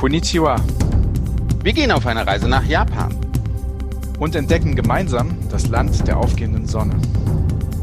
Konnichiwa. 0.00 0.56
Wir 1.62 1.74
gehen 1.74 1.92
auf 1.92 2.06
eine 2.06 2.26
Reise 2.26 2.48
nach 2.48 2.64
Japan. 2.64 3.14
Und 4.18 4.34
entdecken 4.34 4.74
gemeinsam 4.74 5.36
das 5.50 5.68
Land 5.68 6.08
der 6.08 6.16
aufgehenden 6.16 6.66
Sonne. 6.66 6.96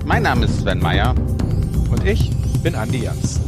Mein 0.03 0.23
Name 0.23 0.45
ist 0.45 0.61
Sven 0.61 0.79
Meyer. 0.79 1.13
Und 1.91 2.03
ich 2.03 2.31
bin 2.63 2.73
Andi 2.73 3.03
Jans. 3.03 3.39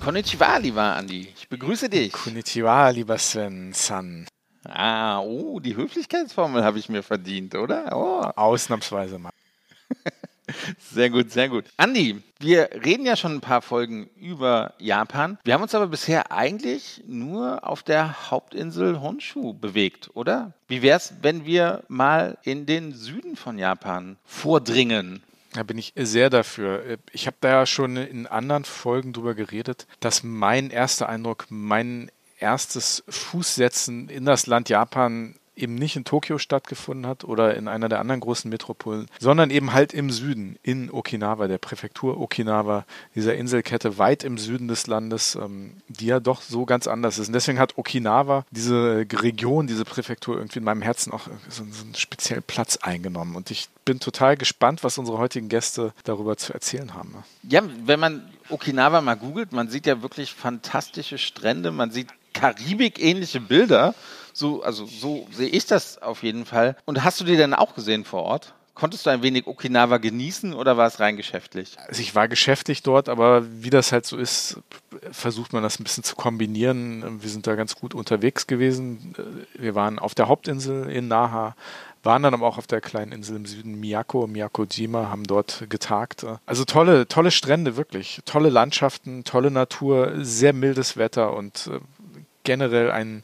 Konnichiwa, 0.00 0.56
lieber 0.56 0.96
Andi. 0.96 1.33
Ich 1.54 1.60
begrüße 1.60 1.88
dich. 1.88 2.10
Konnichiwa, 2.10 2.88
lieber 2.88 3.16
Sven-san. 3.16 4.26
Ah, 4.64 5.20
oh, 5.20 5.60
die 5.60 5.76
Höflichkeitsformel 5.76 6.64
habe 6.64 6.80
ich 6.80 6.88
mir 6.88 7.04
verdient, 7.04 7.54
oder? 7.54 7.96
Oh. 7.96 8.22
Ausnahmsweise 8.34 9.20
mal. 9.20 9.30
Sehr 10.92 11.10
gut, 11.10 11.30
sehr 11.30 11.48
gut. 11.48 11.64
Andi, 11.76 12.22
wir 12.38 12.68
reden 12.84 13.06
ja 13.06 13.16
schon 13.16 13.36
ein 13.36 13.40
paar 13.40 13.62
Folgen 13.62 14.10
über 14.16 14.74
Japan. 14.78 15.38
Wir 15.44 15.54
haben 15.54 15.62
uns 15.62 15.74
aber 15.74 15.86
bisher 15.86 16.32
eigentlich 16.32 17.02
nur 17.06 17.66
auf 17.66 17.82
der 17.82 18.30
Hauptinsel 18.30 19.00
Honshu 19.00 19.54
bewegt, 19.54 20.10
oder? 20.14 20.52
Wie 20.68 20.82
wäre 20.82 20.98
es, 20.98 21.14
wenn 21.22 21.46
wir 21.46 21.84
mal 21.88 22.36
in 22.42 22.66
den 22.66 22.92
Süden 22.92 23.36
von 23.36 23.58
Japan 23.58 24.16
vordringen? 24.24 25.22
Da 25.54 25.62
bin 25.62 25.78
ich 25.78 25.92
sehr 25.96 26.30
dafür. 26.30 26.98
Ich 27.12 27.26
habe 27.28 27.36
da 27.40 27.48
ja 27.48 27.66
schon 27.66 27.96
in 27.96 28.26
anderen 28.26 28.64
Folgen 28.64 29.12
drüber 29.12 29.34
geredet, 29.34 29.86
dass 30.00 30.24
mein 30.24 30.70
erster 30.70 31.08
Eindruck, 31.08 31.46
mein 31.48 32.10
erstes 32.40 33.04
Fußsetzen 33.08 34.08
in 34.08 34.24
das 34.24 34.46
Land 34.46 34.68
Japan 34.68 35.36
eben 35.56 35.74
nicht 35.74 35.96
in 35.96 36.04
Tokio 36.04 36.38
stattgefunden 36.38 37.06
hat 37.06 37.24
oder 37.24 37.56
in 37.56 37.68
einer 37.68 37.88
der 37.88 38.00
anderen 38.00 38.20
großen 38.20 38.50
Metropolen, 38.50 39.06
sondern 39.20 39.50
eben 39.50 39.72
halt 39.72 39.92
im 39.92 40.10
Süden, 40.10 40.56
in 40.62 40.90
Okinawa, 40.90 41.46
der 41.46 41.58
Präfektur 41.58 42.20
Okinawa, 42.20 42.84
dieser 43.14 43.34
Inselkette 43.34 43.98
weit 43.98 44.24
im 44.24 44.38
Süden 44.38 44.68
des 44.68 44.86
Landes, 44.86 45.36
ähm, 45.36 45.74
die 45.88 46.06
ja 46.06 46.20
doch 46.20 46.42
so 46.42 46.64
ganz 46.64 46.86
anders 46.86 47.18
ist. 47.18 47.28
Und 47.28 47.34
deswegen 47.34 47.58
hat 47.58 47.78
Okinawa, 47.78 48.44
diese 48.50 49.06
Region, 49.12 49.66
diese 49.66 49.84
Präfektur 49.84 50.36
irgendwie 50.36 50.58
in 50.58 50.64
meinem 50.64 50.82
Herzen 50.82 51.12
auch 51.12 51.28
so, 51.48 51.64
so 51.70 51.84
einen 51.84 51.94
speziellen 51.94 52.42
Platz 52.42 52.78
eingenommen. 52.78 53.36
Und 53.36 53.50
ich 53.50 53.68
bin 53.84 54.00
total 54.00 54.36
gespannt, 54.36 54.82
was 54.82 54.98
unsere 54.98 55.18
heutigen 55.18 55.48
Gäste 55.48 55.92
darüber 56.04 56.36
zu 56.36 56.52
erzählen 56.52 56.94
haben. 56.94 57.14
Ja, 57.42 57.62
wenn 57.84 58.00
man 58.00 58.28
Okinawa 58.48 59.00
mal 59.00 59.14
googelt, 59.14 59.52
man 59.52 59.68
sieht 59.68 59.86
ja 59.86 60.02
wirklich 60.02 60.32
fantastische 60.32 61.18
Strände, 61.18 61.70
man 61.70 61.90
sieht 61.90 62.08
Karibik-ähnliche 62.32 63.40
Bilder. 63.40 63.94
So, 64.34 64.62
also 64.62 64.84
so 64.84 65.26
sehe 65.30 65.48
ich 65.48 65.64
das 65.64 66.02
auf 66.02 66.22
jeden 66.24 66.44
Fall. 66.44 66.76
Und 66.84 67.04
hast 67.04 67.20
du 67.20 67.24
die 67.24 67.36
denn 67.36 67.54
auch 67.54 67.74
gesehen 67.74 68.04
vor 68.04 68.24
Ort? 68.24 68.52
Konntest 68.74 69.06
du 69.06 69.10
ein 69.10 69.22
wenig 69.22 69.46
Okinawa 69.46 69.98
genießen 69.98 70.52
oder 70.52 70.76
war 70.76 70.88
es 70.88 70.98
rein 70.98 71.16
geschäftlich? 71.16 71.76
Also 71.86 72.02
ich 72.02 72.16
war 72.16 72.26
geschäftlich 72.26 72.82
dort, 72.82 73.08
aber 73.08 73.44
wie 73.62 73.70
das 73.70 73.92
halt 73.92 74.04
so 74.04 74.16
ist, 74.16 74.58
versucht 75.12 75.52
man 75.52 75.62
das 75.62 75.78
ein 75.78 75.84
bisschen 75.84 76.02
zu 76.02 76.16
kombinieren. 76.16 77.22
Wir 77.22 77.30
sind 77.30 77.46
da 77.46 77.54
ganz 77.54 77.76
gut 77.76 77.94
unterwegs 77.94 78.48
gewesen. 78.48 79.14
Wir 79.54 79.76
waren 79.76 80.00
auf 80.00 80.16
der 80.16 80.26
Hauptinsel 80.26 80.90
in 80.90 81.06
Naha, 81.06 81.54
waren 82.02 82.24
dann 82.24 82.34
aber 82.34 82.48
auch 82.48 82.58
auf 82.58 82.66
der 82.66 82.80
kleinen 82.80 83.12
Insel 83.12 83.36
im 83.36 83.46
Süden 83.46 83.78
Miyako, 83.78 84.26
Miyakojima, 84.26 85.08
haben 85.08 85.22
dort 85.22 85.66
getagt. 85.68 86.26
Also 86.44 86.64
tolle, 86.64 87.06
tolle 87.06 87.30
Strände, 87.30 87.76
wirklich. 87.76 88.22
Tolle 88.24 88.48
Landschaften, 88.48 89.22
tolle 89.22 89.52
Natur, 89.52 90.14
sehr 90.16 90.52
mildes 90.52 90.96
Wetter 90.96 91.36
und 91.36 91.68
äh, 91.68 91.78
generell 92.42 92.90
ein 92.90 93.22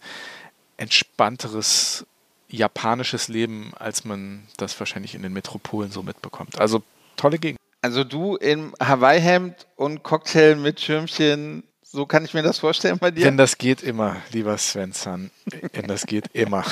entspannteres 0.81 2.07
japanisches 2.49 3.29
Leben, 3.29 3.73
als 3.79 4.05
man 4.05 4.43
das 4.57 4.79
wahrscheinlich 4.81 5.15
in 5.15 5.23
den 5.23 5.33
Metropolen 5.33 5.93
so 5.93 6.03
mitbekommt. 6.03 6.59
Also 6.61 6.83
tolle 7.17 7.39
Gegend. 7.39 7.59
Also 7.83 8.03
du 8.03 8.37
im 8.37 8.75
Hawaii-Hemd 8.81 9.67
und 9.77 10.03
Cocktail 10.03 10.57
mit 10.57 10.81
Schirmchen, 10.81 11.63
so 11.83 12.07
kann 12.07 12.25
ich 12.25 12.35
mir 12.35 12.43
das 12.43 12.59
vorstellen 12.59 12.99
bei 12.99 13.11
dir? 13.11 13.25
Denn 13.25 13.37
das 13.37 13.59
geht 13.59 13.83
immer, 13.83 14.17
lieber 14.33 14.57
Svensson. 14.59 15.31
Denn 15.75 15.87
das 15.87 16.07
geht 16.07 16.27
immer. 16.33 16.65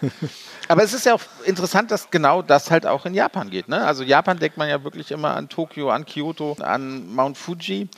Aber 0.68 0.82
es 0.82 0.92
ist 0.92 1.04
ja 1.04 1.14
auch 1.14 1.22
interessant, 1.44 1.90
dass 1.90 2.10
genau 2.10 2.42
das 2.42 2.70
halt 2.70 2.86
auch 2.86 3.04
in 3.04 3.14
Japan 3.14 3.50
geht. 3.50 3.68
Ne? 3.68 3.84
Also 3.84 4.02
Japan 4.04 4.38
denkt 4.38 4.56
man 4.56 4.68
ja 4.68 4.84
wirklich 4.84 5.10
immer 5.10 5.36
an 5.36 5.48
Tokio, 5.48 5.90
an 5.90 6.06
Kyoto, 6.06 6.56
an 6.60 7.12
Mount 7.14 7.36
Fuji 7.36 7.88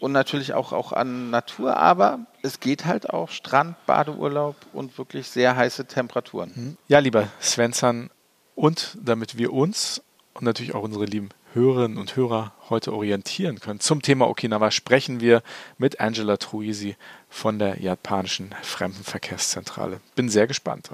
und 0.00 0.12
natürlich 0.12 0.54
auch, 0.54 0.72
auch 0.72 0.92
an 0.92 1.30
Natur, 1.30 1.76
aber 1.76 2.20
es 2.42 2.60
geht 2.60 2.84
halt 2.84 3.10
auch 3.10 3.30
Strand, 3.30 3.76
Badeurlaub 3.86 4.56
und 4.72 4.96
wirklich 4.98 5.28
sehr 5.28 5.56
heiße 5.56 5.86
Temperaturen. 5.86 6.52
Mhm. 6.54 6.76
Ja, 6.88 6.98
lieber 7.00 7.28
Svensson, 7.40 8.10
und 8.54 8.98
damit 9.00 9.38
wir 9.38 9.52
uns 9.52 10.02
und 10.34 10.44
natürlich 10.44 10.74
auch 10.74 10.82
unsere 10.82 11.04
lieben 11.04 11.28
Hörerinnen 11.54 11.96
und 11.96 12.14
Hörer 12.14 12.52
heute 12.68 12.92
orientieren 12.92 13.58
können 13.58 13.80
zum 13.80 14.02
Thema 14.02 14.28
Okinawa, 14.28 14.70
sprechen 14.70 15.20
wir 15.20 15.42
mit 15.78 16.00
Angela 16.00 16.36
Truisi 16.36 16.96
von 17.28 17.58
der 17.58 17.80
japanischen 17.80 18.54
Fremdenverkehrszentrale. 18.62 20.00
Bin 20.14 20.28
sehr 20.28 20.46
gespannt. 20.46 20.90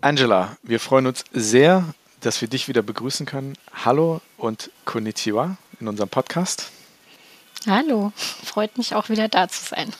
Angela, 0.00 0.56
wir 0.62 0.80
freuen 0.80 1.06
uns 1.06 1.24
sehr, 1.32 1.84
dass 2.22 2.40
wir 2.40 2.48
dich 2.48 2.68
wieder 2.68 2.82
begrüßen 2.82 3.26
können. 3.26 3.58
Hallo 3.84 4.20
und 4.38 4.70
Konnichiwa 4.84 5.56
in 5.80 5.88
unserem 5.88 6.08
Podcast. 6.08 6.70
Hallo, 7.66 8.12
freut 8.16 8.78
mich 8.78 8.94
auch 8.94 9.08
wieder 9.08 9.28
da 9.28 9.48
zu 9.48 9.64
sein. 9.64 9.92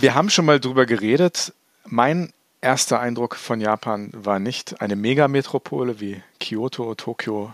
Wir 0.00 0.14
haben 0.14 0.30
schon 0.30 0.46
mal 0.46 0.60
drüber 0.60 0.86
geredet. 0.86 1.52
Mein 1.84 2.32
erster 2.60 3.00
Eindruck 3.00 3.36
von 3.36 3.60
Japan 3.60 4.10
war 4.12 4.38
nicht 4.38 4.80
eine 4.80 4.96
Megametropole 4.96 6.00
wie 6.00 6.22
Kyoto, 6.38 6.94
Tokio, 6.94 7.52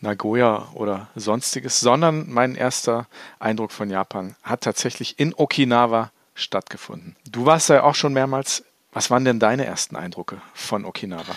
Nagoya 0.00 0.68
oder 0.74 1.08
sonstiges, 1.14 1.80
sondern 1.80 2.30
mein 2.30 2.54
erster 2.54 3.06
Eindruck 3.38 3.72
von 3.72 3.90
Japan 3.90 4.36
hat 4.42 4.62
tatsächlich 4.62 5.18
in 5.18 5.34
Okinawa 5.34 6.10
stattgefunden. 6.34 7.16
Du 7.28 7.46
warst 7.46 7.68
ja 7.68 7.82
auch 7.82 7.94
schon 7.94 8.12
mehrmals. 8.12 8.64
Was 8.92 9.10
waren 9.10 9.24
denn 9.24 9.40
deine 9.40 9.64
ersten 9.64 9.96
Eindrücke 9.96 10.40
von 10.52 10.84
Okinawa? 10.84 11.34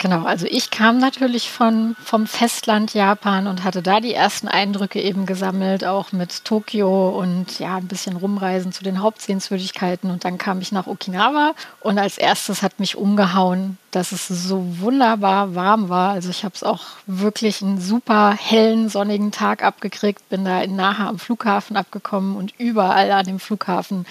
Genau, 0.00 0.22
also 0.22 0.46
ich 0.48 0.70
kam 0.70 0.98
natürlich 0.98 1.50
von, 1.50 1.96
vom 2.04 2.28
Festland 2.28 2.94
Japan 2.94 3.48
und 3.48 3.64
hatte 3.64 3.82
da 3.82 3.98
die 3.98 4.14
ersten 4.14 4.46
Eindrücke 4.46 5.02
eben 5.02 5.26
gesammelt, 5.26 5.84
auch 5.84 6.12
mit 6.12 6.44
Tokio 6.44 7.08
und 7.08 7.58
ja, 7.58 7.76
ein 7.76 7.88
bisschen 7.88 8.14
rumreisen 8.14 8.70
zu 8.70 8.84
den 8.84 9.02
Hauptsehenswürdigkeiten. 9.02 10.12
Und 10.12 10.24
dann 10.24 10.38
kam 10.38 10.60
ich 10.60 10.70
nach 10.70 10.86
Okinawa 10.86 11.52
und 11.80 11.98
als 11.98 12.16
erstes 12.16 12.62
hat 12.62 12.78
mich 12.78 12.96
umgehauen, 12.96 13.76
dass 13.90 14.12
es 14.12 14.28
so 14.28 14.78
wunderbar 14.78 15.56
warm 15.56 15.88
war. 15.88 16.12
Also 16.12 16.30
ich 16.30 16.44
habe 16.44 16.54
es 16.54 16.62
auch 16.62 16.82
wirklich 17.06 17.60
einen 17.60 17.80
super 17.80 18.36
hellen, 18.38 18.88
sonnigen 18.88 19.32
Tag 19.32 19.64
abgekriegt, 19.64 20.28
bin 20.28 20.44
da 20.44 20.60
in 20.60 20.76
Naha 20.76 21.08
am 21.08 21.18
Flughafen 21.18 21.76
abgekommen 21.76 22.36
und 22.36 22.54
überall 22.56 23.10
an 23.10 23.26
dem 23.26 23.40
Flughafen 23.40 24.06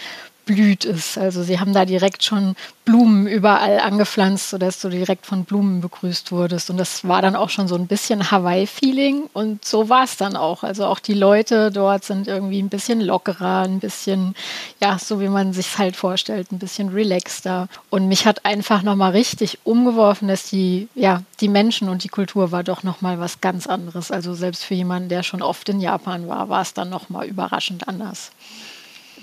blüht 0.47 0.85
ist. 0.85 1.17
Also 1.17 1.43
sie 1.43 1.59
haben 1.59 1.73
da 1.73 1.85
direkt 1.85 2.23
schon 2.23 2.55
Blumen 2.85 3.27
überall 3.27 3.79
angepflanzt, 3.79 4.49
sodass 4.49 4.79
du 4.79 4.89
direkt 4.89 5.25
von 5.25 5.43
Blumen 5.43 5.81
begrüßt 5.81 6.31
wurdest. 6.31 6.69
Und 6.69 6.77
das 6.77 7.05
war 7.05 7.21
dann 7.21 7.35
auch 7.35 7.49
schon 7.49 7.67
so 7.67 7.75
ein 7.75 7.85
bisschen 7.85 8.31
Hawaii-Feeling. 8.31 9.29
Und 9.33 9.65
so 9.65 9.89
war 9.89 10.05
es 10.05 10.15
dann 10.15 10.37
auch. 10.37 10.63
Also 10.63 10.85
auch 10.85 10.99
die 10.99 11.13
Leute 11.13 11.69
dort 11.69 12.05
sind 12.05 12.27
irgendwie 12.27 12.61
ein 12.61 12.69
bisschen 12.69 13.01
lockerer, 13.01 13.63
ein 13.63 13.79
bisschen, 13.79 14.35
ja, 14.81 14.97
so 14.97 15.19
wie 15.19 15.27
man 15.27 15.51
sich 15.51 15.77
halt 15.77 15.97
vorstellt, 15.97 16.51
ein 16.51 16.59
bisschen 16.59 16.89
relaxter. 16.89 17.67
Und 17.89 18.07
mich 18.07 18.25
hat 18.25 18.45
einfach 18.45 18.81
nochmal 18.81 19.11
richtig 19.11 19.59
umgeworfen, 19.65 20.29
dass 20.29 20.49
die, 20.49 20.87
ja, 20.95 21.23
die 21.41 21.49
Menschen 21.49 21.89
und 21.89 22.05
die 22.05 22.09
Kultur 22.09 22.51
war 22.53 22.63
doch 22.63 22.83
nochmal 22.83 23.19
was 23.19 23.41
ganz 23.41 23.67
anderes. 23.67 24.11
Also 24.11 24.33
selbst 24.33 24.63
für 24.63 24.75
jemanden, 24.75 25.09
der 25.09 25.23
schon 25.23 25.41
oft 25.41 25.67
in 25.67 25.81
Japan 25.81 26.29
war, 26.29 26.47
war 26.47 26.61
es 26.61 26.73
dann 26.73 26.89
nochmal 26.89 27.27
überraschend 27.27 27.89
anders. 27.89 28.31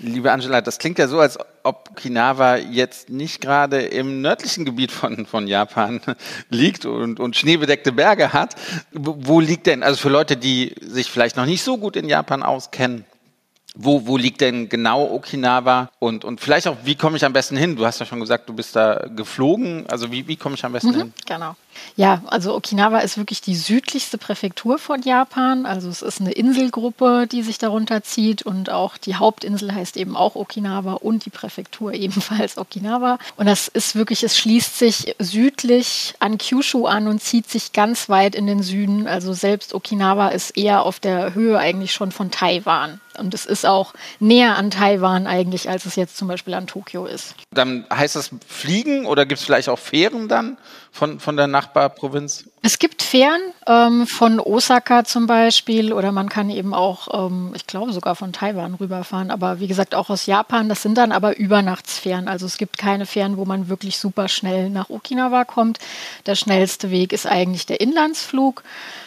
Liebe 0.01 0.33
Angela, 0.33 0.61
das 0.61 0.79
klingt 0.79 0.99
ja 0.99 1.09
so, 1.09 1.21
als 1.21 1.39
ob 1.63 1.91
Okinawa 1.91 2.57
jetzt 2.57 3.11
nicht 3.11 3.41
gerade 3.41 3.81
im 3.81 4.21
nördlichen 4.21 4.65
Gebiet 4.65 4.91
von, 4.91 5.25
von 5.27 5.47
Japan 5.47 6.01
liegt 6.51 6.85
und, 6.85 7.21
und 7.21 7.37
schneebedeckte 7.37 7.93
Berge 7.93 8.33
hat. 8.33 8.57
Wo 8.93 9.41
liegt 9.41 9.67
denn, 9.67 9.83
also 9.83 9.99
für 9.99 10.09
Leute, 10.09 10.37
die 10.37 10.75
sich 10.81 11.11
vielleicht 11.11 11.37
noch 11.37 11.47
nicht 11.47 11.63
so 11.63 11.79
gut 11.79 11.97
in 11.97 12.09
Japan 12.09 12.43
auskennen, 12.43 13.05
wo, 13.75 14.07
wo 14.07 14.17
liegt 14.17 14.41
denn 14.41 14.69
genau 14.69 15.11
Okinawa 15.13 15.91
und, 15.99 16.25
und 16.25 16.41
vielleicht 16.41 16.69
auch, 16.69 16.77
wie 16.85 16.95
komme 16.95 17.17
ich 17.17 17.25
am 17.25 17.33
besten 17.33 17.57
hin? 17.57 17.75
Du 17.75 17.85
hast 17.85 17.99
ja 17.99 18.07
schon 18.07 18.21
gesagt, 18.21 18.49
du 18.49 18.53
bist 18.53 18.77
da 18.77 19.07
geflogen. 19.15 19.85
Also 19.89 20.13
wie, 20.13 20.29
wie 20.29 20.37
komme 20.37 20.55
ich 20.55 20.65
am 20.65 20.73
besten 20.73 20.91
mhm, 20.91 20.97
hin? 20.97 21.13
Genau. 21.27 21.57
Ja, 21.97 22.23
also 22.27 22.55
Okinawa 22.55 23.01
ist 23.01 23.19
wirklich 23.19 23.41
die 23.41 23.57
südlichste 23.57 24.17
Präfektur 24.17 24.79
von 24.79 25.03
Japan. 25.03 25.67
Also 25.67 25.89
es 25.89 26.03
ist 26.03 26.21
eine 26.21 26.31
Inselgruppe, 26.31 27.27
die 27.27 27.43
sich 27.43 27.59
darunter 27.59 28.05
zieht 28.05 28.43
und 28.43 28.71
auch 28.71 28.97
die 28.97 29.17
Hauptinsel 29.17 29.75
heißt 29.75 29.97
eben 29.97 30.17
auch 30.17 30.37
Okinawa 30.37 30.93
und 30.93 31.25
die 31.25 31.31
Präfektur 31.31 31.93
ebenfalls 31.95 32.59
Okinawa. 32.59 33.19
Und 33.37 33.47
das 33.47 33.67
ist 33.67 33.97
wirklich, 33.97 34.23
es 34.23 34.39
schließt 34.39 34.79
sich 34.79 35.17
südlich 35.19 36.15
an 36.21 36.39
Kyushu 36.39 36.87
an 36.87 37.09
und 37.09 37.21
zieht 37.21 37.51
sich 37.51 37.73
ganz 37.73 38.09
weit 38.09 38.37
in 38.37 38.47
den 38.47 38.63
Süden. 38.63 39.09
Also 39.09 39.33
selbst 39.33 39.75
Okinawa 39.75 40.29
ist 40.29 40.57
eher 40.57 40.85
auf 40.85 41.01
der 41.01 41.35
Höhe 41.35 41.59
eigentlich 41.59 41.93
schon 41.93 42.13
von 42.13 42.31
Taiwan. 42.31 43.01
Und 43.19 43.35
es 43.35 43.47
ist 43.47 43.67
auch 43.67 43.95
näher 44.21 44.57
an 44.57 44.71
Taiwan 44.71 45.27
eigentlich, 45.27 45.69
als 45.69 45.87
es 45.87 45.97
jetzt 45.97 46.17
zum 46.17 46.29
Beispiel 46.29 46.55
an 46.55 46.67
Tokio 46.67 47.07
ist. 47.07 47.35
Dann 47.53 47.87
heißt 47.93 48.17
das 48.17 48.31
Fliegen 48.47 49.07
oder 49.07 49.27
gibt 49.27 49.41
es 49.41 49.45
vielleicht 49.45 49.69
auch 49.69 49.79
Fähren 49.79 50.29
dann 50.29 50.59
von, 50.91 51.21
von 51.21 51.37
der 51.37 51.47
Nachbarprovinz? 51.47 52.45
Es 52.67 52.79
gibt 52.79 53.03
Fähren 53.03 53.43
ähm, 53.67 54.07
von 54.07 54.41
Osaka 54.41 55.05
zum 55.05 55.27
Beispiel 55.27 55.93
oder 55.93 56.13
man 56.13 56.31
kann 56.31 56.49
eben 56.49 56.73
auch, 56.73 57.27
ähm, 57.27 57.53
ich 57.55 57.67
glaube 57.67 57.93
sogar 57.93 58.15
von 58.15 58.33
Taiwan 58.33 58.73
rüberfahren, 58.73 59.31
aber 59.31 59.61
wie 59.61 59.67
gesagt 59.67 59.95
auch 59.95 60.09
aus 60.09 60.25
Japan. 60.25 60.71
Das 60.71 60.81
sind 60.81 60.97
dann 60.97 61.13
aber 61.13 61.37
Übernachtsfähren. 61.37 62.27
Also 62.27 62.47
es 62.47 62.57
gibt 62.57 62.79
keine 62.79 63.05
Fähren, 63.05 63.37
wo 63.37 63.45
man 63.45 63.69
wirklich 63.69 63.99
super 63.99 64.29
schnell 64.29 64.71
nach 64.71 64.89
Okinawa 64.89 65.45
kommt. 65.45 65.79
Der 66.25 66.37
schnellste 66.37 66.91
Weg 66.91 67.13
ist 67.13 67.27
eigentlich 67.27 67.67
der 67.67 67.83
Inlandsflug. 67.83 68.63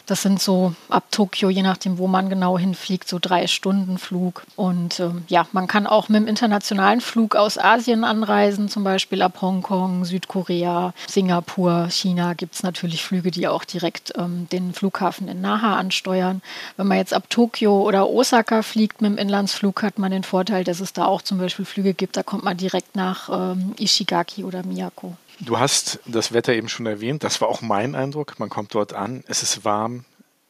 Das 0.05 0.21
sind 0.21 0.39
so 0.39 0.73
ab 0.87 1.05
Tokio, 1.11 1.49
je 1.49 1.63
nachdem, 1.63 1.97
wo 1.97 2.07
man 2.07 2.29
genau 2.29 2.59
hinfliegt, 2.59 3.09
so 3.09 3.17
drei 3.19 3.47
Stunden 3.47 3.97
Flug. 3.97 4.43
Und 4.55 4.99
ähm, 4.99 5.25
ja, 5.27 5.47
man 5.51 5.67
kann 5.67 5.87
auch 5.87 6.09
mit 6.09 6.21
dem 6.21 6.27
internationalen 6.27 7.01
Flug 7.01 7.35
aus 7.35 7.57
Asien 7.57 8.03
anreisen, 8.03 8.69
zum 8.69 8.83
Beispiel 8.83 9.21
ab 9.23 9.41
Hongkong, 9.41 10.05
Südkorea, 10.05 10.93
Singapur, 11.09 11.87
China 11.89 12.35
gibt 12.35 12.53
es 12.53 12.63
natürlich 12.63 13.03
Flüge, 13.03 13.31
die 13.31 13.46
auch 13.51 13.65
direkt 13.65 14.13
ähm, 14.17 14.47
den 14.51 14.73
Flughafen 14.73 15.27
in 15.27 15.41
Naha 15.41 15.75
ansteuern. 15.75 16.41
Wenn 16.75 16.87
man 16.87 16.97
jetzt 16.97 17.13
ab 17.13 17.29
Tokio 17.29 17.81
oder 17.81 18.09
Osaka 18.09 18.61
fliegt 18.61 19.01
mit 19.01 19.11
dem 19.11 19.17
Inlandsflug, 19.17 19.83
hat 19.83 19.99
man 19.99 20.11
den 20.11 20.23
Vorteil, 20.23 20.63
dass 20.63 20.79
es 20.79 20.93
da 20.93 21.05
auch 21.05 21.21
zum 21.21 21.37
Beispiel 21.37 21.65
Flüge 21.65 21.93
gibt, 21.93 22.17
da 22.17 22.23
kommt 22.23 22.43
man 22.43 22.57
direkt 22.57 22.95
nach 22.95 23.29
ähm, 23.29 23.75
Ishigaki 23.79 24.43
oder 24.43 24.63
Miyako. 24.63 25.15
Du 25.39 25.59
hast 25.59 25.99
das 26.05 26.33
Wetter 26.33 26.53
eben 26.53 26.69
schon 26.69 26.85
erwähnt. 26.85 27.23
Das 27.23 27.41
war 27.41 27.47
auch 27.47 27.61
mein 27.61 27.95
Eindruck. 27.95 28.39
Man 28.39 28.49
kommt 28.49 28.73
dort 28.73 28.93
an. 28.93 29.23
Es 29.27 29.43
ist 29.43 29.63
warm. 29.65 30.05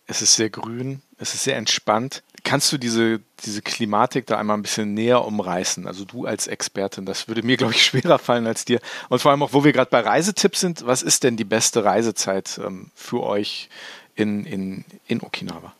Es 0.05 0.21
ist 0.21 0.35
sehr 0.35 0.49
grün. 0.49 1.01
Es 1.17 1.33
ist 1.33 1.43
sehr 1.43 1.57
entspannt. 1.57 2.23
Kannst 2.47 2.71
du 2.71 2.77
diese, 2.77 3.19
diese 3.43 3.61
Klimatik 3.61 4.25
da 4.25 4.37
einmal 4.37 4.55
ein 4.55 4.61
bisschen 4.61 4.93
näher 4.93 5.25
umreißen? 5.25 5.85
Also 5.85 6.05
du 6.05 6.25
als 6.25 6.47
Expertin, 6.47 7.05
das 7.05 7.27
würde 7.27 7.43
mir, 7.43 7.57
glaube 7.57 7.73
ich, 7.73 7.83
schwerer 7.83 8.19
fallen 8.19 8.47
als 8.47 8.63
dir. 8.63 8.79
Und 9.09 9.21
vor 9.21 9.31
allem 9.31 9.43
auch, 9.43 9.51
wo 9.51 9.65
wir 9.65 9.73
gerade 9.73 9.91
bei 9.91 9.99
Reisetipps 9.99 10.61
sind, 10.61 10.85
was 10.85 11.01
ist 11.01 11.25
denn 11.25 11.35
die 11.35 11.43
beste 11.43 11.83
Reisezeit 11.83 12.57
ähm, 12.65 12.89
für 12.95 13.21
euch 13.23 13.67
in, 14.15 14.45
in, 14.45 14.85
in 15.07 15.21
Okinawa? 15.21 15.73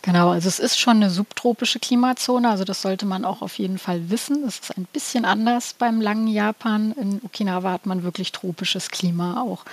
Genau, 0.00 0.30
also 0.30 0.48
es 0.48 0.58
ist 0.58 0.80
schon 0.80 0.96
eine 0.96 1.10
subtropische 1.10 1.78
Klimazone, 1.78 2.48
also 2.48 2.64
das 2.64 2.80
sollte 2.80 3.04
man 3.04 3.26
auch 3.26 3.42
auf 3.42 3.58
jeden 3.58 3.76
Fall 3.76 4.08
wissen. 4.08 4.44
Es 4.46 4.60
ist 4.60 4.78
ein 4.78 4.86
bisschen 4.90 5.26
anders 5.26 5.74
beim 5.74 6.00
langen 6.00 6.28
Japan. 6.28 6.92
In 6.92 7.20
Okinawa 7.22 7.72
hat 7.72 7.84
man 7.84 8.02
wirklich 8.02 8.32
tropisches 8.32 8.90
Klima 8.90 9.42
auch. 9.42 9.66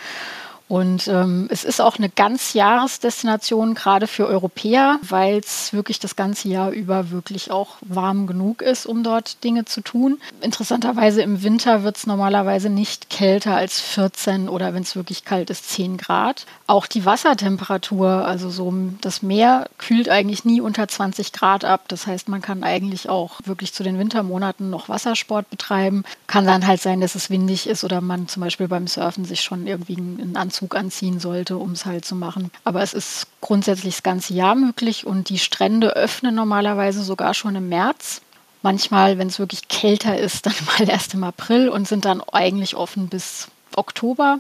Und 0.68 1.08
ähm, 1.08 1.48
es 1.52 1.64
ist 1.64 1.80
auch 1.80 1.98
eine 1.98 2.10
Ganzjahresdestination, 2.10 3.76
gerade 3.76 4.08
für 4.08 4.26
Europäer, 4.26 4.98
weil 5.04 5.38
es 5.38 5.74
wirklich 5.74 6.00
das 6.00 6.16
ganze 6.16 6.50
Jahr 6.50 6.72
über 6.72 7.12
wirklich 7.12 7.52
auch 7.52 7.76
warm 7.82 8.26
genug 8.26 8.64
ist, 8.64 8.88
um 8.88 9.04
dort 9.04 9.44
Dinge 9.44 9.66
zu 9.66 9.82
tun. 9.82 10.20
Interessanterweise 10.42 11.22
im 11.22 11.44
Winter 11.44 11.84
wird 11.84 11.98
es 11.98 12.08
normalerweise 12.08 12.70
nicht 12.70 13.12
kälter 13.12 13.56
als 13.56 13.80
14 13.80 14.50
oder 14.50 14.74
wenn 14.74 14.82
es 14.82 14.96
wirklich 14.96 15.24
kalt 15.24 15.52
ist, 15.52 15.70
10 15.70 15.98
Grad. 15.98 16.48
Auch 16.68 16.88
die 16.88 17.06
Wassertemperatur, 17.06 18.08
also 18.26 18.50
so 18.50 18.74
das 19.02 19.22
Meer 19.22 19.70
kühlt 19.78 20.10
eigentlich 20.10 20.46
nie 20.46 20.62
unter 20.62 20.88
20 20.88 21.32
Grad 21.32 21.64
ab. 21.64 21.84
Das 21.90 22.08
heißt, 22.08 22.28
man 22.28 22.42
kann 22.42 22.64
eigentlich 22.64 23.08
auch 23.08 23.40
wirklich 23.46 23.72
zu 23.72 23.84
den 23.84 24.00
Wintermonaten 24.00 24.72
noch 24.72 24.90
Wassersport 24.90 25.48
betreiben. 25.52 26.04
Kann 26.26 26.48
dann 26.48 26.66
halt 26.66 26.82
sein, 26.82 27.02
dass 27.02 27.14
es 27.14 27.30
windig 27.30 27.68
ist 27.68 27.84
oder 27.84 28.02
man 28.02 28.28
zum 28.28 28.42
Beispiel 28.42 28.68
beim 28.68 28.88
Surfen 28.88 29.26
sich 29.26 29.42
schon 29.42 29.68
irgendwie 29.68 29.98
einen 29.98 30.38
Anzug 30.38 30.76
anziehen 30.76 31.20
sollte, 31.20 31.58
um 31.58 31.74
es 31.74 31.86
halt 31.86 32.04
zu 32.04 32.16
machen. 32.16 32.50
Aber 32.64 32.82
es 32.82 32.96
ist 32.96 33.28
grundsätzlich 33.42 33.98
das 33.98 34.04
ganze 34.04 34.34
Jahr 34.34 34.56
möglich 34.56 35.06
und 35.06 35.30
die 35.30 35.40
Strände 35.40 35.96
öffnen 35.96 36.34
normalerweise 36.34 37.04
sogar 37.04 37.36
schon 37.36 37.56
im 37.56 37.70
März. 37.70 38.22
Manchmal, 38.64 39.20
wenn 39.20 39.28
es 39.28 39.38
wirklich 39.38 39.68
kälter 39.68 40.18
ist, 40.18 40.48
dann 40.48 40.56
mal 40.80 40.90
erst 40.90 41.14
im 41.14 41.24
April 41.24 41.70
und 41.70 41.88
sind 41.88 42.06
dann 42.06 42.22
eigentlich 42.22 42.76
offen 42.76 43.08
bis 43.08 43.50
Oktober, 43.76 44.40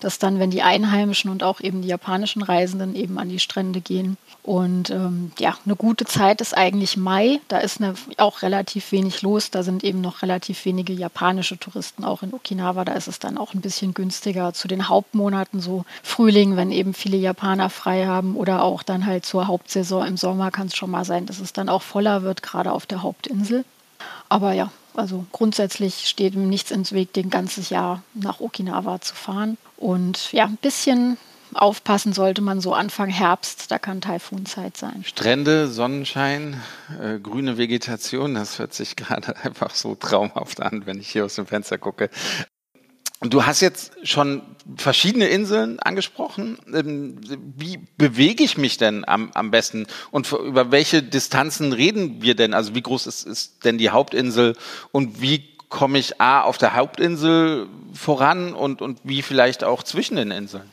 dass 0.00 0.18
dann, 0.18 0.38
wenn 0.38 0.50
die 0.50 0.62
Einheimischen 0.62 1.30
und 1.30 1.42
auch 1.42 1.60
eben 1.60 1.82
die 1.82 1.88
japanischen 1.88 2.42
Reisenden 2.42 2.94
eben 2.94 3.18
an 3.18 3.28
die 3.28 3.38
Strände 3.38 3.80
gehen. 3.80 4.16
Und 4.42 4.90
ähm, 4.90 5.32
ja, 5.38 5.56
eine 5.66 5.76
gute 5.76 6.06
Zeit 6.06 6.40
ist 6.40 6.56
eigentlich 6.56 6.96
Mai. 6.96 7.40
Da 7.48 7.58
ist 7.58 7.80
eine, 7.80 7.94
auch 8.16 8.42
relativ 8.42 8.90
wenig 8.92 9.22
los. 9.22 9.50
Da 9.50 9.62
sind 9.62 9.84
eben 9.84 10.00
noch 10.00 10.22
relativ 10.22 10.64
wenige 10.64 10.92
japanische 10.92 11.58
Touristen 11.58 12.04
auch 12.04 12.22
in 12.22 12.32
Okinawa. 12.32 12.84
Da 12.84 12.94
ist 12.94 13.08
es 13.08 13.18
dann 13.18 13.36
auch 13.36 13.52
ein 13.52 13.60
bisschen 13.60 13.92
günstiger 13.92 14.54
zu 14.54 14.66
den 14.66 14.88
Hauptmonaten, 14.88 15.60
so 15.60 15.84
Frühling, 16.02 16.56
wenn 16.56 16.72
eben 16.72 16.94
viele 16.94 17.18
Japaner 17.18 17.68
frei 17.68 18.06
haben 18.06 18.34
oder 18.34 18.62
auch 18.62 18.82
dann 18.82 19.04
halt 19.06 19.26
zur 19.26 19.46
Hauptsaison 19.46 20.06
im 20.06 20.16
Sommer 20.16 20.50
kann 20.50 20.68
es 20.68 20.76
schon 20.76 20.90
mal 20.90 21.04
sein, 21.04 21.26
dass 21.26 21.38
es 21.38 21.52
dann 21.52 21.68
auch 21.68 21.82
voller 21.82 22.22
wird, 22.22 22.42
gerade 22.42 22.72
auf 22.72 22.86
der 22.86 23.02
Hauptinsel. 23.02 23.64
Aber 24.28 24.52
ja, 24.52 24.70
also 24.94 25.26
grundsätzlich 25.32 26.08
steht 26.08 26.34
ihm 26.34 26.48
nichts 26.48 26.70
ins 26.70 26.92
Weg, 26.92 27.12
den 27.12 27.30
ganzes 27.30 27.70
Jahr 27.70 28.02
nach 28.14 28.40
Okinawa 28.40 29.00
zu 29.00 29.14
fahren. 29.14 29.56
Und 29.76 30.32
ja, 30.32 30.44
ein 30.44 30.58
bisschen 30.60 31.16
aufpassen 31.54 32.12
sollte 32.12 32.42
man 32.42 32.60
so 32.60 32.74
Anfang 32.74 33.10
Herbst, 33.10 33.70
da 33.70 33.78
kann 33.78 34.00
Taifunzeit 34.00 34.76
sein. 34.76 35.02
Strände, 35.04 35.68
Sonnenschein, 35.68 36.60
äh, 37.00 37.18
grüne 37.18 37.58
Vegetation, 37.58 38.34
das 38.34 38.58
hört 38.58 38.72
sich 38.72 38.96
gerade 38.96 39.36
einfach 39.42 39.74
so 39.74 39.94
traumhaft 39.94 40.60
an, 40.60 40.86
wenn 40.86 41.00
ich 41.00 41.08
hier 41.10 41.24
aus 41.24 41.34
dem 41.34 41.46
Fenster 41.46 41.78
gucke. 41.78 42.10
Du 43.22 43.44
hast 43.44 43.60
jetzt 43.60 43.92
schon 44.02 44.40
verschiedene 44.76 45.26
Inseln 45.28 45.78
angesprochen. 45.78 46.58
Ähm, 46.72 47.20
wie 47.56 47.78
bewege 47.98 48.42
ich 48.42 48.56
mich 48.56 48.78
denn 48.78 49.06
am, 49.06 49.30
am 49.34 49.50
besten 49.50 49.86
und 50.10 50.32
über 50.32 50.70
welche 50.70 51.02
Distanzen 51.02 51.74
reden 51.74 52.22
wir 52.22 52.34
denn? 52.34 52.54
Also 52.54 52.74
wie 52.74 52.80
groß 52.80 53.06
ist, 53.06 53.26
ist 53.26 53.64
denn 53.64 53.76
die 53.76 53.90
Hauptinsel 53.90 54.56
und 54.90 55.20
wie 55.20 55.44
komme 55.68 55.98
ich 55.98 56.18
A 56.20 56.40
auf 56.42 56.56
der 56.56 56.74
Hauptinsel 56.74 57.68
voran 57.92 58.54
und, 58.54 58.80
und 58.80 59.00
wie 59.04 59.20
vielleicht 59.20 59.64
auch 59.64 59.82
zwischen 59.82 60.16
den 60.16 60.30
Inseln? 60.30 60.70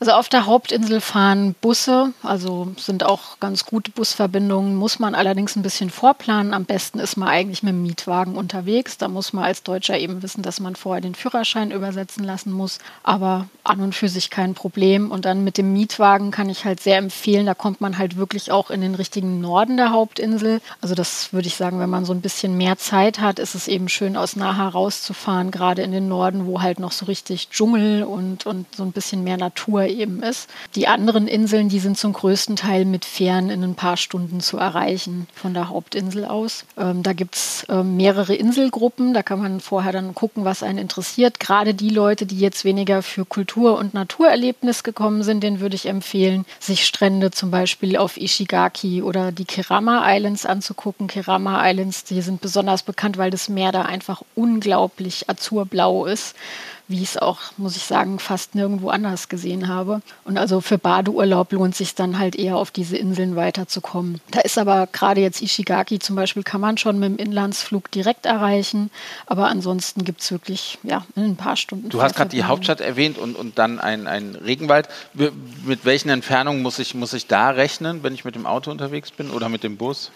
Also 0.00 0.12
auf 0.12 0.28
der 0.28 0.46
Hauptinsel 0.46 1.00
fahren 1.00 1.54
Busse, 1.60 2.12
also 2.22 2.68
sind 2.76 3.04
auch 3.04 3.38
ganz 3.40 3.64
gute 3.64 3.90
Busverbindungen, 3.90 4.74
muss 4.74 4.98
man 4.98 5.14
allerdings 5.14 5.56
ein 5.56 5.62
bisschen 5.62 5.90
vorplanen. 5.90 6.52
Am 6.52 6.64
besten 6.64 6.98
ist 6.98 7.16
man 7.16 7.28
eigentlich 7.28 7.62
mit 7.62 7.72
dem 7.72 7.82
Mietwagen 7.82 8.36
unterwegs. 8.36 8.98
Da 8.98 9.08
muss 9.08 9.32
man 9.32 9.44
als 9.44 9.62
Deutscher 9.62 9.98
eben 9.98 10.22
wissen, 10.22 10.42
dass 10.42 10.60
man 10.60 10.76
vorher 10.76 11.00
den 11.00 11.14
Führerschein 11.14 11.70
übersetzen 11.70 12.24
lassen 12.24 12.52
muss. 12.52 12.78
Aber 13.02 13.46
an 13.64 13.80
und 13.80 13.94
für 13.94 14.08
sich 14.08 14.30
kein 14.30 14.54
Problem. 14.54 15.10
Und 15.10 15.24
dann 15.24 15.42
mit 15.42 15.58
dem 15.58 15.72
Mietwagen 15.72 16.30
kann 16.30 16.50
ich 16.50 16.64
halt 16.64 16.80
sehr 16.80 16.98
empfehlen, 16.98 17.46
da 17.46 17.54
kommt 17.54 17.80
man 17.80 17.98
halt 17.98 18.16
wirklich 18.16 18.52
auch 18.52 18.70
in 18.70 18.80
den 18.80 18.94
richtigen 18.94 19.40
Norden 19.40 19.76
der 19.76 19.90
Hauptinsel. 19.90 20.60
Also 20.80 20.94
das 20.94 21.32
würde 21.32 21.48
ich 21.48 21.56
sagen, 21.56 21.78
wenn 21.78 21.90
man 21.90 22.04
so 22.04 22.12
ein 22.12 22.20
bisschen 22.20 22.56
mehr 22.56 22.76
Zeit 22.78 23.20
hat, 23.20 23.38
ist 23.38 23.54
es 23.54 23.68
eben 23.68 23.88
schön 23.88 24.16
aus 24.16 24.36
Naha 24.36 24.68
rauszufahren, 24.68 25.50
gerade 25.50 25.82
in 25.82 25.92
den 25.92 26.08
Norden, 26.08 26.46
wo 26.46 26.60
halt 26.60 26.78
noch 26.78 26.92
so 26.92 27.06
richtig 27.06 27.48
Dschungel 27.48 28.04
und, 28.04 28.46
und 28.46 28.66
so 28.74 28.82
ein 28.82 28.92
bisschen 28.92 29.24
mehr 29.24 29.36
Natur 29.36 29.83
eben 29.88 30.22
ist. 30.22 30.48
Die 30.74 30.88
anderen 30.88 31.28
Inseln, 31.28 31.68
die 31.68 31.78
sind 31.78 31.98
zum 31.98 32.12
größten 32.12 32.56
Teil 32.56 32.84
mit 32.84 33.04
Fähren 33.04 33.50
in 33.50 33.62
ein 33.62 33.74
paar 33.74 33.96
Stunden 33.96 34.40
zu 34.40 34.58
erreichen 34.58 35.26
von 35.34 35.54
der 35.54 35.68
Hauptinsel 35.68 36.24
aus. 36.24 36.64
Ähm, 36.78 37.02
da 37.02 37.12
gibt 37.12 37.36
es 37.36 37.66
ähm, 37.68 37.96
mehrere 37.96 38.34
Inselgruppen, 38.34 39.14
da 39.14 39.22
kann 39.22 39.40
man 39.40 39.60
vorher 39.60 39.92
dann 39.92 40.14
gucken, 40.14 40.44
was 40.44 40.62
einen 40.62 40.78
interessiert. 40.78 41.40
Gerade 41.40 41.74
die 41.74 41.90
Leute, 41.90 42.26
die 42.26 42.38
jetzt 42.38 42.64
weniger 42.64 43.02
für 43.02 43.24
Kultur- 43.24 43.78
und 43.78 43.94
Naturerlebnis 43.94 44.82
gekommen 44.82 45.22
sind, 45.22 45.42
denen 45.42 45.60
würde 45.60 45.76
ich 45.76 45.86
empfehlen, 45.86 46.44
sich 46.60 46.86
Strände 46.86 47.30
zum 47.30 47.50
Beispiel 47.50 47.96
auf 47.96 48.16
Ishigaki 48.16 49.02
oder 49.02 49.32
die 49.32 49.44
Kerama 49.44 50.04
Islands 50.14 50.46
anzugucken. 50.46 51.06
Kerama 51.06 51.68
Islands, 51.68 52.04
die 52.04 52.20
sind 52.22 52.40
besonders 52.40 52.82
bekannt, 52.82 53.18
weil 53.18 53.30
das 53.30 53.48
Meer 53.48 53.72
da 53.72 53.82
einfach 53.82 54.22
unglaublich 54.34 55.28
azurblau 55.28 56.06
ist 56.06 56.34
wie 56.86 57.02
ich 57.02 57.10
es 57.10 57.16
auch, 57.16 57.38
muss 57.56 57.76
ich 57.76 57.84
sagen, 57.84 58.18
fast 58.18 58.54
nirgendwo 58.54 58.90
anders 58.90 59.28
gesehen 59.28 59.68
habe. 59.68 60.02
Und 60.24 60.36
also 60.36 60.60
für 60.60 60.76
Badeurlaub 60.76 61.52
lohnt 61.52 61.74
sich 61.74 61.94
dann 61.94 62.18
halt 62.18 62.36
eher 62.36 62.56
auf 62.56 62.70
diese 62.70 62.96
Inseln 62.96 63.36
weiterzukommen. 63.36 64.20
Da 64.30 64.40
ist 64.40 64.58
aber 64.58 64.86
gerade 64.92 65.20
jetzt 65.20 65.40
Ishigaki 65.40 65.98
zum 65.98 66.16
Beispiel, 66.16 66.42
kann 66.42 66.60
man 66.60 66.76
schon 66.76 66.98
mit 66.98 67.08
dem 67.08 67.16
Inlandsflug 67.16 67.90
direkt 67.90 68.26
erreichen. 68.26 68.90
Aber 69.26 69.48
ansonsten 69.48 70.04
gibt 70.04 70.20
es 70.20 70.30
wirklich 70.30 70.78
ja, 70.82 71.06
in 71.16 71.24
ein 71.24 71.36
paar 71.36 71.56
Stunden. 71.56 71.88
Du 71.88 72.02
hast 72.02 72.16
gerade 72.16 72.30
die 72.30 72.44
Hauptstadt 72.44 72.82
erwähnt 72.82 73.16
und, 73.16 73.34
und 73.34 73.58
dann 73.58 73.80
ein, 73.80 74.06
ein 74.06 74.34
Regenwald. 74.34 74.88
Mit 75.14 75.84
welchen 75.84 76.10
Entfernungen 76.10 76.62
muss 76.62 76.78
ich, 76.78 76.94
muss 76.94 77.14
ich 77.14 77.26
da 77.26 77.50
rechnen, 77.50 78.02
wenn 78.02 78.12
ich 78.12 78.24
mit 78.24 78.34
dem 78.34 78.44
Auto 78.44 78.70
unterwegs 78.70 79.10
bin 79.10 79.30
oder 79.30 79.48
mit 79.48 79.62
dem 79.62 79.78
Bus? 79.78 80.10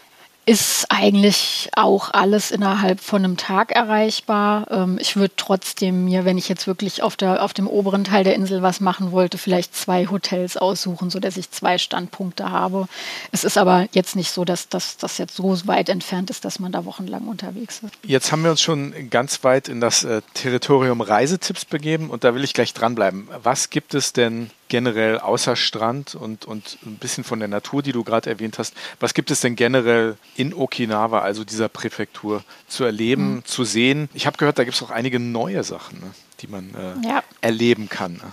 Ist 0.49 0.87
eigentlich 0.89 1.69
auch 1.77 2.15
alles 2.15 2.51
innerhalb 2.51 3.01
von 3.01 3.23
einem 3.23 3.37
Tag 3.37 3.71
erreichbar. 3.73 4.67
Ähm, 4.71 4.97
ich 4.99 5.15
würde 5.17 5.35
trotzdem 5.37 6.07
mir, 6.07 6.25
wenn 6.25 6.39
ich 6.39 6.49
jetzt 6.49 6.67
wirklich 6.67 7.03
auf, 7.03 7.17
der, 7.17 7.45
auf 7.45 7.53
dem 7.53 7.67
oberen 7.67 8.03
Teil 8.03 8.25
der 8.25 8.35
Insel 8.35 8.63
was 8.63 8.81
machen 8.81 9.13
wollte, 9.13 9.37
vielleicht 9.37 9.77
zwei 9.77 10.07
Hotels 10.07 10.57
aussuchen, 10.57 11.11
sodass 11.11 11.37
ich 11.37 11.51
zwei 11.51 11.77
Standpunkte 11.77 12.51
habe. 12.51 12.89
Es 13.31 13.45
ist 13.45 13.59
aber 13.59 13.89
jetzt 13.93 14.17
nicht 14.17 14.31
so, 14.31 14.47
dass 14.47 14.71
das 14.71 15.19
jetzt 15.19 15.37
so 15.37 15.55
weit 15.67 15.91
entfernt 15.91 16.31
ist, 16.31 16.47
dass 16.47 16.59
man 16.61 16.73
da 16.73 16.87
wochenlang 16.87 17.29
unterwegs 17.29 17.81
ist. 17.85 17.93
Jetzt 18.03 18.33
haben 18.33 18.43
wir 18.43 18.51
uns 18.51 18.63
schon 18.63 19.11
ganz 19.11 19.45
weit 19.45 19.69
in 19.69 19.83
das 19.83 20.05
äh, 20.05 20.23
Territorium 20.33 21.03
Reisetipps 21.03 21.67
begeben 21.67 22.09
und 22.09 22.25
da 22.25 22.35
will 22.35 22.43
ich 22.43 22.55
gleich 22.55 22.73
dranbleiben. 22.73 23.29
Was 23.43 23.69
gibt 23.69 23.93
es 23.93 24.15
denn 24.15 24.49
generell 24.69 25.19
außer 25.19 25.57
Strand 25.57 26.15
und, 26.15 26.45
und 26.45 26.79
ein 26.85 26.97
bisschen 26.97 27.25
von 27.25 27.39
der 27.39 27.49
Natur, 27.49 27.83
die 27.83 27.93
du 27.93 28.05
gerade 28.05 28.31
erwähnt 28.31 28.59
hast, 28.59 28.75
was 29.01 29.15
gibt 29.15 29.31
es 29.31 29.41
denn 29.41 29.57
generell 29.57 30.17
in 30.37 30.55
Okinawa, 30.55 31.21
also 31.21 31.45
dieser 31.45 31.69
Präfektur, 31.69 32.43
zu 32.67 32.85
erleben, 32.85 33.37
mhm. 33.37 33.45
zu 33.45 33.65
sehen? 33.65 34.09
Ich 34.15 34.27
habe 34.27 34.37
gehört, 34.37 34.59
da 34.59 34.65
gibt 34.65 34.77
es 34.77 34.83
auch 34.83 34.91
einige 34.91 35.19
neue 35.19 35.65
Sachen, 35.65 36.01
ne, 36.01 36.11
die 36.41 36.47
man 36.47 36.71
äh, 36.75 37.09
ja. 37.09 37.23
erleben 37.41 37.89
kann. 37.89 38.15
Ne? 38.15 38.33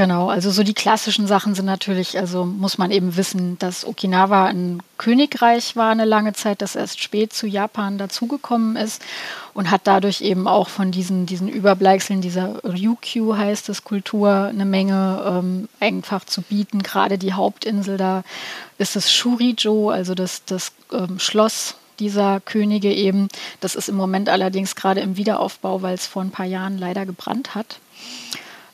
Genau, 0.00 0.30
also 0.30 0.50
so 0.50 0.62
die 0.62 0.72
klassischen 0.72 1.26
Sachen 1.26 1.54
sind 1.54 1.66
natürlich, 1.66 2.18
also 2.18 2.46
muss 2.46 2.78
man 2.78 2.90
eben 2.90 3.18
wissen, 3.18 3.58
dass 3.58 3.84
Okinawa 3.86 4.46
ein 4.46 4.82
Königreich 4.96 5.76
war 5.76 5.90
eine 5.90 6.06
lange 6.06 6.32
Zeit, 6.32 6.62
das 6.62 6.74
erst 6.74 7.02
spät 7.02 7.34
zu 7.34 7.46
Japan 7.46 7.98
dazugekommen 7.98 8.76
ist 8.76 9.02
und 9.52 9.70
hat 9.70 9.82
dadurch 9.84 10.22
eben 10.22 10.48
auch 10.48 10.70
von 10.70 10.90
diesen, 10.90 11.26
diesen 11.26 11.50
Überbleibseln 11.50 12.22
dieser 12.22 12.64
Ryukyu 12.64 13.36
heißt 13.36 13.68
es 13.68 13.84
Kultur 13.84 14.46
eine 14.46 14.64
Menge 14.64 15.22
ähm, 15.26 15.68
einfach 15.80 16.24
zu 16.24 16.40
bieten. 16.40 16.82
Gerade 16.82 17.18
die 17.18 17.34
Hauptinsel 17.34 17.98
da 17.98 18.22
ist 18.78 18.96
das 18.96 19.12
Shurijo, 19.12 19.90
also 19.90 20.14
das, 20.14 20.46
das 20.46 20.72
ähm, 20.94 21.18
Schloss 21.18 21.74
dieser 21.98 22.40
Könige 22.40 22.90
eben. 22.90 23.28
Das 23.60 23.74
ist 23.74 23.90
im 23.90 23.96
Moment 23.96 24.30
allerdings 24.30 24.76
gerade 24.76 25.00
im 25.02 25.18
Wiederaufbau, 25.18 25.82
weil 25.82 25.92
es 25.92 26.06
vor 26.06 26.22
ein 26.22 26.30
paar 26.30 26.46
Jahren 26.46 26.78
leider 26.78 27.04
gebrannt 27.04 27.54
hat. 27.54 27.76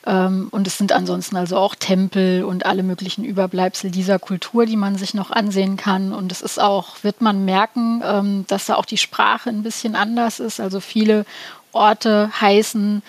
Ähm, 0.06 0.48
und 0.52 0.66
es 0.66 0.78
sind 0.78 0.92
ansonsten 0.92 1.36
also 1.36 1.56
auch 1.56 1.74
Tempel 1.74 2.44
und 2.44 2.64
alle 2.64 2.82
möglichen 2.82 3.24
Überbleibsel 3.24 3.90
dieser 3.90 4.18
Kultur, 4.18 4.64
die 4.64 4.76
man 4.76 4.96
sich 4.96 5.14
noch 5.14 5.30
ansehen 5.30 5.76
kann. 5.76 6.12
Und 6.12 6.30
es 6.32 6.42
ist 6.42 6.60
auch, 6.60 7.02
wird 7.02 7.20
man 7.20 7.44
merken, 7.44 8.02
ähm, 8.04 8.44
dass 8.46 8.66
da 8.66 8.76
auch 8.76 8.86
die 8.86 8.98
Sprache 8.98 9.50
ein 9.50 9.62
bisschen 9.62 9.96
anders 9.96 10.38
ist. 10.38 10.60
Also 10.60 10.80
viele 10.80 11.26
Orte 11.72 12.30
heißen 12.40 13.02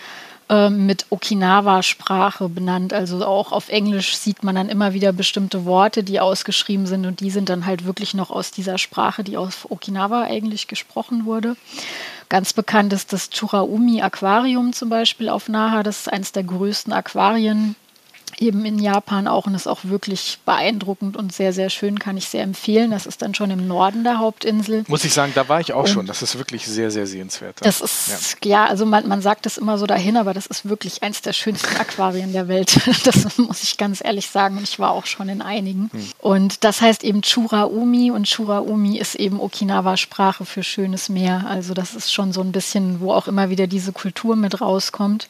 ähm, 0.50 0.86
mit 0.86 1.06
Okinawa-Sprache 1.10 2.50
benannt. 2.50 2.94
Also 2.94 3.24
auch 3.26 3.52
auf 3.52 3.70
Englisch 3.70 4.18
sieht 4.18 4.44
man 4.44 4.56
dann 4.56 4.70
immer 4.70 4.94
wieder 4.94 5.12
bestimmte 5.12 5.66
Worte, 5.66 6.04
die 6.04 6.20
ausgeschrieben 6.20 6.88
sind 6.88 7.06
und 7.06 7.20
die 7.20 7.30
sind 7.30 7.50
dann 7.50 7.66
halt 7.66 7.86
wirklich 7.86 8.14
noch 8.14 8.32
aus 8.32 8.52
dieser 8.52 8.78
Sprache, 8.78 9.24
die 9.24 9.38
auf 9.38 9.70
Okinawa 9.70 10.24
eigentlich 10.24 10.68
gesprochen 10.68 11.26
wurde. 11.26 11.58
Ganz 12.30 12.52
bekannt 12.52 12.92
ist 12.92 13.14
das 13.14 13.30
Churaumi 13.30 14.02
Aquarium 14.02 14.74
zum 14.74 14.90
Beispiel 14.90 15.30
auf 15.30 15.48
Naha. 15.48 15.84
Das 15.84 16.02
ist 16.02 16.12
eines 16.12 16.34
der 16.34 16.44
größten 16.44 16.92
Aquarien 16.92 17.76
eben 18.40 18.66
in 18.66 18.80
Japan 18.80 19.28
auch 19.28 19.48
und 19.48 19.56
ist 19.56 19.68
auch 19.68 19.80
wirklich 19.84 20.40
beeindruckend 20.46 21.18
und 21.18 21.34
sehr, 21.34 21.54
sehr 21.54 21.70
schön, 21.70 22.00
kann 22.00 22.18
ich 22.18 22.30
sehr 22.30 22.44
empfehlen. 22.44 22.92
Das 22.92 23.06
ist 23.06 23.22
dann 23.22 23.34
schon 23.34 23.50
im 23.52 23.68
Norden 23.68 24.04
der 24.04 24.20
Hauptinsel. 24.20 24.84
Muss 24.88 25.04
ich 25.06 25.14
sagen, 25.14 25.32
da 25.36 25.50
war 25.50 25.60
ich 25.60 25.74
auch 25.74 25.84
und 25.84 25.90
schon. 25.90 26.06
Das 26.06 26.22
ist 26.22 26.38
wirklich 26.38 26.68
sehr, 26.68 26.92
sehr 26.92 27.08
sehenswert. 27.08 27.58
Das 27.62 27.82
ist, 27.82 28.38
ja, 28.44 28.50
ja 28.50 28.66
also 28.66 28.86
man, 28.86 29.08
man 29.08 29.22
sagt 29.22 29.46
es 29.46 29.58
immer 29.58 29.78
so 29.78 29.88
dahin, 29.88 30.18
aber 30.18 30.34
das 30.34 30.46
ist 30.46 30.70
wirklich 30.70 31.04
eins 31.04 31.22
der 31.22 31.34
schönsten 31.34 31.76
Aquarien 31.80 32.34
der 32.34 32.48
Welt. 32.48 32.78
Das 33.04 33.38
muss 33.38 33.64
ich 33.64 33.78
ganz 33.78 34.04
ehrlich 34.04 34.28
sagen 34.28 34.58
und 34.58 34.64
ich 34.64 34.80
war 34.80 34.92
auch 34.92 35.06
schon 35.06 35.30
in 35.30 35.42
einigen. 35.42 35.90
Hm. 35.94 36.10
Und 36.20 36.64
das 36.64 36.82
heißt 36.82 37.04
eben 37.04 37.22
Churaumi 37.22 38.12
und 38.12 38.28
Churaumi 38.28 38.98
ist 38.98 39.16
eben 39.16 39.40
Okinawa-Sprache 39.40 40.46
für 40.46 40.64
schönes 40.64 41.10
Meer. 41.10 41.46
Also 41.48 41.74
das 41.74 41.96
ist 41.96 42.12
schon 42.12 42.34
so 42.34 42.42
ein 42.42 42.52
bisschen, 42.52 43.00
wo 43.00 43.14
auch 43.14 43.28
immer 43.28 43.50
wieder 43.50 43.68
diese 43.68 43.94
Kultur 43.94 44.36
mit 44.36 44.60
rauskommt. 44.60 45.28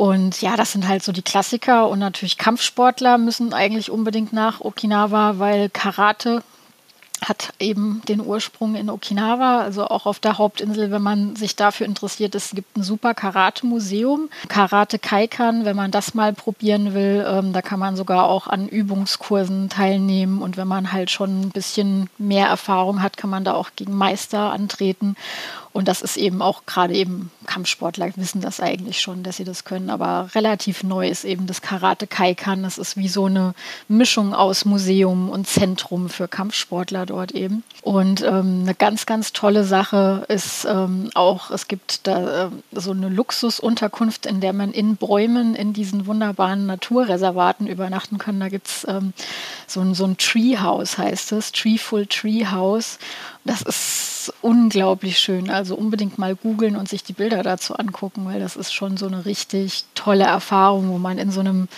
Und 0.00 0.40
ja, 0.40 0.56
das 0.56 0.72
sind 0.72 0.88
halt 0.88 1.02
so 1.02 1.12
die 1.12 1.20
Klassiker 1.20 1.86
und 1.90 1.98
natürlich 1.98 2.38
Kampfsportler 2.38 3.18
müssen 3.18 3.52
eigentlich 3.52 3.90
unbedingt 3.90 4.32
nach 4.32 4.62
Okinawa, 4.62 5.34
weil 5.36 5.68
Karate 5.68 6.42
hat 7.20 7.52
eben 7.58 8.00
den 8.08 8.24
Ursprung 8.24 8.76
in 8.76 8.88
Okinawa, 8.88 9.60
also 9.60 9.86
auch 9.86 10.06
auf 10.06 10.18
der 10.18 10.38
Hauptinsel, 10.38 10.90
wenn 10.90 11.02
man 11.02 11.36
sich 11.36 11.54
dafür 11.54 11.84
interessiert. 11.84 12.34
Es 12.34 12.52
gibt 12.52 12.78
ein 12.78 12.82
super 12.82 13.12
Karate-Museum, 13.12 14.30
Karate 14.48 14.98
Kaikan, 14.98 15.66
wenn 15.66 15.76
man 15.76 15.90
das 15.90 16.14
mal 16.14 16.32
probieren 16.32 16.94
will. 16.94 17.22
Ähm, 17.28 17.52
da 17.52 17.60
kann 17.60 17.78
man 17.78 17.94
sogar 17.94 18.24
auch 18.24 18.46
an 18.46 18.68
Übungskursen 18.68 19.68
teilnehmen 19.68 20.40
und 20.40 20.56
wenn 20.56 20.66
man 20.66 20.92
halt 20.92 21.10
schon 21.10 21.42
ein 21.42 21.50
bisschen 21.50 22.08
mehr 22.16 22.46
Erfahrung 22.46 23.02
hat, 23.02 23.18
kann 23.18 23.28
man 23.28 23.44
da 23.44 23.52
auch 23.52 23.72
gegen 23.76 23.94
Meister 23.94 24.50
antreten. 24.50 25.14
Und 25.72 25.86
das 25.86 26.02
ist 26.02 26.16
eben 26.16 26.42
auch 26.42 26.66
gerade 26.66 26.94
eben 26.94 27.30
Kampfsportler 27.46 28.10
wissen 28.16 28.40
das 28.40 28.60
eigentlich 28.60 29.00
schon, 29.00 29.22
dass 29.22 29.36
sie 29.36 29.44
das 29.44 29.64
können. 29.64 29.88
Aber 29.90 30.28
relativ 30.34 30.82
neu 30.82 31.08
ist 31.08 31.24
eben 31.24 31.46
das 31.46 31.62
Karate 31.62 32.06
Kaikan. 32.06 32.64
Das 32.64 32.76
ist 32.76 32.96
wie 32.96 33.08
so 33.08 33.26
eine 33.26 33.54
Mischung 33.88 34.34
aus 34.34 34.64
Museum 34.64 35.30
und 35.30 35.46
Zentrum 35.46 36.08
für 36.08 36.26
Kampfsportler 36.26 37.06
dort 37.06 37.32
eben. 37.32 37.62
Und 37.82 38.22
ähm, 38.22 38.62
eine 38.62 38.74
ganz, 38.74 39.06
ganz 39.06 39.32
tolle 39.32 39.64
Sache 39.64 40.24
ist 40.28 40.64
ähm, 40.64 41.10
auch, 41.14 41.50
es 41.50 41.68
gibt 41.68 42.06
da 42.06 42.46
äh, 42.46 42.50
so 42.72 42.90
eine 42.90 43.08
Luxusunterkunft, 43.08 44.26
in 44.26 44.40
der 44.40 44.52
man 44.52 44.72
in 44.72 44.96
Bäumen 44.96 45.54
in 45.54 45.72
diesen 45.72 46.06
wunderbaren 46.06 46.66
Naturreservaten 46.66 47.68
übernachten 47.68 48.18
kann. 48.18 48.40
Da 48.40 48.48
gibt 48.48 48.66
es 48.66 48.86
ähm, 48.88 49.12
so, 49.66 49.80
ein, 49.80 49.94
so 49.94 50.04
ein 50.04 50.16
Treehouse, 50.16 50.98
heißt 50.98 51.32
es, 51.32 51.52
Treeful 51.52 52.06
Treehouse. 52.06 52.98
Das 53.44 53.62
ist 53.62 54.32
unglaublich 54.42 55.18
schön. 55.18 55.50
Also 55.50 55.74
unbedingt 55.74 56.18
mal 56.18 56.36
googeln 56.36 56.76
und 56.76 56.88
sich 56.88 57.02
die 57.02 57.12
Bilder 57.12 57.42
dazu 57.42 57.74
angucken, 57.74 58.24
weil 58.26 58.40
das 58.40 58.56
ist 58.56 58.72
schon 58.72 58.96
so 58.96 59.06
eine 59.06 59.24
richtig 59.24 59.84
tolle 59.94 60.24
Erfahrung, 60.24 60.90
wo 60.90 60.98
man 60.98 61.18
in 61.18 61.30
so 61.30 61.40
einem 61.40 61.68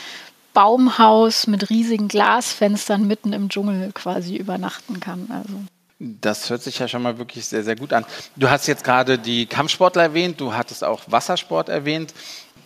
Baumhaus 0.55 1.47
mit 1.47 1.71
riesigen 1.71 2.09
Glasfenstern 2.09 3.07
mitten 3.07 3.33
im 3.33 3.49
Dschungel 3.49 3.93
quasi 3.93 4.37
übernachten 4.37 5.01
kann. 5.01 5.29
Also. 5.31 5.55
Das 5.99 6.51
hört 6.51 6.63
sich 6.63 6.79
ja 6.79 6.89
schon 6.89 7.03
mal 7.03 7.19
wirklich 7.19 7.47
sehr, 7.47 7.63
sehr 7.63 7.77
gut 7.77 7.93
an. 7.93 8.05
Du 8.37 8.51
hast 8.51 8.67
jetzt 8.67 8.85
gerade 8.85 9.19
die 9.19 9.47
Kampfsportler 9.47 10.03
erwähnt, 10.03 10.41
du 10.41 10.53
hattest 10.53 10.85
auch 10.85 11.03
Wassersport 11.07 11.69
erwähnt. 11.69 12.13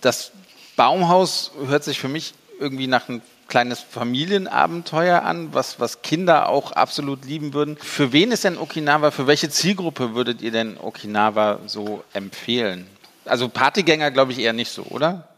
Das 0.01 0.33
Baumhaus 0.75 1.53
hört 1.67 1.85
sich 1.85 2.01
für 2.01 2.09
mich 2.09 2.35
irgendwie 2.59 2.87
nach 2.87 3.09
einem 3.09 3.21
kleines 3.49 3.81
Familienabenteuer 3.81 5.23
an, 5.23 5.49
was, 5.53 5.79
was 5.81 6.03
Kinder 6.03 6.49
auch 6.49 6.73
absolut 6.73 7.25
lieben 7.25 7.55
würden. 7.55 7.77
Für 7.81 8.13
wen 8.13 8.33
ist 8.33 8.45
denn 8.45 8.59
Okinawa, 8.59 9.11
für 9.11 9.27
welche 9.27 9.49
Zielgruppe 9.49 10.15
würdet 10.15 10.43
ihr 10.43 10.51
denn 10.51 10.77
Okinawa 10.81 11.61
so 11.67 12.03
empfehlen? 12.13 12.87
Also 13.25 13.49
Partygänger 13.49 14.11
glaube 14.11 14.33
ich 14.33 14.39
eher 14.39 14.53
nicht 14.53 14.71
so, 14.71 14.83
oder? 14.85 15.29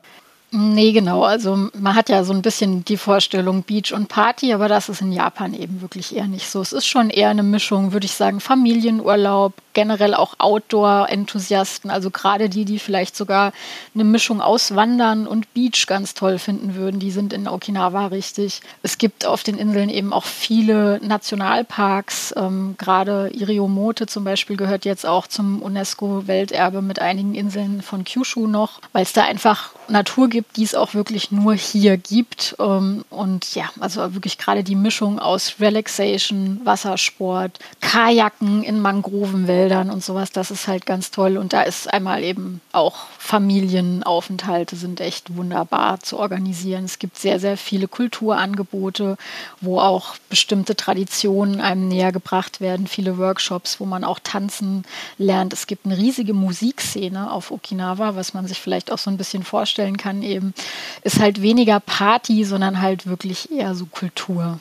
Nee, 0.51 0.93
genau. 0.93 1.25
Also 1.25 1.69
man 1.79 1.95
hat 1.95 2.09
ja 2.09 2.25
so 2.25 2.33
ein 2.33 2.41
bisschen 2.41 2.83
die 2.85 2.97
Vorstellung 2.97 3.65
Beach 3.65 3.93
und 3.93 4.09
Party, 4.09 4.55
aber 4.55 4.69
das 4.69 4.89
ist 4.89 5.03
in 5.03 5.13
Japan 5.13 5.53
eben 5.53 5.83
wirklich 5.83 6.17
eher 6.17 6.27
nicht 6.27 6.49
so. 6.49 6.63
Es 6.63 6.73
ist 6.73 6.87
schon 6.87 7.11
eher 7.11 7.29
eine 7.29 7.43
Mischung, 7.43 7.93
würde 7.93 8.07
ich 8.07 8.13
sagen, 8.13 8.41
Familienurlaub, 8.41 9.53
generell 9.79 10.15
auch 10.15 10.35
Outdoor-Enthusiasten, 10.39 11.89
also 11.89 12.11
gerade 12.11 12.49
die, 12.49 12.65
die 12.65 12.81
vielleicht 12.81 13.15
sogar 13.15 13.53
eine 13.95 14.03
Mischung 14.03 14.41
aus 14.41 14.75
Wandern 14.75 15.29
und 15.29 15.55
Beach 15.55 15.87
ganz 15.87 16.15
toll 16.15 16.41
finden 16.41 16.75
würden, 16.75 16.99
die 16.99 17.13
sind 17.13 17.33
in 17.33 17.47
Okinawa 17.47 18.07
richtig. 18.07 18.61
Es 18.83 18.99
gibt 18.99 19.25
auf 19.25 19.45
den 19.45 19.57
Inseln 19.57 19.89
eben 19.89 20.13
auch 20.13 20.25
viele 20.25 20.99
Nationalparks, 21.01 22.35
ähm, 22.37 22.75
gerade 22.77 23.31
Iriomote 23.33 24.09
zum 24.09 24.25
Beispiel 24.25 24.57
gehört 24.57 24.85
jetzt 24.85 25.07
auch 25.07 25.29
zum 25.29 25.63
UNESCO-Welterbe 25.63 26.83
mit 26.83 26.99
einigen 26.99 27.37
Inseln 27.37 27.81
von 27.81 28.03
Kyushu 28.03 28.49
noch, 28.49 28.81
weil 28.91 29.05
es 29.05 29.13
da 29.13 29.23
einfach 29.23 29.71
Natur 29.87 30.29
gibt, 30.29 30.57
die 30.57 30.65
es 30.65 30.75
auch 30.75 30.95
wirklich 30.95 31.31
nur 31.31 31.55
hier 31.55 31.99
gibt. 31.99 32.57
Ähm, 32.59 33.05
und 33.11 33.55
ja, 33.55 33.71
also 33.79 34.13
wirklich 34.13 34.39
gerade 34.39 34.65
die 34.65 34.75
Mischung 34.75 35.21
aus 35.21 35.55
Relaxation, 35.61 36.61
Wassersport, 36.65 37.61
Kajaken 37.81 38.65
in 38.65 38.81
Mangrovenwäldern 38.81 39.68
und 39.77 40.03
sowas, 40.03 40.33
das 40.33 40.51
ist 40.51 40.69
halt 40.69 40.87
ganz 40.87 41.11
toll. 41.11 41.37
Und 41.37 41.53
da 41.53 41.63
ist 41.63 41.93
einmal 41.93 42.25
eben 42.25 42.61
auch 42.73 43.07
Familienaufenthalte 43.19 44.75
sind 44.77 45.01
echt 45.01 45.37
wunderbar 45.37 46.01
zu 46.01 46.19
organisieren. 46.19 46.85
Es 46.85 46.99
gibt 46.99 47.19
sehr, 47.19 47.39
sehr 47.39 47.57
viele 47.57 47.89
Kulturangebote, 47.89 49.17
wo 49.61 49.81
auch 49.81 50.17
bestimmte 50.31 50.77
Traditionen 50.77 51.61
einem 51.61 51.89
näher 51.89 52.13
gebracht 52.13 52.61
werden. 52.61 52.87
Viele 52.87 53.19
Workshops, 53.19 53.81
wo 53.81 53.85
man 53.85 54.05
auch 54.05 54.19
tanzen 54.19 54.85
lernt. 55.19 55.53
Es 55.53 55.67
gibt 55.67 55.87
eine 55.87 55.99
riesige 55.99 56.35
Musikszene 56.35 57.31
auf 57.31 57.51
Okinawa, 57.51 58.17
was 58.17 58.35
man 58.35 58.47
sich 58.47 58.61
vielleicht 58.61 58.91
auch 58.91 58.99
so 58.99 59.11
ein 59.11 59.19
bisschen 59.19 59.45
vorstellen 59.45 59.97
kann, 59.97 60.23
eben, 60.23 60.55
ist 61.03 61.21
halt 61.21 61.43
weniger 61.43 61.81
Party, 61.81 62.45
sondern 62.45 62.81
halt 62.81 63.07
wirklich 63.07 63.53
eher 63.53 63.75
so 63.75 63.87
Kultur. 63.87 64.59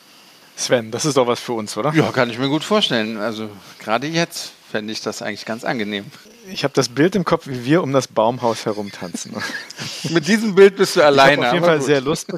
Sven, 0.56 0.90
das 0.90 1.04
ist 1.04 1.16
doch 1.16 1.26
was 1.26 1.38
für 1.38 1.52
uns, 1.52 1.76
oder? 1.76 1.94
Ja, 1.94 2.10
kann 2.10 2.30
ich 2.30 2.38
mir 2.38 2.48
gut 2.48 2.64
vorstellen. 2.64 3.16
Also 3.16 3.48
gerade 3.78 4.08
jetzt 4.08 4.52
fände 4.70 4.92
ich 4.92 5.00
das 5.00 5.22
eigentlich 5.22 5.44
ganz 5.44 5.64
angenehm. 5.64 6.06
Ich 6.50 6.64
habe 6.64 6.74
das 6.74 6.88
Bild 6.88 7.14
im 7.16 7.24
Kopf, 7.24 7.46
wie 7.46 7.64
wir 7.64 7.82
um 7.82 7.92
das 7.92 8.08
Baumhaus 8.08 8.66
herumtanzen. 8.66 9.34
Mit 10.10 10.28
diesem 10.28 10.54
Bild 10.54 10.76
bist 10.76 10.96
du 10.96 11.02
alleine. 11.02 11.32
Ich 11.32 11.38
habe 11.38 11.48
auf 11.48 11.52
jeden 11.54 11.66
Fall 11.66 11.78
gut. 11.78 11.86
sehr 11.86 12.00
Lust. 12.00 12.32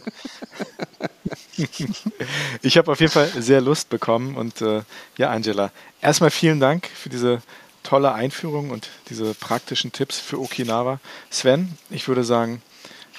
ich 2.62 2.78
habe 2.78 2.92
auf 2.92 3.00
jeden 3.00 3.12
Fall 3.12 3.30
sehr 3.38 3.60
Lust 3.60 3.88
bekommen 3.88 4.36
und 4.36 4.62
äh, 4.62 4.82
ja, 5.16 5.30
Angela, 5.30 5.70
erstmal 6.00 6.30
vielen 6.30 6.60
Dank 6.60 6.88
für 6.88 7.08
diese 7.08 7.42
tolle 7.82 8.12
Einführung 8.12 8.70
und 8.70 8.88
diese 9.08 9.34
praktischen 9.34 9.92
Tipps 9.92 10.18
für 10.18 10.40
Okinawa. 10.40 11.00
Sven, 11.30 11.76
ich 11.90 12.08
würde 12.08 12.24
sagen, 12.24 12.62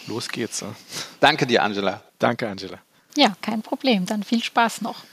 Los 0.08 0.30
geht's. 0.30 0.64
Danke 1.20 1.46
dir, 1.46 1.64
Angela. 1.64 2.02
Danke, 2.20 2.48
Angela. 2.48 2.80
Ja, 3.16 3.36
kein 3.42 3.62
Problem. 3.62 4.06
Dann 4.06 4.24
viel 4.24 4.44
Spaß 4.44 4.82
noch. 4.82 5.04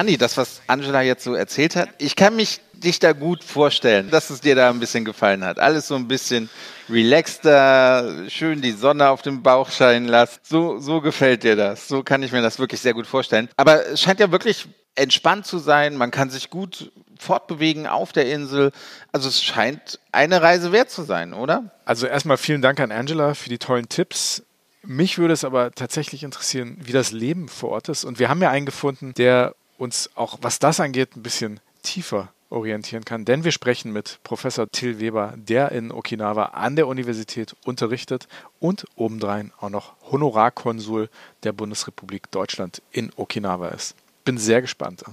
Andi, 0.00 0.16
das, 0.16 0.38
was 0.38 0.62
Angela 0.66 1.02
jetzt 1.02 1.24
so 1.24 1.34
erzählt 1.34 1.76
hat, 1.76 1.90
ich 1.98 2.16
kann 2.16 2.34
mich 2.34 2.62
dich 2.72 3.00
da 3.00 3.12
gut 3.12 3.44
vorstellen, 3.44 4.10
dass 4.10 4.30
es 4.30 4.40
dir 4.40 4.54
da 4.54 4.70
ein 4.70 4.80
bisschen 4.80 5.04
gefallen 5.04 5.44
hat. 5.44 5.58
Alles 5.58 5.88
so 5.88 5.94
ein 5.94 6.08
bisschen 6.08 6.48
relaxter, 6.88 8.24
schön 8.30 8.62
die 8.62 8.72
Sonne 8.72 9.10
auf 9.10 9.20
dem 9.20 9.42
Bauch 9.42 9.70
scheinen 9.70 10.08
lassen. 10.08 10.40
So, 10.42 10.78
so 10.78 11.02
gefällt 11.02 11.42
dir 11.42 11.54
das. 11.54 11.86
So 11.86 12.02
kann 12.02 12.22
ich 12.22 12.32
mir 12.32 12.40
das 12.40 12.58
wirklich 12.58 12.80
sehr 12.80 12.94
gut 12.94 13.06
vorstellen. 13.06 13.50
Aber 13.58 13.88
es 13.88 14.00
scheint 14.00 14.20
ja 14.20 14.32
wirklich 14.32 14.68
entspannt 14.94 15.44
zu 15.44 15.58
sein. 15.58 15.96
Man 15.96 16.10
kann 16.10 16.30
sich 16.30 16.48
gut 16.48 16.90
fortbewegen 17.18 17.86
auf 17.86 18.14
der 18.14 18.32
Insel. 18.32 18.72
Also 19.12 19.28
es 19.28 19.42
scheint 19.42 20.00
eine 20.12 20.40
Reise 20.40 20.72
wert 20.72 20.90
zu 20.90 21.02
sein, 21.02 21.34
oder? 21.34 21.72
Also 21.84 22.06
erstmal 22.06 22.38
vielen 22.38 22.62
Dank 22.62 22.80
an 22.80 22.90
Angela 22.90 23.34
für 23.34 23.50
die 23.50 23.58
tollen 23.58 23.90
Tipps. 23.90 24.44
Mich 24.82 25.18
würde 25.18 25.34
es 25.34 25.44
aber 25.44 25.72
tatsächlich 25.72 26.22
interessieren, 26.22 26.78
wie 26.80 26.92
das 26.92 27.12
Leben 27.12 27.48
vor 27.48 27.68
Ort 27.68 27.90
ist. 27.90 28.04
Und 28.04 28.18
wir 28.18 28.30
haben 28.30 28.40
ja 28.40 28.48
einen 28.48 28.64
gefunden, 28.64 29.12
der 29.12 29.54
uns 29.80 30.10
auch, 30.14 30.38
was 30.42 30.58
das 30.58 30.78
angeht, 30.78 31.16
ein 31.16 31.22
bisschen 31.22 31.58
tiefer 31.82 32.28
orientieren 32.50 33.04
kann. 33.04 33.24
Denn 33.24 33.44
wir 33.44 33.52
sprechen 33.52 33.92
mit 33.92 34.18
Professor 34.22 34.70
Till 34.70 35.00
Weber, 35.00 35.34
der 35.36 35.72
in 35.72 35.90
Okinawa 35.90 36.46
an 36.46 36.76
der 36.76 36.86
Universität 36.86 37.54
unterrichtet 37.64 38.28
und 38.58 38.84
obendrein 38.96 39.52
auch 39.58 39.70
noch 39.70 39.94
Honorarkonsul 40.10 41.08
der 41.44 41.52
Bundesrepublik 41.52 42.30
Deutschland 42.30 42.82
in 42.90 43.10
Okinawa 43.16 43.68
ist. 43.68 43.94
Bin 44.24 44.36
sehr 44.36 44.60
gespannt. 44.60 45.04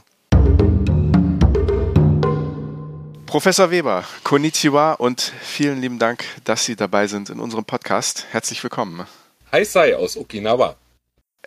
Professor 3.25 3.71
Weber, 3.71 4.03
konnichiwa 4.23 4.93
und 4.93 5.21
vielen 5.41 5.81
lieben 5.81 5.99
Dank, 5.99 6.25
dass 6.43 6.65
Sie 6.65 6.75
dabei 6.75 7.07
sind 7.07 7.29
in 7.29 7.39
unserem 7.39 7.65
Podcast. 7.65 8.25
Herzlich 8.31 8.63
willkommen. 8.63 9.05
Hi 9.51 9.63
Sai 9.63 9.95
aus 9.95 10.17
Okinawa. 10.17 10.75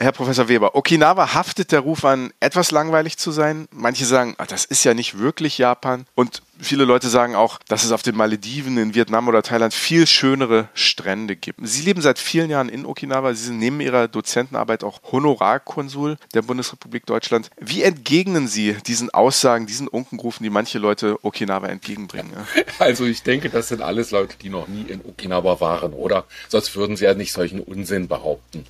Herr 0.02 0.12
Professor 0.12 0.49
Weber, 0.49 0.75
Okinawa 0.75 1.35
haftet 1.35 1.73
der 1.73 1.80
Ruf 1.80 2.07
an, 2.07 2.33
etwas 2.40 2.71
langweilig 2.71 3.19
zu 3.19 3.33
sein. 3.33 3.69
Manche 3.71 4.07
sagen, 4.07 4.35
ach, 4.38 4.47
das 4.47 4.64
ist 4.64 4.83
ja 4.83 4.95
nicht 4.95 5.19
wirklich 5.19 5.59
Japan. 5.59 6.07
Und 6.14 6.42
viele 6.62 6.85
Leute 6.85 7.09
sagen 7.09 7.35
auch, 7.35 7.59
dass 7.69 7.85
es 7.85 7.93
auf 7.93 8.02
den 8.02 8.17
Malediven, 8.17 8.79
in 8.79 8.95
Vietnam 8.95 9.29
oder 9.29 9.43
Thailand 9.43 9.75
viel 9.75 10.07
schönere 10.07 10.69
Strände 10.75 11.37
gibt. 11.37 11.61
Sie 11.62 11.83
leben 11.83 12.00
seit 12.00 12.19
vielen 12.19 12.50
Jahren 12.50 12.69
in 12.69 12.87
Okinawa. 12.87 13.35
Sie 13.35 13.47
sind 13.47 13.59
neben 13.59 13.81
Ihrer 13.81 14.09
Dozentenarbeit 14.09 14.85
auch 14.85 15.00
Honorarkonsul 15.11 16.17
der 16.35 16.43
Bundesrepublik 16.43 17.07
Deutschland. 17.07 17.50
Wie 17.61 17.83
entgegnen 17.83 18.49
Sie 18.49 18.76
diesen 18.87 19.11
Aussagen, 19.11 19.67
diesen 19.67 19.88
Unkenrufen, 19.88 20.45
die 20.45 20.50
manche 20.50 20.79
Leute 20.79 21.19
Okinawa 21.25 21.67
entgegenbringen? 21.69 22.33
Also 22.79 23.05
ich 23.05 23.23
denke, 23.23 23.50
das 23.50 23.69
sind 23.69 23.83
alles 23.83 24.11
Leute, 24.11 24.37
die 24.40 24.49
noch 24.49 24.67
nie 24.67 24.83
in 24.83 25.00
Okinawa 25.05 25.61
waren, 25.61 25.93
oder? 25.93 26.25
Sonst 26.49 26.75
würden 26.76 26.97
sie 26.97 27.05
ja 27.05 27.14
nicht 27.14 27.33
solchen 27.33 27.61
Unsinn 27.61 28.09
behaupten. 28.09 28.64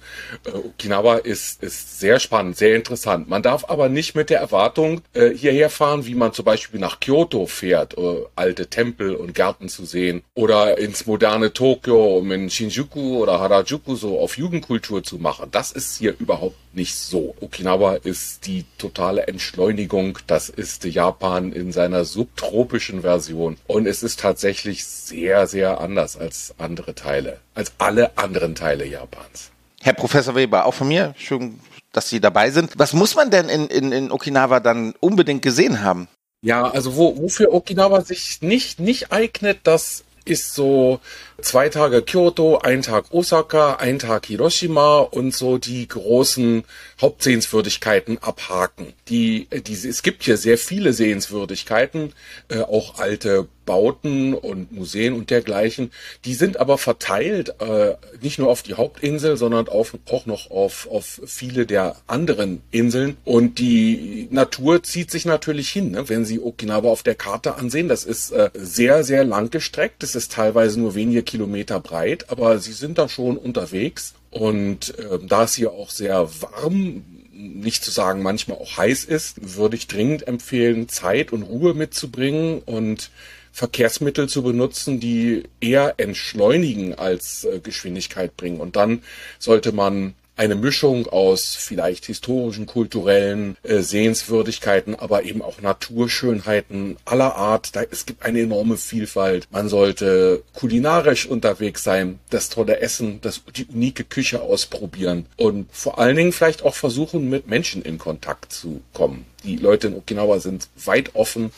Äh, 0.45 0.51
Okinawa 0.51 1.17
ist, 1.17 1.63
ist 1.63 2.01
sehr 2.01 2.19
spannend, 2.19 2.57
sehr 2.57 2.75
interessant. 2.75 3.29
Man 3.29 3.43
darf 3.43 3.65
aber 3.69 3.89
nicht 3.89 4.15
mit 4.15 4.31
der 4.31 4.41
Erwartung 4.41 5.03
äh, 5.13 5.31
hierher 5.31 5.71
fahren, 5.71 6.07
wie 6.07 6.15
man 6.15 6.33
zum 6.33 6.45
Beispiel 6.45 6.81
nach 6.81 6.99
Kyoto 6.99 7.47
fährt, 7.47 7.80
äh, 7.83 8.25
alte 8.37 8.69
Tempel 8.69 9.15
und 9.15 9.35
Gärten 9.35 9.69
zu 9.69 9.85
sehen, 9.85 10.23
oder 10.35 10.79
ins 10.79 11.07
moderne 11.07 11.53
Tokio, 11.53 12.19
um 12.19 12.31
in 12.33 12.51
Shinjuku 12.51 13.19
oder 13.19 13.41
Harajuku 13.41 13.95
so 13.97 14.21
auf 14.21 14.39
Jugendkultur 14.39 15.03
zu 15.03 15.19
machen. 15.19 15.49
Das 15.51 15.73
ist 15.73 15.99
hier 15.99 16.15
überhaupt 16.19 16.57
nicht 16.73 16.97
so. 16.97 17.35
Okinawa 17.41 17.95
ist 17.95 18.47
die 18.47 18.65
totale 18.79 19.27
Entschleunigung. 19.27 20.19
Das 20.27 20.49
ist 20.49 20.85
Japan 20.85 21.53
in 21.53 21.73
seiner 21.73 22.05
subtropischen 22.05 23.03
Version. 23.03 23.57
Und 23.67 23.87
es 23.87 24.03
ist 24.03 24.21
tatsächlich 24.21 24.85
sehr, 24.85 25.47
sehr 25.47 25.81
anders 25.81 26.17
als 26.17 26.55
andere 26.59 26.95
Teile, 26.95 27.41
als 27.55 27.73
alle 27.79 28.17
anderen 28.17 28.55
Teile 28.55 28.87
Japans. 28.87 29.51
Herr 29.83 29.95
Professor 29.95 30.35
Weber, 30.35 30.67
auch 30.67 30.75
von 30.75 30.89
mir, 30.89 31.15
schön, 31.17 31.59
dass 31.93 32.11
Sie 32.11 32.21
dabei 32.21 32.51
sind. 32.51 32.73
Was 32.77 32.93
muss 32.93 33.15
man 33.15 33.31
denn 33.31 33.49
in, 33.49 33.67
in, 33.67 33.93
in 33.93 34.13
Okinawa 34.13 34.61
dann 34.61 34.95
unbedingt 35.01 35.43
gesehen 35.43 35.83
haben? 35.83 36.09
Ja, 36.43 36.71
also 36.71 36.97
wo, 36.97 37.17
wofür 37.21 37.53
Okinawa 37.53 38.01
sich 38.01 38.41
nicht, 38.41 38.81
nicht 38.81 39.13
eignet, 39.13 39.59
das 39.65 40.05
ist 40.25 40.55
so 40.55 41.01
zwei 41.41 41.69
Tage 41.69 42.03
Kyoto, 42.03 42.59
ein 42.59 42.83
Tag 42.83 43.13
Osaka, 43.13 43.75
ein 43.77 43.99
Tag 43.99 44.27
Hiroshima 44.27 44.99
und 45.01 45.35
so 45.35 45.59
die 45.59 45.87
großen 45.87 46.65
Hauptsehenswürdigkeiten 47.01 48.19
abhaken. 48.23 48.93
Die, 49.09 49.49
die, 49.51 49.73
es 49.73 50.03
gibt 50.03 50.23
hier 50.23 50.37
sehr 50.37 50.57
viele 50.57 50.93
Sehenswürdigkeiten, 50.93 52.15
äh, 52.49 52.61
auch 52.61 52.99
alte 52.99 53.49
Bauten 53.71 54.35
und 54.35 54.73
Museen 54.73 55.13
und 55.15 55.31
dergleichen. 55.31 55.93
Die 56.25 56.35
sind 56.35 56.57
aber 56.57 56.77
verteilt 56.77 57.55
äh, 57.61 57.95
nicht 58.21 58.41
nur 58.41 58.51
auf 58.51 58.65
die 58.65 58.75
Hauptinsel, 58.75 59.37
sondern 59.37 59.69
auf, 59.69 59.97
auch 60.11 60.27
noch 60.27 60.51
auf, 60.51 60.89
auf 60.91 61.21
viele 61.25 61.67
der 61.67 61.95
anderen 62.09 62.63
Inseln. 62.73 63.17
Und 63.25 63.61
die 63.61 64.27
Natur 64.33 64.83
zieht 64.83 65.13
sich 65.13 65.25
natürlich 65.25 65.69
hin. 65.69 65.93
Ne? 65.93 66.09
Wenn 66.09 66.25
Sie 66.25 66.41
Okinawa 66.41 66.89
auf 66.89 67.05
der 67.05 67.15
Karte 67.15 67.55
ansehen, 67.55 67.87
das 67.87 68.03
ist 68.03 68.33
äh, 68.33 68.51
sehr, 68.55 69.05
sehr 69.05 69.23
lang 69.23 69.51
gestreckt. 69.51 70.03
Es 70.03 70.17
ist 70.17 70.33
teilweise 70.33 70.81
nur 70.81 70.97
wenige 70.97 71.23
Kilometer 71.23 71.79
breit, 71.79 72.29
aber 72.29 72.59
Sie 72.59 72.73
sind 72.73 72.99
da 72.99 73.09
schon 73.09 73.37
unterwegs. 73.37 74.15
Und 74.33 74.99
äh, 74.99 75.21
da 75.25 75.45
es 75.45 75.55
hier 75.55 75.71
auch 75.71 75.91
sehr 75.91 76.29
warm 76.43 77.05
nicht 77.41 77.85
zu 77.85 77.91
sagen 77.91 78.23
manchmal 78.23 78.59
auch 78.59 78.77
heiß 78.77 79.05
ist, 79.05 79.57
würde 79.57 79.77
ich 79.77 79.87
dringend 79.87 80.29
empfehlen, 80.29 80.89
Zeit 80.89 81.33
und 81.33 81.43
Ruhe 81.43 81.75
mitzubringen 81.75 82.61
und 82.61 83.11
Verkehrsmittel 83.53 84.29
zu 84.29 84.43
benutzen, 84.43 85.01
die 85.01 85.45
eher 85.61 85.95
entschleunigen 85.99 86.95
als 86.95 87.45
äh, 87.45 87.61
Geschwindigkeit 87.61 88.37
bringen. 88.37 88.61
Und 88.61 88.77
dann 88.77 89.03
sollte 89.39 89.73
man 89.73 90.15
eine 90.41 90.55
Mischung 90.55 91.07
aus 91.07 91.55
vielleicht 91.55 92.07
historischen, 92.07 92.65
kulturellen 92.65 93.59
äh, 93.63 93.81
Sehenswürdigkeiten, 93.81 94.95
aber 94.95 95.25
eben 95.25 95.43
auch 95.43 95.61
Naturschönheiten 95.61 96.97
aller 97.05 97.35
Art. 97.37 97.77
Da, 97.77 97.83
es 97.83 98.07
gibt 98.07 98.23
eine 98.25 98.41
enorme 98.41 98.79
Vielfalt. 98.79 99.47
Man 99.51 99.69
sollte 99.69 100.43
kulinarisch 100.55 101.27
unterwegs 101.27 101.85
sein, 101.85 102.21
das 102.31 102.49
tolle 102.49 102.81
Essen, 102.81 103.21
das, 103.21 103.43
die 103.55 103.67
unique 103.67 104.09
Küche 104.09 104.41
ausprobieren 104.41 105.27
und 105.37 105.69
vor 105.73 105.99
allen 105.99 106.17
Dingen 106.17 106.33
vielleicht 106.33 106.63
auch 106.63 106.75
versuchen, 106.75 107.29
mit 107.29 107.47
Menschen 107.47 107.83
in 107.83 107.99
Kontakt 107.99 108.51
zu 108.51 108.81
kommen. 108.95 109.27
Die 109.45 109.57
Leute 109.57 109.89
in 109.89 109.95
Okinawa 109.95 110.41
sind 110.41 110.69
weit 110.87 111.15
offen, 111.15 111.53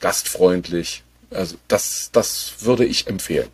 gastfreundlich 0.00 1.04
also 1.30 1.56
das, 1.68 2.10
das 2.12 2.54
würde 2.60 2.84
ich 2.84 3.06
empfehlen. 3.06 3.48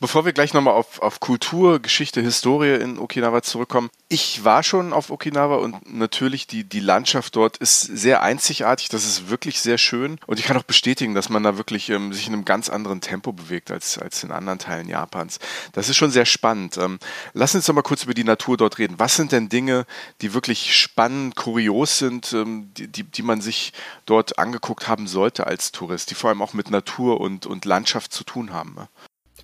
Bevor 0.00 0.24
wir 0.24 0.32
gleich 0.32 0.52
nochmal 0.52 0.74
auf, 0.74 1.00
auf 1.00 1.20
Kultur, 1.20 1.80
Geschichte, 1.80 2.20
Historie 2.20 2.74
in 2.74 2.98
Okinawa 2.98 3.42
zurückkommen. 3.42 3.90
Ich 4.08 4.44
war 4.44 4.62
schon 4.62 4.92
auf 4.92 5.10
Okinawa 5.10 5.56
und 5.56 5.94
natürlich 5.94 6.46
die, 6.46 6.64
die 6.64 6.80
Landschaft 6.80 7.36
dort 7.36 7.56
ist 7.58 7.80
sehr 7.80 8.22
einzigartig. 8.22 8.88
Das 8.88 9.04
ist 9.04 9.30
wirklich 9.30 9.60
sehr 9.60 9.78
schön. 9.78 10.18
Und 10.26 10.38
ich 10.38 10.44
kann 10.44 10.56
auch 10.56 10.64
bestätigen, 10.64 11.14
dass 11.14 11.28
man 11.28 11.42
da 11.42 11.56
wirklich 11.56 11.90
ähm, 11.90 12.12
sich 12.12 12.26
in 12.26 12.32
einem 12.32 12.44
ganz 12.44 12.68
anderen 12.68 13.00
Tempo 13.00 13.32
bewegt 13.32 13.70
als, 13.70 13.96
als 13.96 14.22
in 14.24 14.32
anderen 14.32 14.58
Teilen 14.58 14.88
Japans. 14.88 15.38
Das 15.72 15.88
ist 15.88 15.96
schon 15.96 16.10
sehr 16.10 16.26
spannend. 16.26 16.76
Ähm, 16.76 16.98
lass 17.32 17.54
uns 17.54 17.66
doch 17.66 17.74
mal 17.74 17.82
kurz 17.82 18.02
über 18.04 18.14
die 18.14 18.24
Natur 18.24 18.56
dort 18.56 18.78
reden. 18.78 18.98
Was 18.98 19.16
sind 19.16 19.32
denn 19.32 19.48
Dinge, 19.48 19.86
die 20.20 20.34
wirklich 20.34 20.76
spannend, 20.76 21.36
kurios 21.36 21.98
sind, 21.98 22.32
ähm, 22.32 22.72
die, 22.74 22.88
die, 22.88 23.04
die 23.04 23.22
man 23.22 23.40
sich 23.40 23.72
dort 24.06 24.38
angeguckt 24.38 24.88
haben 24.88 25.06
sollte 25.06 25.46
als 25.46 25.72
Tourist, 25.72 26.10
die 26.10 26.14
vor 26.14 26.30
allem 26.30 26.42
auch 26.42 26.52
mit 26.52 26.70
Natur 26.70 27.20
und, 27.20 27.46
und 27.46 27.64
Landschaft 27.64 28.12
zu 28.12 28.24
tun 28.24 28.52
haben? 28.52 28.76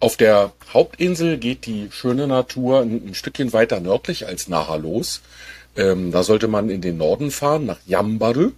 Auf 0.01 0.17
der 0.17 0.55
Hauptinsel 0.73 1.37
geht 1.37 1.67
die 1.67 1.89
schöne 1.91 2.27
Natur 2.27 2.81
ein, 2.81 3.09
ein 3.09 3.15
Stückchen 3.15 3.53
weiter 3.53 3.81
nördlich 3.81 4.27
als 4.27 4.49
Naha 4.49 4.77
los. 4.77 5.21
Ähm, 5.77 6.11
da 6.11 6.23
sollte 6.23 6.49
man 6.49 6.71
in 6.71 6.81
den 6.81 6.97
Norden 6.97 7.31
fahren, 7.31 7.67
nach 7.67 7.79
Yambaru. 7.87 8.53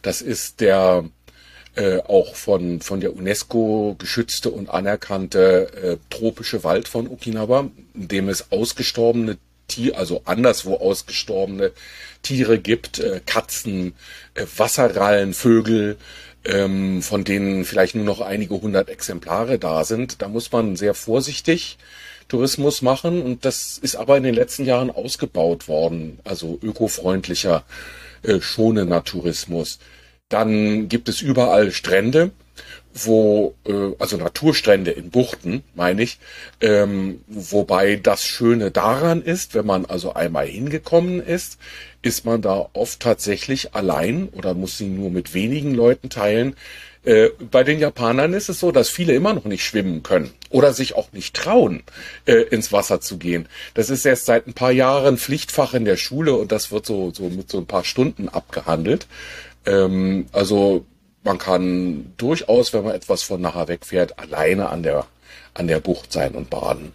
Das 0.00 0.22
ist 0.22 0.60
der 0.60 1.04
äh, 1.74 1.98
auch 1.98 2.34
von, 2.34 2.80
von 2.80 3.00
der 3.00 3.14
UNESCO 3.14 3.94
geschützte 3.98 4.50
und 4.50 4.70
anerkannte 4.70 5.70
äh, 5.74 5.96
tropische 6.08 6.64
Wald 6.64 6.88
von 6.88 7.08
Okinawa, 7.08 7.68
in 7.92 8.08
dem 8.08 8.30
es 8.30 8.50
ausgestorbene 8.50 9.36
Tiere, 9.68 9.98
also 9.98 10.22
anderswo 10.24 10.76
ausgestorbene 10.76 11.72
Tiere 12.22 12.58
gibt, 12.58 13.00
äh, 13.00 13.20
Katzen, 13.26 13.94
äh, 14.32 14.46
Wasserrallen, 14.56 15.34
Vögel, 15.34 15.98
ähm, 16.46 17.02
von 17.02 17.24
denen 17.24 17.64
vielleicht 17.64 17.94
nur 17.94 18.04
noch 18.04 18.20
einige 18.20 18.60
hundert 18.60 18.88
Exemplare 18.88 19.58
da 19.58 19.84
sind. 19.84 20.22
Da 20.22 20.28
muss 20.28 20.52
man 20.52 20.76
sehr 20.76 20.94
vorsichtig 20.94 21.78
Tourismus 22.28 22.82
machen 22.82 23.22
und 23.22 23.44
das 23.44 23.78
ist 23.78 23.96
aber 23.96 24.16
in 24.16 24.24
den 24.24 24.34
letzten 24.34 24.64
Jahren 24.64 24.90
ausgebaut 24.90 25.68
worden, 25.68 26.18
also 26.24 26.58
ökofreundlicher, 26.62 27.64
äh, 28.22 28.40
schonender 28.40 29.04
Tourismus. 29.04 29.78
Dann 30.28 30.88
gibt 30.88 31.08
es 31.08 31.22
überall 31.22 31.70
Strände, 31.70 32.32
wo, 32.92 33.54
äh, 33.64 33.92
also 33.98 34.16
Naturstrände 34.16 34.90
in 34.90 35.10
Buchten, 35.10 35.62
meine 35.74 36.02
ich, 36.02 36.18
ähm, 36.60 37.20
wobei 37.28 37.96
das 37.96 38.24
Schöne 38.24 38.70
daran 38.70 39.22
ist, 39.22 39.54
wenn 39.54 39.66
man 39.66 39.84
also 39.84 40.14
einmal 40.14 40.46
hingekommen 40.46 41.24
ist, 41.24 41.58
ist 42.06 42.24
man 42.24 42.40
da 42.40 42.68
oft 42.72 43.00
tatsächlich 43.00 43.74
allein 43.74 44.28
oder 44.28 44.54
muss 44.54 44.78
sie 44.78 44.86
nur 44.86 45.10
mit 45.10 45.34
wenigen 45.34 45.74
Leuten 45.74 46.08
teilen. 46.08 46.54
Äh, 47.04 47.30
bei 47.50 47.64
den 47.64 47.80
Japanern 47.80 48.32
ist 48.32 48.48
es 48.48 48.60
so, 48.60 48.70
dass 48.70 48.88
viele 48.88 49.12
immer 49.12 49.34
noch 49.34 49.44
nicht 49.44 49.64
schwimmen 49.64 50.04
können 50.04 50.30
oder 50.48 50.72
sich 50.72 50.94
auch 50.94 51.10
nicht 51.12 51.34
trauen, 51.34 51.82
äh, 52.24 52.34
ins 52.34 52.72
Wasser 52.72 53.00
zu 53.00 53.18
gehen. 53.18 53.48
Das 53.74 53.90
ist 53.90 54.06
erst 54.06 54.26
seit 54.26 54.46
ein 54.46 54.54
paar 54.54 54.70
Jahren 54.70 55.18
Pflichtfach 55.18 55.74
in 55.74 55.84
der 55.84 55.96
Schule 55.96 56.34
und 56.34 56.52
das 56.52 56.70
wird 56.70 56.86
so, 56.86 57.12
so 57.12 57.24
mit 57.24 57.50
so 57.50 57.58
ein 57.58 57.66
paar 57.66 57.82
Stunden 57.82 58.28
abgehandelt. 58.28 59.08
Ähm, 59.66 60.26
also 60.30 60.86
man 61.24 61.38
kann 61.38 62.12
durchaus, 62.18 62.72
wenn 62.72 62.84
man 62.84 62.94
etwas 62.94 63.24
von 63.24 63.40
nachher 63.40 63.66
wegfährt, 63.66 64.16
alleine 64.20 64.68
an 64.68 64.84
der, 64.84 65.06
an 65.54 65.66
der 65.66 65.80
Bucht 65.80 66.12
sein 66.12 66.36
und 66.36 66.50
baden. 66.50 66.92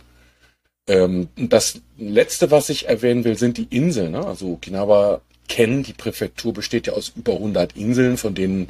Ähm, 0.91 1.29
das 1.37 1.79
letzte, 1.97 2.51
was 2.51 2.69
ich 2.69 2.89
erwähnen 2.89 3.23
will, 3.23 3.37
sind 3.37 3.57
die 3.57 3.67
Inseln. 3.69 4.11
Ne? 4.11 4.25
Also 4.25 4.51
Okinawa 4.51 5.21
kennen, 5.47 5.83
die 5.83 5.93
Präfektur 5.93 6.53
besteht 6.53 6.87
ja 6.87 6.93
aus 6.93 7.13
über 7.15 7.33
100 7.33 7.77
Inseln, 7.77 8.17
von 8.17 8.35
denen 8.35 8.67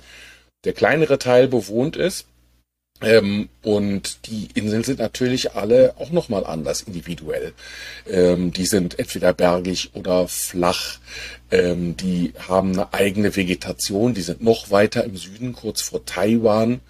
der 0.64 0.74
kleinere 0.74 1.18
Teil 1.18 1.48
bewohnt 1.48 1.96
ist. 1.96 2.28
Ähm, 3.02 3.50
und 3.64 4.28
die 4.28 4.50
Inseln 4.54 4.84
sind 4.84 5.00
natürlich 5.00 5.54
alle 5.54 5.96
auch 5.98 6.12
nochmal 6.12 6.46
anders 6.46 6.84
individuell. 6.84 7.54
Ähm, 8.08 8.52
die 8.54 8.68
sind 8.68 9.00
entweder 9.00 9.34
bergig 9.34 9.90
oder 9.96 10.28
flach. 10.28 11.00
Ähm, 11.50 11.98
die 11.98 12.34
haben 12.48 12.74
eine 12.74 12.94
eigene 12.94 13.36
Vegetation. 13.36 14.14
Die 14.14 14.22
sind 14.22 14.44
noch 14.44 14.70
weiter 14.70 15.04
im 15.04 15.18
Süden, 15.18 15.54
kurz 15.54 15.82
vor 15.82 16.06
Taiwan, 16.06 16.82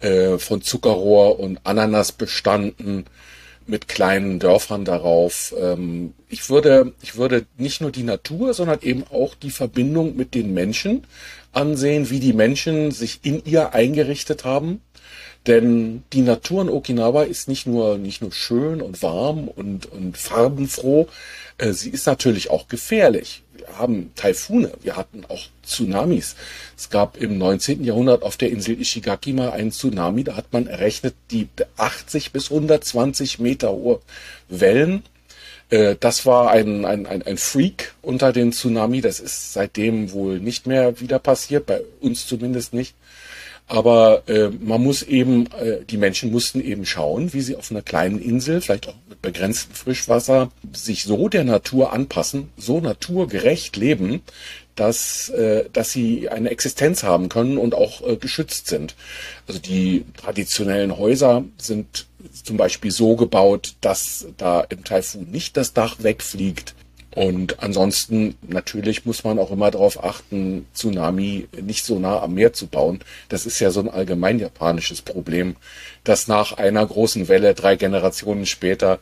äh, 0.00 0.38
von 0.38 0.62
Zuckerrohr 0.62 1.38
und 1.38 1.60
Ananas 1.64 2.12
bestanden 2.12 3.04
mit 3.66 3.88
kleinen 3.88 4.38
Dörfern 4.38 4.84
darauf. 4.84 5.54
Ähm, 5.58 6.14
ich 6.28 6.48
würde, 6.50 6.92
ich 7.02 7.16
würde 7.16 7.46
nicht 7.56 7.80
nur 7.80 7.92
die 7.92 8.02
Natur, 8.02 8.54
sondern 8.54 8.80
eben 8.82 9.04
auch 9.10 9.34
die 9.34 9.50
Verbindung 9.50 10.16
mit 10.16 10.34
den 10.34 10.54
Menschen 10.54 11.04
ansehen, 11.52 12.10
wie 12.10 12.20
die 12.20 12.32
Menschen 12.32 12.90
sich 12.90 13.20
in 13.22 13.44
ihr 13.44 13.74
eingerichtet 13.74 14.44
haben 14.44 14.80
denn 15.46 16.04
die 16.12 16.20
Natur 16.20 16.62
in 16.62 16.68
Okinawa 16.68 17.22
ist 17.22 17.48
nicht 17.48 17.66
nur, 17.66 17.96
nicht 17.96 18.20
nur 18.20 18.32
schön 18.32 18.82
und 18.82 19.02
warm 19.02 19.48
und, 19.48 19.86
und 19.86 20.16
farbenfroh, 20.16 21.08
äh, 21.58 21.72
sie 21.72 21.90
ist 21.90 22.06
natürlich 22.06 22.50
auch 22.50 22.68
gefährlich. 22.68 23.42
Wir 23.54 23.78
haben 23.78 24.12
Taifune, 24.16 24.72
wir 24.82 24.96
hatten 24.96 25.24
auch 25.28 25.46
Tsunamis. 25.70 26.36
Es 26.76 26.90
gab 26.90 27.16
im 27.16 27.38
19. 27.38 27.84
Jahrhundert 27.84 28.22
auf 28.22 28.36
der 28.36 28.50
Insel 28.50 28.80
Ishigaki 28.80 29.32
mal 29.32 29.50
einen 29.50 29.72
Tsunami, 29.72 30.24
da 30.24 30.36
hat 30.36 30.52
man 30.52 30.66
errechnet 30.66 31.14
die 31.30 31.48
80 31.76 32.32
bis 32.32 32.50
120 32.50 33.38
Meter 33.38 33.70
hohe 33.70 34.00
Wellen. 34.48 35.02
Äh, 35.70 35.96
das 35.98 36.26
war 36.26 36.50
ein, 36.50 36.84
ein, 36.84 37.06
ein, 37.06 37.22
ein 37.22 37.38
Freak 37.38 37.94
unter 38.02 38.32
den 38.32 38.52
Tsunami. 38.52 39.00
Das 39.00 39.20
ist 39.20 39.52
seitdem 39.52 40.12
wohl 40.12 40.40
nicht 40.40 40.66
mehr 40.66 41.00
wieder 41.00 41.18
passiert, 41.18 41.66
bei 41.66 41.80
uns 42.00 42.26
zumindest 42.26 42.74
nicht. 42.74 42.94
Aber 43.70 44.24
äh, 44.26 44.48
man 44.48 44.82
muss 44.82 45.04
eben, 45.04 45.46
äh, 45.52 45.84
die 45.88 45.96
Menschen 45.96 46.32
mussten 46.32 46.60
eben 46.60 46.84
schauen, 46.84 47.32
wie 47.32 47.40
sie 47.40 47.54
auf 47.54 47.70
einer 47.70 47.82
kleinen 47.82 48.20
Insel, 48.20 48.60
vielleicht 48.60 48.88
auch 48.88 48.96
mit 49.08 49.22
begrenztem 49.22 49.76
Frischwasser, 49.76 50.50
sich 50.72 51.04
so 51.04 51.28
der 51.28 51.44
Natur 51.44 51.92
anpassen, 51.92 52.48
so 52.56 52.80
naturgerecht 52.80 53.76
leben, 53.76 54.22
dass, 54.80 55.28
äh, 55.30 55.64
dass 55.72 55.92
sie 55.92 56.28
eine 56.30 56.50
Existenz 56.50 57.02
haben 57.02 57.28
können 57.28 57.58
und 57.58 57.74
auch 57.74 58.06
äh, 58.06 58.16
geschützt 58.16 58.66
sind. 58.66 58.94
Also 59.46 59.60
die 59.60 60.06
traditionellen 60.16 60.96
Häuser 60.96 61.44
sind 61.58 62.06
zum 62.44 62.56
Beispiel 62.56 62.90
so 62.90 63.14
gebaut, 63.16 63.74
dass 63.82 64.26
da 64.38 64.62
im 64.62 64.82
Taifun 64.84 65.30
nicht 65.30 65.56
das 65.56 65.74
Dach 65.74 65.96
wegfliegt, 65.98 66.74
und 67.12 67.60
ansonsten 67.60 68.36
natürlich 68.46 69.04
muss 69.04 69.24
man 69.24 69.40
auch 69.40 69.50
immer 69.50 69.72
darauf 69.72 70.04
achten, 70.04 70.66
Tsunami 70.74 71.48
nicht 71.60 71.84
so 71.84 71.98
nah 71.98 72.22
am 72.22 72.34
Meer 72.34 72.52
zu 72.52 72.68
bauen. 72.68 73.00
Das 73.28 73.46
ist 73.46 73.58
ja 73.58 73.72
so 73.72 73.80
ein 73.80 73.88
allgemein 73.88 74.38
japanisches 74.38 75.02
Problem, 75.02 75.56
dass 76.04 76.28
nach 76.28 76.52
einer 76.52 76.86
großen 76.86 77.26
Welle 77.26 77.54
drei 77.54 77.74
Generationen 77.74 78.46
später 78.46 79.00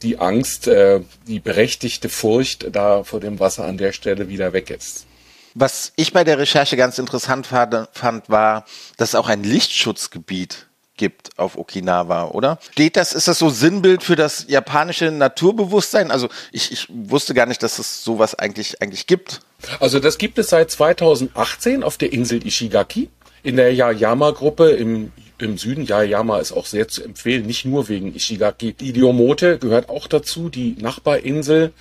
die 0.00 0.18
Angst, 0.18 0.68
äh, 0.68 1.00
die 1.26 1.38
berechtigte 1.38 2.08
Furcht 2.08 2.74
da 2.74 3.04
vor 3.04 3.20
dem 3.20 3.38
Wasser 3.40 3.66
an 3.66 3.76
der 3.76 3.92
Stelle 3.92 4.30
wieder 4.30 4.54
weg 4.54 4.70
ist. 4.70 5.06
Was 5.54 5.92
ich 5.96 6.12
bei 6.12 6.24
der 6.24 6.38
Recherche 6.38 6.76
ganz 6.76 6.98
interessant 6.98 7.46
fand, 7.46 8.28
war, 8.28 8.64
dass 8.96 9.14
auch 9.14 9.28
ein 9.28 9.42
Lichtschutzgebiet 9.42 10.66
gibt 10.96 11.38
auf 11.38 11.56
Okinawa, 11.56 12.26
oder? 12.26 12.58
Steht 12.72 12.96
das, 12.96 13.14
ist 13.14 13.26
das 13.26 13.38
so 13.38 13.48
Sinnbild 13.48 14.02
für 14.02 14.16
das 14.16 14.44
japanische 14.48 15.10
Naturbewusstsein? 15.10 16.10
Also 16.10 16.28
ich, 16.52 16.72
ich 16.72 16.86
wusste 16.90 17.32
gar 17.32 17.46
nicht, 17.46 17.62
dass 17.62 17.78
es 17.78 18.04
sowas 18.04 18.34
eigentlich, 18.34 18.82
eigentlich 18.82 19.06
gibt. 19.06 19.40
Also 19.80 19.98
das 19.98 20.18
gibt 20.18 20.38
es 20.38 20.50
seit 20.50 20.70
2018 20.70 21.82
auf 21.82 21.96
der 21.96 22.12
Insel 22.12 22.46
Ishigaki 22.46 23.08
in 23.42 23.56
der 23.56 23.72
Yayama-Gruppe 23.72 24.70
im 24.72 25.12
im 25.42 25.58
Süden. 25.58 25.84
Yayama 25.84 26.38
ist 26.38 26.52
auch 26.52 26.66
sehr 26.66 26.88
zu 26.88 27.02
empfehlen, 27.02 27.46
nicht 27.46 27.64
nur 27.64 27.88
wegen 27.88 28.14
Ishigaki. 28.14 28.74
Idiomote 28.80 29.58
gehört 29.58 29.88
auch 29.88 30.06
dazu, 30.06 30.48
die 30.48 30.76
Nachbarinsel, 30.78 31.72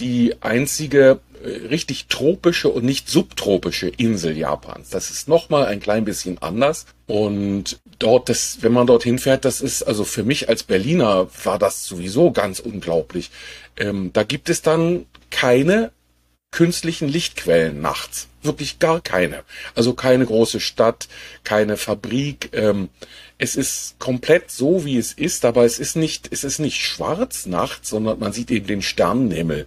die 0.00 0.34
einzige 0.40 1.20
äh, 1.42 1.66
richtig 1.66 2.06
tropische 2.06 2.68
und 2.68 2.84
nicht 2.84 3.08
subtropische 3.08 3.88
Insel 3.88 4.36
Japans. 4.36 4.90
Das 4.90 5.10
ist 5.10 5.28
nochmal 5.28 5.66
ein 5.66 5.80
klein 5.80 6.04
bisschen 6.04 6.38
anders. 6.40 6.86
Und 7.06 7.80
dort, 7.98 8.28
das, 8.28 8.58
wenn 8.60 8.72
man 8.72 8.86
dorthin 8.86 9.18
fährt, 9.18 9.44
das 9.44 9.60
ist, 9.60 9.82
also 9.82 10.04
für 10.04 10.24
mich 10.24 10.48
als 10.48 10.62
Berliner 10.62 11.28
war 11.44 11.58
das 11.58 11.84
sowieso 11.84 12.30
ganz 12.30 12.60
unglaublich. 12.60 13.30
Ähm, 13.76 14.10
da 14.12 14.22
gibt 14.22 14.48
es 14.48 14.62
dann 14.62 15.06
keine 15.30 15.92
künstlichen 16.50 17.08
Lichtquellen 17.08 17.80
nachts. 17.80 18.28
Wirklich 18.42 18.78
gar 18.78 19.00
keine. 19.00 19.44
Also 19.74 19.94
keine 19.94 20.26
große 20.26 20.60
Stadt, 20.60 21.08
keine 21.44 21.76
Fabrik. 21.76 22.50
Ähm, 22.52 22.88
es 23.38 23.56
ist 23.56 23.98
komplett 23.98 24.50
so, 24.50 24.84
wie 24.84 24.98
es 24.98 25.12
ist, 25.12 25.44
aber 25.44 25.64
es 25.64 25.78
ist 25.78 25.96
nicht, 25.96 26.28
es 26.30 26.44
ist 26.44 26.58
nicht 26.58 26.80
schwarz 26.80 27.46
nachts, 27.46 27.90
sondern 27.90 28.18
man 28.18 28.32
sieht 28.32 28.50
eben 28.50 28.66
den 28.66 28.82
Sternenhimmel. 28.82 29.66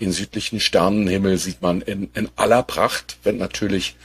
Den 0.00 0.12
südlichen 0.12 0.60
Sternenhimmel 0.60 1.38
sieht 1.38 1.62
man 1.62 1.80
in, 1.80 2.10
in 2.14 2.28
aller 2.36 2.62
Pracht, 2.62 3.16
wenn 3.22 3.38
natürlich 3.38 3.96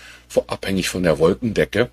abhängig 0.47 0.89
von 0.89 1.03
der 1.03 1.19
Wolkendecke. 1.19 1.89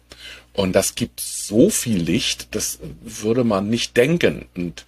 Und 0.53 0.73
das 0.73 0.95
gibt 0.95 1.21
so 1.21 1.69
viel 1.69 1.99
Licht, 1.99 2.55
das 2.55 2.79
würde 3.03 3.45
man 3.45 3.69
nicht 3.69 3.97
denken. 3.97 4.47
Und 4.57 4.87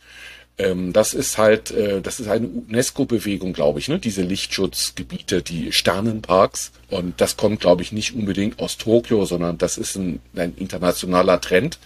ähm, 0.59 0.93
das 0.93 1.15
ist 1.15 1.39
halt, 1.39 1.71
äh, 1.71 2.01
das 2.01 2.21
ist 2.21 2.29
eine 2.29 2.49
UNESCO-Bewegung, 2.49 3.53
glaube 3.53 3.79
ich, 3.79 3.89
ne? 3.89 3.99
diese 3.99 4.23
Lichtschutzgebiete, 4.23 5.43
die 5.43 5.73
Sternenparks. 5.73 6.73
Und 6.91 7.21
das 7.21 7.37
kommt, 7.37 7.61
glaube 7.61 7.83
ich, 7.83 7.93
nicht 7.93 8.15
unbedingt 8.15 8.59
aus 8.61 8.77
Tokio, 8.77 9.25
sondern 9.25 9.59
das 9.59 9.79
ist 9.79 9.97
ein, 9.97 10.21
ein 10.37 10.55
internationaler 10.57 11.41
Trend, 11.41 11.79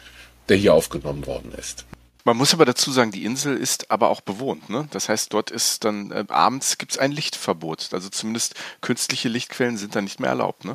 der 0.48 0.56
hier 0.56 0.74
aufgenommen 0.74 1.26
worden 1.26 1.52
ist. 1.58 1.84
Man 2.24 2.36
muss 2.36 2.54
aber 2.54 2.64
dazu 2.64 2.92
sagen, 2.92 3.10
die 3.10 3.24
Insel 3.24 3.56
ist 3.56 3.90
aber 3.90 4.08
auch 4.08 4.20
bewohnt. 4.20 4.70
Ne? 4.70 4.86
Das 4.92 5.08
heißt, 5.08 5.32
dort 5.32 5.50
ist 5.50 5.84
dann 5.84 6.12
äh, 6.12 6.24
abends 6.28 6.78
gibt 6.78 6.92
es 6.92 6.98
ein 6.98 7.10
Lichtverbot. 7.10 7.88
Also 7.92 8.08
zumindest 8.08 8.54
künstliche 8.80 9.28
Lichtquellen 9.28 9.76
sind 9.76 9.96
dann 9.96 10.04
nicht 10.04 10.20
mehr 10.20 10.30
erlaubt. 10.30 10.64
Ne? 10.64 10.74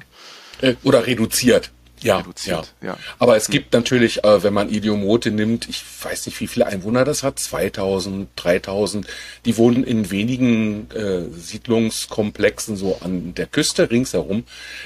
Äh, 0.61 0.75
oder 0.83 1.07
reduziert. 1.07 1.71
Ja, 2.01 2.23
ja, 2.45 2.63
ja. 2.81 2.97
Aber 3.19 3.35
es 3.35 3.47
hm. 3.47 3.51
gibt 3.51 3.73
natürlich, 3.73 4.23
äh, 4.23 4.43
wenn 4.43 4.53
man 4.53 4.69
Idiomote 4.69 5.31
nimmt, 5.31 5.67
ich 5.67 5.83
weiß 6.01 6.25
nicht, 6.25 6.39
wie 6.39 6.47
viele 6.47 6.67
Einwohner 6.67 7.05
das 7.05 7.23
hat, 7.23 7.39
2000, 7.39 8.29
3000, 8.35 9.07
die 9.45 9.57
wohnen 9.57 9.83
in 9.83 10.11
wenigen 10.11 10.89
äh, 10.91 11.23
Siedlungskomplexen 11.31 12.75
so 12.75 12.97
an 13.01 13.33
der 13.33 13.47
Küste 13.47 13.89
ringsherum. 13.89 14.43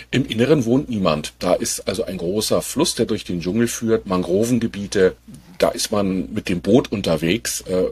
Im 0.10 0.26
Inneren 0.26 0.65
wohnt 0.65 0.89
niemand. 0.89 1.34
Da 1.39 1.54
ist 1.54 1.88
also 1.88 2.06
ein 2.06 2.17
großer 2.17 2.62
Fluss, 2.62 2.95
der 2.95 3.06
durch 3.06 3.24
den 3.24 3.41
Dschungel 3.41 3.67
führt, 3.67 4.08
Mangrovengebiete. 4.08 5.15
Da 5.58 5.69
ist 5.69 5.91
man 5.91 6.34
mit 6.34 6.50
dem 6.50 6.62
Boot 6.62 6.91
unterwegs. 6.91 7.62
Äh, 7.62 7.86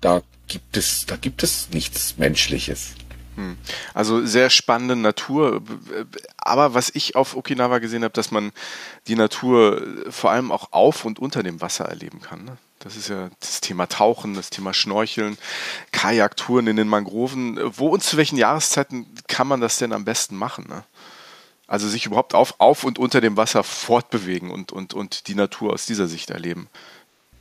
da 0.00 0.22
gibt 0.48 0.76
es, 0.76 1.06
da 1.06 1.16
gibt 1.16 1.42
es 1.42 1.68
nichts 1.72 2.16
Menschliches. 2.18 2.94
Hm. 3.40 3.56
Also 3.94 4.24
sehr 4.26 4.50
spannende 4.50 4.96
Natur. 4.96 5.62
Aber 6.36 6.74
was 6.74 6.90
ich 6.94 7.16
auf 7.16 7.36
Okinawa 7.36 7.78
gesehen 7.78 8.04
habe, 8.04 8.12
dass 8.12 8.30
man 8.30 8.52
die 9.06 9.14
Natur 9.14 9.82
vor 10.10 10.30
allem 10.30 10.52
auch 10.52 10.72
auf 10.72 11.04
und 11.04 11.18
unter 11.18 11.42
dem 11.42 11.60
Wasser 11.60 11.86
erleben 11.86 12.20
kann. 12.20 12.44
Ne? 12.44 12.58
Das 12.80 12.96
ist 12.96 13.08
ja 13.08 13.30
das 13.40 13.60
Thema 13.60 13.86
Tauchen, 13.86 14.34
das 14.34 14.50
Thema 14.50 14.74
Schnorcheln, 14.74 15.38
Kajaktouren 15.92 16.66
in 16.66 16.76
den 16.76 16.88
Mangroven. 16.88 17.58
Wo 17.78 17.88
und 17.88 18.02
zu 18.02 18.16
welchen 18.16 18.36
Jahreszeiten 18.36 19.06
kann 19.26 19.46
man 19.46 19.60
das 19.60 19.78
denn 19.78 19.92
am 19.92 20.04
besten 20.04 20.36
machen? 20.36 20.66
Ne? 20.68 20.84
Also 21.66 21.88
sich 21.88 22.04
überhaupt 22.04 22.34
auf, 22.34 22.54
auf 22.58 22.84
und 22.84 22.98
unter 22.98 23.20
dem 23.20 23.36
Wasser 23.36 23.64
fortbewegen 23.64 24.50
und, 24.50 24.72
und, 24.72 24.92
und 24.92 25.28
die 25.28 25.34
Natur 25.34 25.72
aus 25.72 25.86
dieser 25.86 26.08
Sicht 26.08 26.30
erleben. 26.30 26.68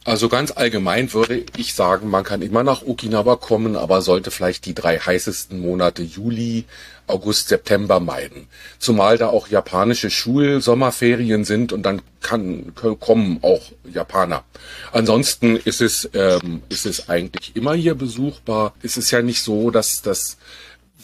Also 0.06 0.30
ganz 0.30 0.52
allgemein 0.52 1.14
würde 1.14 1.44
ich 1.58 1.74
sagen, 1.74 2.10
man 2.10 2.24
kann 2.24 2.42
immer 2.42 2.64
nach 2.64 2.84
Okinawa 2.84 3.36
kommen, 3.36 3.76
aber 3.76 4.02
sollte 4.02 4.32
vielleicht 4.32 4.66
die 4.66 4.74
drei 4.74 4.98
heißesten 4.98 5.60
Monate 5.60 6.04
Juli, 6.04 6.66
August, 7.06 7.50
September 7.50 8.00
meiden. 8.00 8.48
Zumal 8.78 9.18
da 9.18 9.28
auch 9.28 9.50
japanische 9.50 10.10
Schul-Sommerferien 10.10 11.44
sind 11.44 11.74
und 11.74 11.84
dann 11.84 12.02
kann, 12.22 12.74
kommen 13.00 13.40
auch 13.42 13.72
Japaner. 13.92 14.44
Ansonsten 14.92 15.58
ist 15.58 15.82
es, 15.82 16.10
ähm, 16.14 16.62
ist 16.70 16.86
es 16.86 17.10
eigentlich 17.10 17.56
immer 17.56 17.74
hier 17.74 17.96
besuchbar. 17.96 18.74
Es 18.82 18.96
ist 18.96 19.12
ja 19.12 19.22
nicht 19.22 19.42
so, 19.42 19.72
dass 19.72 20.02
das 20.02 20.38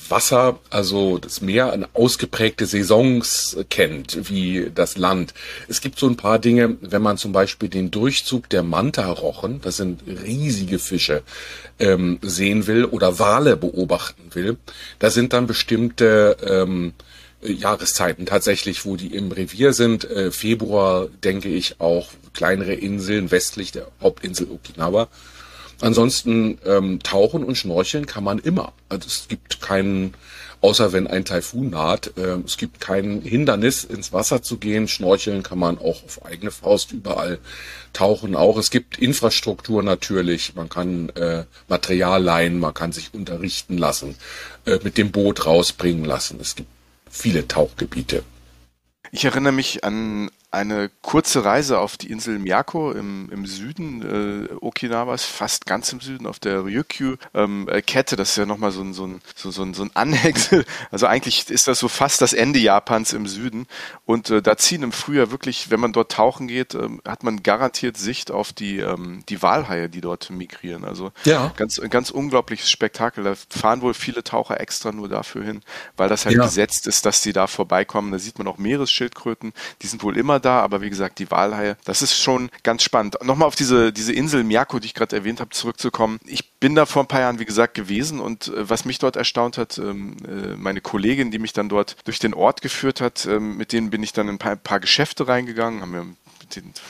Wasser, 0.09 0.59
also 0.69 1.17
das 1.17 1.41
Meer, 1.41 1.71
eine 1.71 1.89
ausgeprägte 1.93 2.65
Saisons 2.65 3.57
kennt, 3.69 4.29
wie 4.29 4.71
das 4.73 4.97
Land. 4.97 5.33
Es 5.67 5.81
gibt 5.81 5.99
so 5.99 6.07
ein 6.07 6.17
paar 6.17 6.39
Dinge, 6.39 6.77
wenn 6.81 7.01
man 7.01 7.17
zum 7.17 7.31
Beispiel 7.31 7.69
den 7.69 7.91
Durchzug 7.91 8.49
der 8.49 8.63
Manta-Rochen, 8.63 9.61
das 9.61 9.77
sind 9.77 10.01
riesige 10.07 10.79
Fische, 10.79 11.23
ähm, 11.79 12.19
sehen 12.21 12.67
will 12.67 12.85
oder 12.85 13.19
Wale 13.19 13.57
beobachten 13.57 14.23
will, 14.33 14.57
da 14.99 15.09
sind 15.09 15.33
dann 15.33 15.47
bestimmte 15.47 16.37
ähm, 16.45 16.93
äh, 17.41 17.51
Jahreszeiten 17.51 18.25
tatsächlich, 18.25 18.85
wo 18.85 18.95
die 18.95 19.13
im 19.15 19.31
Revier 19.31 19.73
sind. 19.73 20.09
Äh, 20.09 20.31
Februar 20.31 21.07
denke 21.23 21.49
ich 21.49 21.79
auch 21.79 22.09
kleinere 22.33 22.73
Inseln 22.73 23.31
westlich 23.31 23.71
der 23.71 23.87
Hauptinsel 24.01 24.47
Okinawa. 24.49 25.07
Ansonsten 25.81 26.57
ähm, 26.65 26.99
tauchen 27.03 27.43
und 27.43 27.55
schnorcheln 27.55 28.05
kann 28.05 28.23
man 28.23 28.39
immer. 28.39 28.73
Also 28.89 29.07
es 29.07 29.27
gibt 29.27 29.61
keinen, 29.61 30.13
außer 30.61 30.93
wenn 30.93 31.07
ein 31.07 31.25
Taifun 31.25 31.69
naht, 31.69 32.17
äh, 32.17 32.37
es 32.45 32.57
gibt 32.57 32.79
kein 32.79 33.21
Hindernis, 33.21 33.83
ins 33.83 34.13
Wasser 34.13 34.41
zu 34.41 34.57
gehen. 34.57 34.87
Schnorcheln 34.87 35.43
kann 35.43 35.59
man 35.59 35.77
auch 35.77 36.03
auf 36.03 36.25
eigene 36.25 36.51
Faust 36.51 36.91
überall 36.91 37.39
tauchen 37.95 38.35
auch. 38.35 38.57
Es 38.57 38.69
gibt 38.69 38.97
Infrastruktur 38.99 39.81
natürlich. 39.81 40.55
Man 40.55 40.69
kann 40.69 41.09
äh, 41.09 41.45
Material 41.67 42.21
leihen, 42.21 42.59
man 42.59 42.73
kann 42.73 42.91
sich 42.91 43.13
unterrichten 43.13 43.77
lassen, 43.77 44.15
äh, 44.65 44.79
mit 44.83 44.97
dem 44.97 45.11
Boot 45.11 45.45
rausbringen 45.45 46.05
lassen. 46.05 46.37
Es 46.39 46.55
gibt 46.55 46.69
viele 47.09 47.47
Tauchgebiete. 47.47 48.23
Ich 49.11 49.25
erinnere 49.25 49.53
mich 49.53 49.83
an 49.83 50.29
eine 50.55 50.89
kurze 51.01 51.43
Reise 51.43 51.79
auf 51.79 51.97
die 51.97 52.09
Insel 52.09 52.39
Miyako 52.39 52.93
im, 52.93 53.29
im 53.29 53.45
Süden 53.45 54.47
äh, 54.49 54.53
Okinawas, 54.61 55.25
fast 55.25 55.65
ganz 55.65 55.91
im 55.91 55.99
Süden 55.99 56.25
auf 56.25 56.39
der 56.39 56.63
Ryukyu-Kette. 56.63 58.15
Ähm, 58.15 58.17
das 58.17 58.29
ist 58.29 58.37
ja 58.37 58.45
nochmal 58.45 58.71
so 58.71 58.81
ein, 58.81 58.93
so, 58.93 59.05
ein, 59.05 59.21
so, 59.35 59.51
so, 59.51 59.63
ein, 59.63 59.73
so 59.73 59.83
ein 59.83 59.91
Anhängsel. 59.93 60.65
Also 60.91 61.07
eigentlich 61.07 61.49
ist 61.49 61.67
das 61.67 61.79
so 61.79 61.87
fast 61.87 62.21
das 62.21 62.31
Ende 62.31 62.59
Japans 62.59 63.11
im 63.11 63.27
Süden. 63.27 63.67
Und 64.05 64.29
äh, 64.29 64.41
da 64.41 64.55
ziehen 64.55 64.83
im 64.83 64.91
Frühjahr 64.91 65.31
wirklich, 65.31 65.69
wenn 65.71 65.79
man 65.79 65.91
dort 65.91 66.11
tauchen 66.11 66.47
geht, 66.47 66.73
ähm, 66.73 67.01
hat 67.05 67.23
man 67.23 67.43
garantiert 67.43 67.97
Sicht 67.97 68.31
auf 68.31 68.53
die, 68.53 68.79
ähm, 68.79 69.23
die 69.27 69.41
Walhaie, 69.41 69.89
die 69.89 69.99
dort 69.99 70.29
migrieren. 70.29 70.85
Also 70.85 71.11
ja. 71.25 71.51
ganz, 71.57 71.81
ganz 71.89 72.11
unglaubliches 72.11 72.69
Spektakel. 72.71 73.25
Da 73.25 73.33
fahren 73.49 73.81
wohl 73.81 73.93
viele 73.93 74.23
Taucher 74.23 74.61
extra 74.61 74.91
nur 74.91 75.09
dafür 75.09 75.43
hin, 75.43 75.61
weil 75.97 76.07
das 76.07 76.25
halt 76.25 76.37
ja. 76.37 76.43
gesetzt 76.43 76.87
ist, 76.87 77.05
dass 77.05 77.21
sie 77.21 77.33
da 77.33 77.47
vorbeikommen. 77.47 78.11
Da 78.11 78.19
sieht 78.19 78.37
man 78.37 78.47
auch 78.47 78.57
Meeresschildkröten, 78.57 79.53
die 79.81 79.87
sind 79.87 80.03
wohl 80.03 80.17
immer 80.17 80.39
da, 80.45 80.61
aber 80.61 80.81
wie 80.81 80.89
gesagt, 80.89 81.19
die 81.19 81.29
Walhaie, 81.31 81.75
das 81.85 82.01
ist 82.01 82.17
schon 82.17 82.49
ganz 82.63 82.83
spannend. 82.83 83.17
Nochmal 83.23 83.47
auf 83.47 83.55
diese, 83.55 83.91
diese 83.91 84.13
Insel 84.13 84.43
Miyako, 84.43 84.79
die 84.79 84.87
ich 84.87 84.93
gerade 84.93 85.15
erwähnt 85.15 85.39
habe, 85.39 85.49
zurückzukommen. 85.49 86.19
Ich 86.25 86.53
bin 86.59 86.75
da 86.75 86.85
vor 86.85 87.03
ein 87.03 87.07
paar 87.07 87.21
Jahren, 87.21 87.39
wie 87.39 87.45
gesagt, 87.45 87.73
gewesen 87.73 88.19
und 88.19 88.47
äh, 88.47 88.69
was 88.69 88.85
mich 88.85 88.99
dort 88.99 89.15
erstaunt 89.15 89.57
hat, 89.57 89.77
ähm, 89.77 90.17
äh, 90.27 90.55
meine 90.55 90.81
Kollegin, 90.81 91.31
die 91.31 91.39
mich 91.39 91.53
dann 91.53 91.69
dort 91.69 91.95
durch 92.05 92.19
den 92.19 92.33
Ort 92.33 92.61
geführt 92.61 93.01
hat, 93.01 93.25
ähm, 93.25 93.57
mit 93.57 93.73
denen 93.73 93.89
bin 93.89 94.03
ich 94.03 94.13
dann 94.13 94.27
in 94.27 94.35
ein 94.35 94.39
paar, 94.39 94.53
ein 94.53 94.59
paar 94.59 94.79
Geschäfte 94.79 95.27
reingegangen, 95.27 95.81
haben 95.81 95.91
mir 95.91 96.05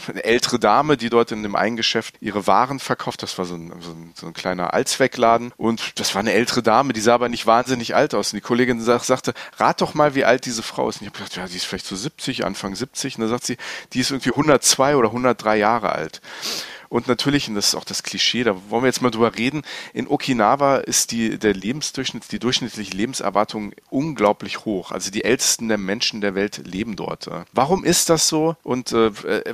eine 0.08 0.24
ältere 0.24 0.60
Dame, 0.60 0.98
die 0.98 1.10
dort 1.10 1.32
in 1.32 1.44
dem 1.44 1.56
einen 1.56 1.76
Geschäft 1.76 2.16
ihre 2.20 2.48
Waren 2.48 2.80
verkauft. 2.80 3.24
Das 3.24 3.38
war 3.38 3.46
so 3.46 3.56
ein, 3.56 3.74
so 3.82 3.92
ein, 3.92 4.14
so 4.16 4.28
ein 4.28 4.34
kleiner 4.34 4.74
Allzweckladen. 4.74 5.52
Und 5.58 6.00
das 6.00 6.16
war 6.16 6.20
eine 6.20 6.34
ältere 6.34 6.64
Dame, 6.64 6.94
die 6.94 7.02
sah 7.02 7.16
aber 7.16 7.30
nicht 7.30 7.46
wahnsinnig 7.46 7.96
alt 7.96 8.14
aus. 8.14 8.34
Und 8.34 8.38
die 8.38 8.42
Kollegin 8.42 8.82
sagt, 8.82 9.06
sagte, 9.06 9.34
rat 9.58 9.82
doch 9.82 9.94
mal, 9.94 10.16
wie 10.16 10.26
alt 10.26 10.46
diese 10.46 10.64
Frau 10.64 10.90
ist. 10.90 11.02
Und 11.02 11.08
ich 11.08 11.14
habe 11.14 11.20
gedacht, 11.20 11.38
ja, 11.38 11.48
die 11.48 11.58
ist 11.58 11.66
vielleicht 11.66 11.88
so 11.88 11.96
70, 11.96 12.46
Anfang 12.46 12.76
70. 12.76 13.16
Und 13.16 13.22
dann 13.22 13.30
sagt 13.30 13.46
sie, 13.46 13.58
die 13.94 14.00
ist 14.00 14.12
irgendwie 14.12 14.32
102 14.32 14.96
oder 14.96 15.10
103 15.10 15.58
Jahre 15.58 15.92
alt. 15.92 16.22
Und 16.96 17.10
natürlich, 17.10 17.50
und 17.50 17.56
das 17.56 17.68
ist 17.68 17.76
auch 17.76 17.84
das 17.84 18.04
Klischee, 18.04 18.46
da 18.46 18.56
wollen 18.70 18.84
wir 18.84 18.88
jetzt 18.88 19.02
mal 19.02 19.12
drüber 19.12 19.36
reden, 19.38 19.64
in 19.94 20.08
Okinawa 20.08 20.78
ist 20.78 21.12
die, 21.12 21.38
der 21.38 21.54
Lebensdurchschnitt, 21.54 22.32
die 22.32 22.40
durchschnittliche 22.40 22.96
Lebenserwartung 22.96 23.74
unglaublich 23.90 24.64
hoch. 24.64 24.94
Also 24.94 25.12
die 25.12 25.26
ältesten 25.26 25.68
der 25.68 25.78
Menschen 25.78 26.22
der 26.22 26.36
Welt 26.36 26.62
leben 26.66 26.96
dort. 26.96 27.30
Warum 27.52 27.84
ist 27.84 28.08
das 28.08 28.30
so? 28.30 28.56
Und 28.64 28.94
äh, 28.94 29.08
äh 29.08 29.54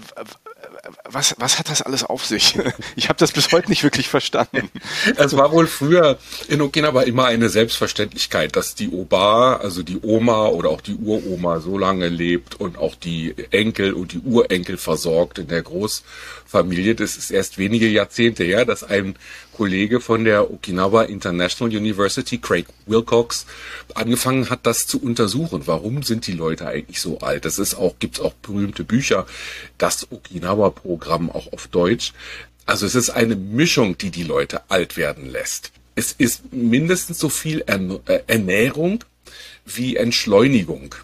was, 1.09 1.35
was 1.37 1.59
hat 1.59 1.69
das 1.69 1.81
alles 1.81 2.03
auf 2.03 2.25
sich? 2.25 2.57
Ich 2.95 3.09
habe 3.09 3.17
das 3.17 3.31
bis 3.31 3.51
heute 3.51 3.69
nicht 3.69 3.83
wirklich 3.83 4.07
verstanden. 4.09 4.69
Es 5.17 5.35
war 5.35 5.51
wohl 5.51 5.67
früher 5.67 6.17
in 6.47 6.61
Okinawa 6.61 7.03
immer 7.03 7.25
eine 7.25 7.49
Selbstverständlichkeit, 7.49 8.55
dass 8.55 8.75
die 8.75 8.89
Oba, 8.89 9.57
also 9.57 9.83
die 9.83 9.99
Oma 10.01 10.47
oder 10.47 10.69
auch 10.69 10.81
die 10.81 10.95
Uroma 10.95 11.59
so 11.59 11.77
lange 11.77 12.09
lebt 12.09 12.59
und 12.59 12.77
auch 12.77 12.95
die 12.95 13.35
Enkel 13.51 13.93
und 13.93 14.13
die 14.13 14.19
Urenkel 14.19 14.77
versorgt 14.77 15.39
in 15.39 15.47
der 15.47 15.61
Großfamilie. 15.61 16.95
Das 16.95 17.17
ist 17.17 17.31
erst 17.31 17.57
wenige 17.57 17.87
Jahrzehnte 17.87 18.43
her, 18.43 18.65
dass 18.65 18.83
ein 18.83 19.15
Kollege 19.61 20.01
von 20.01 20.23
der 20.23 20.49
Okinawa 20.49 21.03
International 21.03 21.77
University, 21.77 22.39
Craig 22.39 22.65
Wilcox, 22.87 23.45
angefangen 23.93 24.49
hat, 24.49 24.65
das 24.65 24.87
zu 24.87 24.99
untersuchen. 24.99 25.67
Warum 25.67 26.01
sind 26.01 26.25
die 26.25 26.31
Leute 26.31 26.65
eigentlich 26.65 26.99
so 26.99 27.19
alt? 27.19 27.45
Das 27.45 27.59
ist 27.59 27.75
auch, 27.75 27.93
gibt's 27.99 28.19
auch 28.19 28.33
berühmte 28.33 28.83
Bücher, 28.83 29.27
das 29.77 30.11
Okinawa-Programm 30.11 31.29
auch 31.29 31.53
auf 31.53 31.67
Deutsch. 31.67 32.13
Also 32.65 32.87
es 32.87 32.95
ist 32.95 33.11
eine 33.11 33.35
Mischung, 33.35 33.99
die 33.99 34.09
die 34.09 34.23
Leute 34.23 34.63
alt 34.67 34.97
werden 34.97 35.29
lässt. 35.29 35.71
Es 35.93 36.11
ist 36.11 36.51
mindestens 36.51 37.19
so 37.19 37.29
viel 37.29 37.63
äh, 37.67 38.19
Ernährung 38.25 39.03
wie 39.67 39.95
Entschleunigung. 39.95 40.95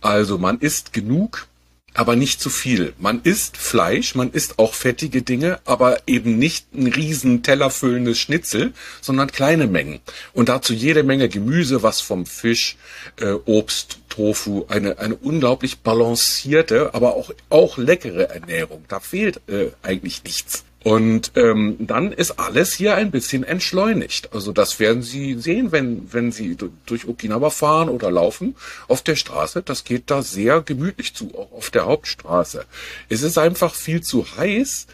Also 0.00 0.38
man 0.38 0.58
isst 0.60 0.94
genug, 0.94 1.48
aber 1.94 2.16
nicht 2.16 2.40
zu 2.40 2.50
viel. 2.50 2.92
Man 2.98 3.20
isst 3.22 3.56
Fleisch, 3.56 4.14
man 4.14 4.30
isst 4.30 4.58
auch 4.58 4.74
fettige 4.74 5.22
Dinge, 5.22 5.60
aber 5.64 5.98
eben 6.06 6.38
nicht 6.38 6.72
ein 6.74 6.86
riesen 6.86 7.42
tellerfüllendes 7.42 8.18
Schnitzel, 8.18 8.72
sondern 9.00 9.30
kleine 9.32 9.66
Mengen. 9.66 10.00
Und 10.32 10.48
dazu 10.48 10.72
jede 10.72 11.02
Menge 11.02 11.28
Gemüse, 11.28 11.82
was 11.82 12.00
vom 12.00 12.26
Fisch, 12.26 12.76
äh, 13.20 13.32
Obst, 13.44 13.98
Tofu, 14.08 14.66
eine, 14.68 14.98
eine 14.98 15.16
unglaublich 15.16 15.80
balancierte, 15.80 16.94
aber 16.94 17.16
auch, 17.16 17.32
auch 17.48 17.78
leckere 17.78 18.30
Ernährung. 18.30 18.84
Da 18.88 19.00
fehlt 19.00 19.40
äh, 19.48 19.70
eigentlich 19.82 20.24
nichts. 20.24 20.64
Und 20.82 21.32
ähm, 21.34 21.76
dann 21.78 22.10
ist 22.10 22.38
alles 22.38 22.72
hier 22.72 22.94
ein 22.94 23.10
bisschen 23.10 23.44
entschleunigt. 23.44 24.32
Also 24.32 24.50
das 24.52 24.80
werden 24.80 25.02
Sie 25.02 25.34
sehen, 25.34 25.72
wenn, 25.72 26.10
wenn 26.12 26.32
Sie 26.32 26.56
durch 26.86 27.06
Okinawa 27.06 27.50
fahren 27.50 27.90
oder 27.90 28.10
laufen 28.10 28.56
auf 28.88 29.02
der 29.02 29.16
Straße. 29.16 29.62
Das 29.62 29.84
geht 29.84 30.04
da 30.10 30.22
sehr 30.22 30.62
gemütlich 30.62 31.14
zu, 31.14 31.34
auch 31.36 31.52
auf 31.52 31.70
der 31.70 31.84
Hauptstraße. 31.84 32.64
Es 33.10 33.22
ist 33.22 33.36
einfach 33.36 33.74
viel 33.74 34.00
zu 34.00 34.24
heiß, 34.36 34.86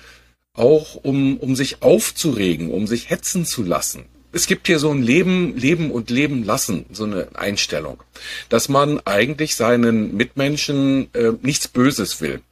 auch 0.54 0.96
um, 0.96 1.36
um 1.36 1.54
sich 1.54 1.82
aufzuregen, 1.82 2.70
um 2.70 2.88
sich 2.88 3.10
hetzen 3.10 3.44
zu 3.44 3.62
lassen. 3.62 4.06
Es 4.32 4.46
gibt 4.46 4.66
hier 4.66 4.80
so 4.80 4.90
ein 4.90 5.02
Leben, 5.02 5.56
Leben 5.56 5.92
und 5.92 6.10
Leben 6.10 6.44
lassen, 6.44 6.84
so 6.90 7.04
eine 7.04 7.28
Einstellung, 7.34 8.02
dass 8.48 8.68
man 8.68 9.00
eigentlich 9.04 9.54
seinen 9.54 10.16
Mitmenschen 10.16 11.14
äh, 11.14 11.32
nichts 11.42 11.68
Böses 11.68 12.20
will 12.20 12.42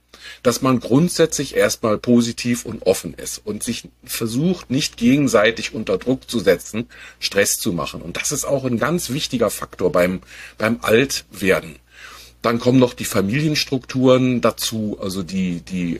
dass 0.43 0.63
man 0.63 0.81
grundsätzlich 0.81 1.57
erstmal 1.57 1.99
positiv 1.99 2.65
und 2.65 2.87
offen 2.87 3.15
ist 3.15 3.41
und 3.45 3.63
sich 3.63 3.89
versucht, 4.05 4.71
nicht 4.71 4.97
gegenseitig 4.97 5.75
unter 5.75 5.99
Druck 5.99 6.31
zu 6.31 6.39
setzen, 6.39 6.87
Stress 7.21 7.57
zu 7.57 7.73
machen. 7.73 8.03
Und 8.03 8.17
das 8.17 8.33
ist 8.33 8.45
auch 8.45 8.65
ein 8.65 8.79
ganz 8.79 9.11
wichtiger 9.11 9.51
Faktor 9.51 9.93
beim, 9.93 10.21
beim 10.59 10.79
Altwerden. 10.83 11.77
Dann 12.43 12.61
kommen 12.61 12.79
noch 12.79 12.93
die 12.93 13.07
Familienstrukturen 13.07 14.43
dazu, 14.43 14.99
also 15.01 15.23
die, 15.23 15.63
die 15.63 15.99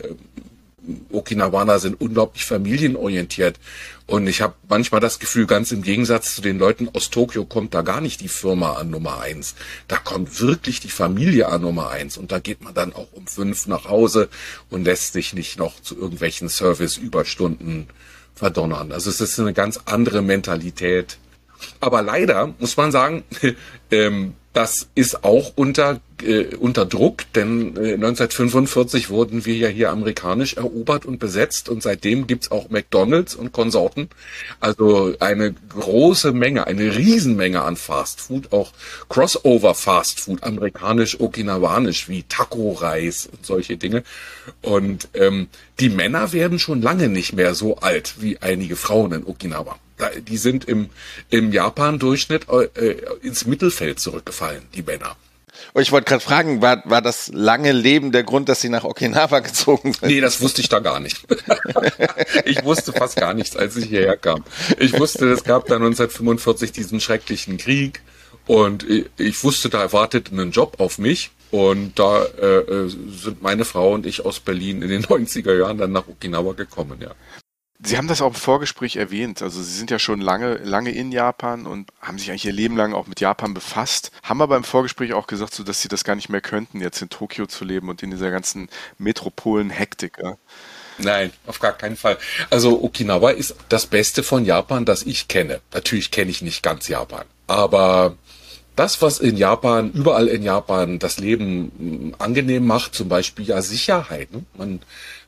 Okinawaner 1.11 1.79
sind 1.79 2.01
unglaublich 2.01 2.45
familienorientiert. 2.45 3.59
Und 4.07 4.27
ich 4.27 4.43
habe 4.43 4.55
manchmal 4.69 5.01
das 5.01 5.19
Gefühl, 5.19 5.47
ganz 5.47 5.73
im 5.73 5.83
Gegensatz 5.83 6.35
zu 6.35 6.43
den 6.43 6.59
Leuten 6.59 6.91
aus 6.93 7.11
Tokio 7.11 7.45
kommt 7.47 7.73
da 7.73 7.83
gar 7.83 8.01
nicht 8.01 8.21
die 8.21 8.29
Firma 8.29 8.75
an 8.75 8.91
Nummer 8.91 9.21
eins. 9.21 9.55
Da 9.89 9.97
kommt 9.97 10.41
wirklich 10.41 10.81
die 10.81 10.91
Familie 10.91 11.49
an 11.49 11.63
Nummer 11.63 11.91
eins. 11.91 12.19
Und 12.19 12.33
da 12.33 12.39
geht 12.39 12.63
man 12.63 12.75
dann 12.75 12.93
auch 12.93 13.09
um 13.13 13.27
fünf 13.27 13.67
nach 13.67 13.87
Hause 13.89 14.29
und 14.69 14.85
lässt 14.85 15.15
sich 15.15 15.33
nicht 15.33 15.59
noch 15.59 15.81
zu 15.81 15.97
irgendwelchen 15.97 16.49
Service-Überstunden 16.49 17.89
verdonnern. 18.35 18.93
Also 18.93 19.11
es 19.11 19.21
ist 19.21 19.39
eine 19.41 19.55
ganz 19.55 19.81
andere 19.87 20.21
Mentalität. 20.21 21.19
Aber 21.81 22.03
leider 22.03 22.53
muss 22.59 22.77
man 22.77 22.93
sagen, 22.93 23.25
ähm, 23.91 24.35
das 24.55 24.89
ist 24.95 25.25
auch 25.25 25.53
unter, 25.57 26.01
äh, 26.23 26.55
unter 26.55 26.87
Druck, 26.87 27.25
denn 27.35 27.77
äh, 27.77 27.95
1945 27.95 29.11
wurden 29.11 29.45
wir 29.45 29.57
ja 29.57 29.67
hier 29.67 29.91
amerikanisch 29.91 30.55
erobert 30.55 31.05
und 31.07 31.19
besetzt 31.19 31.69
und 31.69 31.83
seitdem 31.83 32.29
gibt's 32.29 32.53
auch 32.53 32.71
McDonalds 32.71 33.35
und 33.35 33.53
Konsorten. 33.53 34.09
Also 34.61 35.15
eine 35.19 35.53
große 35.53 36.33
Menge, 36.33 36.69
eine 36.69 36.97
Riesenmenge 36.97 37.63
an 37.63 37.77
Fast 37.77 38.21
Food, 38.21 38.53
auch 38.53 38.73
Crossover 39.09 39.75
Fast 39.75 40.21
Food, 40.21 40.45
amerikanisch, 40.45 41.19
okinawanisch, 41.19 42.09
wie 42.09 42.23
Taco-Reis 42.23 43.27
und 43.27 43.45
solche 43.45 43.77
Dinge. 43.77 44.05
Und 44.63 45.09
ähm, 45.15 45.49
die 45.81 45.89
Männer 45.89 46.33
werden 46.33 46.61
schon 46.61 46.81
lange 46.81 47.09
nicht 47.09 47.33
mehr 47.33 47.57
so 47.57 47.79
alt 47.79 48.15
wie 48.21 48.39
einige 48.39 48.77
Frauen 48.77 49.13
in 49.13 49.27
Okinawa 49.27 49.81
die 50.27 50.37
sind 50.37 50.65
im, 50.65 50.91
im 51.31 51.53
Japan-Durchschnitt 51.53 52.47
äh, 52.49 52.97
ins 53.23 53.47
Mittelfeld 53.47 54.01
zurückgefallen, 54.01 54.63
die 54.75 54.83
Männer. 54.83 55.17
Ich 55.77 55.93
wollte 55.93 56.07
gerade 56.07 56.23
fragen, 56.23 56.63
war, 56.63 56.83
war 56.85 57.03
das 57.03 57.31
lange 57.33 57.73
Leben 57.73 58.13
der 58.13 58.23
Grund, 58.23 58.49
dass 58.49 58.61
Sie 58.61 58.69
nach 58.69 58.85
Okinawa 58.85 59.39
gezogen 59.41 59.93
sind? 59.93 60.09
Nee, 60.09 60.21
das 60.21 60.41
wusste 60.41 60.61
ich 60.61 60.69
da 60.69 60.81
gar 60.81 61.01
nicht. 61.01 61.25
ich 62.45 62.65
wusste 62.65 62.93
fast 62.93 63.17
gar 63.17 63.35
nichts, 63.35 63.57
als 63.57 63.77
ich 63.77 63.87
hierher 63.87 64.17
kam. 64.17 64.45
Ich 64.79 64.99
wusste, 64.99 65.31
es 65.31 65.45
gab 65.45 65.67
da 65.67 65.77
1945 65.77 66.73
diesen 66.73 67.01
schrecklichen 67.01 67.57
Krieg 67.57 68.03
und 68.47 68.85
ich 69.17 69.45
wusste, 69.45 69.69
da 69.69 69.81
erwartet 69.81 70.31
einen 70.33 70.51
Job 70.51 70.77
auf 70.79 70.99
mich. 70.99 71.31
Und 71.51 72.01
da 72.01 72.25
äh, 72.25 72.47
äh 72.47 72.89
sind 72.89 73.41
meine 73.41 73.65
Frau 73.65 73.93
und 73.93 74.07
ich 74.07 74.25
aus 74.25 74.41
Berlin 74.41 74.83
in 74.83 74.89
den 74.89 75.05
90er 75.05 75.57
Jahren 75.57 75.79
dann 75.79 75.93
nach 75.93 76.09
Okinawa 76.09 76.53
gekommen, 76.53 76.99
ja. 77.01 77.15
Sie 77.83 77.99
haben 77.99 78.09
das 78.09 78.23
auch 78.23 78.29
im 78.29 78.35
Vorgespräch 78.35 78.97
erwähnt. 78.97 79.43
Also 79.43 79.63
Sie 79.63 79.73
sind 79.73 79.91
ja 79.91 79.99
schon 79.99 80.21
lange, 80.21 80.55
lange 80.57 80.91
in 80.91 81.13
Japan 81.13 81.67
und 81.67 81.91
haben 82.01 82.19
sich 82.19 82.31
eigentlich 82.31 82.47
Ihr 82.47 82.53
Leben 82.53 82.77
lang 82.77 82.95
auch 82.95 83.07
mit 83.07 83.21
Japan 83.21 83.53
befasst. 83.53 84.11
Haben 84.23 84.41
aber 84.43 84.57
im 84.57 84.65
Vorgespräch 84.65 85.13
auch 85.13 85.27
gesagt, 85.27 85.55
so 85.55 85.65
dass 85.65 85.83
Sie 85.83 85.89
das 85.89 86.05
gar 86.05 86.15
nicht 86.15 86.29
mehr 86.29 86.41
könnten, 86.41 86.81
jetzt 86.81 87.03
in 87.03 87.11
Tokio 87.11 87.47
zu 87.47 87.65
leben 87.65 87.89
und 87.89 88.03
in 88.03 88.11
dieser 88.11 88.31
ganzen 88.31 88.69
Metropolen-Hektik. 88.99 90.19
Ja? 90.23 90.37
Nein, 90.99 91.33
auf 91.47 91.59
gar 91.59 91.73
keinen 91.73 91.97
Fall. 91.97 92.19
Also 92.51 92.83
Okinawa 92.83 93.31
ist 93.31 93.57
das 93.69 93.87
Beste 93.87 94.23
von 94.23 94.45
Japan, 94.45 94.85
das 94.85 95.03
ich 95.03 95.29
kenne. 95.29 95.61
Natürlich 95.73 96.11
kenne 96.11 96.31
ich 96.31 96.43
nicht 96.43 96.63
ganz 96.63 96.89
Japan, 96.89 97.25
aber 97.47 98.17
das, 98.77 99.03
was 99.03 99.21
in 99.21 99.37
Japan, 99.37 99.93
überall 99.93 100.27
in 100.27 100.43
Japan 100.43 100.99
das 100.99 101.19
Leben 101.19 102.11
mm, 102.11 102.15
angenehm 102.19 102.67
macht, 102.67 102.95
zum 102.95 103.09
Beispiel 103.09 103.47
ja 103.47 103.63
Sicherheit. 103.63 104.33
Ne? 104.33 104.45
Man, 104.57 104.81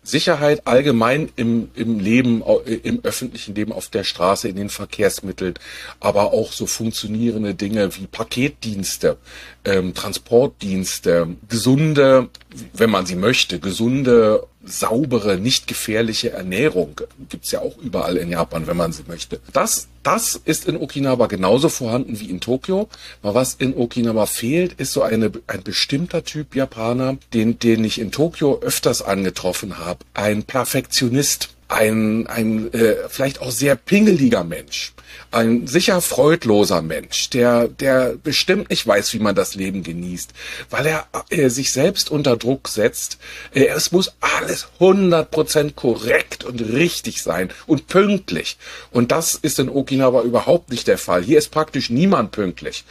Sicherheit 0.07 0.69
allgemein 0.69 1.31
im, 1.35 1.69
im 1.75 1.99
Leben, 1.99 2.43
im 2.85 3.01
öffentlichen 3.03 3.57
Leben 3.57 3.73
auf 3.73 3.89
der 3.89 4.05
Straße, 4.05 4.49
in 4.49 4.55
den 4.55 4.71
Verkehrsmitteln, 4.71 5.55
aber 5.99 6.33
auch 6.33 6.53
so 6.53 6.67
funktionierende 6.67 7.55
Dinge 7.55 7.97
wie 7.97 8.07
Paketdienste, 8.07 9.17
ähm, 9.65 9.95
Transportdienste, 9.95 11.37
gesunde, 11.49 12.29
wenn 12.73 12.91
man 12.91 13.05
sie 13.05 13.17
möchte, 13.17 13.59
gesunde 13.59 14.47
saubere, 14.67 15.39
nicht 15.39 15.67
gefährliche 15.67 16.31
Ernährung. 16.31 17.01
Gibt's 17.29 17.51
ja 17.51 17.61
auch 17.61 17.77
überall 17.79 18.17
in 18.17 18.31
Japan, 18.31 18.67
wenn 18.67 18.77
man 18.77 18.93
sie 18.93 19.05
möchte. 19.07 19.41
Das, 19.53 19.89
das 20.03 20.41
ist 20.45 20.67
in 20.67 20.77
Okinawa 20.77 21.27
genauso 21.27 21.69
vorhanden 21.69 22.21
wie 22.21 22.31
in 22.31 22.41
Tokio. 22.41 22.89
Aber 23.23 23.35
was 23.35 23.55
in 23.55 23.77
Okinawa 23.77 24.27
fehlt, 24.27 24.75
ist 24.75 24.93
so 24.93 25.03
eine, 25.03 25.33
ein 25.47 25.63
bestimmter 25.63 26.25
Typ 26.25 26.55
Japaner, 26.55 27.17
den, 27.33 27.59
den 27.59 27.85
ich 27.85 27.99
in 27.99 28.13
Tokio 28.13 28.61
öfters 28.61 29.03
angetroffen 29.03 29.79
habe. 29.79 30.01
Ein 30.15 30.43
Perfektionist 30.45 31.56
ein, 31.69 32.27
ein 32.27 32.73
äh, 32.73 33.09
vielleicht 33.09 33.41
auch 33.41 33.51
sehr 33.51 33.75
pingeliger 33.77 34.45
Mensch, 34.45 34.93
ein 35.33 35.67
sicher 35.67 36.01
freudloser 36.01 36.83
Mensch, 36.83 37.31
der, 37.31 37.69
der 37.69 38.15
bestimmt 38.23 38.71
nicht 38.71 38.87
weiß, 38.87 39.13
wie 39.15 39.19
man 39.19 39.35
das 39.35 39.55
Leben 39.55 39.83
genießt, 39.83 40.33
weil 40.71 40.87
er 40.87 41.07
äh, 41.31 41.49
sich 41.49 41.73
selbst 41.73 42.11
unter 42.11 42.37
Druck 42.37 42.69
setzt. 42.69 43.19
Äh, 43.53 43.67
es 43.67 43.93
muss 43.93 44.15
alles 44.21 44.69
100% 44.81 45.75
korrekt 45.75 46.45
und 46.45 46.61
richtig 46.61 47.23
sein 47.23 47.51
und 47.67 47.89
pünktlich. 47.89 48.57
Und 48.91 49.11
das 49.11 49.35
ist 49.35 49.59
in 49.59 49.69
Okinawa 49.69 50.23
überhaupt 50.23 50.71
nicht 50.71 50.87
der 50.87 50.99
Fall. 50.99 51.23
Hier 51.23 51.39
ist 51.39 51.51
praktisch 51.51 51.91
niemand 51.91 52.31
pünktlich. 52.31 52.85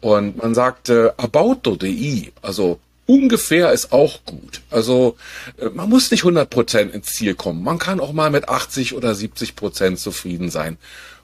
Und 0.00 0.36
man 0.36 0.54
sagt 0.54 0.90
äh, 0.90 1.10
about 1.16 1.60
the 1.80 2.32
also 2.42 2.78
ungefähr 3.08 3.72
ist 3.72 3.90
auch 3.90 4.24
gut. 4.24 4.60
Also 4.70 5.16
äh, 5.58 5.70
man 5.70 5.88
muss 5.88 6.10
nicht 6.10 6.20
100 6.20 6.48
Prozent 6.48 6.94
ins 6.94 7.06
Ziel 7.06 7.34
kommen. 7.34 7.64
Man 7.64 7.78
kann 7.78 7.98
auch 7.98 8.12
mal 8.12 8.30
mit 8.30 8.48
80 8.48 8.94
oder 8.94 9.14
70 9.14 9.56
Prozent 9.56 9.98
zufrieden 9.98 10.50
sein. 10.50 10.76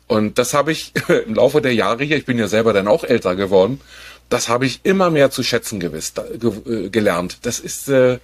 Und 0.07 0.38
das 0.38 0.55
habe 0.55 0.73
ich 0.73 0.92
im 1.27 1.35
Laufe 1.35 1.61
der 1.61 1.75
Jahre 1.75 2.03
hier, 2.03 2.16
ich 2.16 2.25
bin 2.25 2.38
ja 2.38 2.49
selber 2.49 2.73
dann 2.73 2.88
auch 2.88 3.05
älter 3.05 3.37
geworden, 3.37 3.81
das 4.31 4.49
habe 4.49 4.66
ich 4.66 4.81
immer 4.85 5.11
mehr 5.11 5.31
zu 5.31 5.42
schätzen 5.42 5.79
gewiss, 5.79 6.14
ge, 6.14 6.87
äh, 6.87 6.88
gelernt. 6.88 7.38
Das 7.42 7.61
ist 7.61 7.88
äh, 7.88 8.18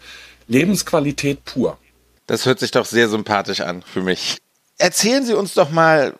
Lebensqualität 0.48 1.44
pur. 1.44 1.78
Das 2.26 2.46
hört 2.46 2.60
sich 2.60 2.70
doch 2.70 2.86
sehr 2.86 3.08
sympathisch 3.08 3.60
an 3.60 3.82
für 3.82 4.02
mich. 4.02 4.38
Erzählen 4.78 5.24
Sie 5.24 5.34
uns 5.34 5.52
doch 5.52 5.70
mal, 5.70 6.14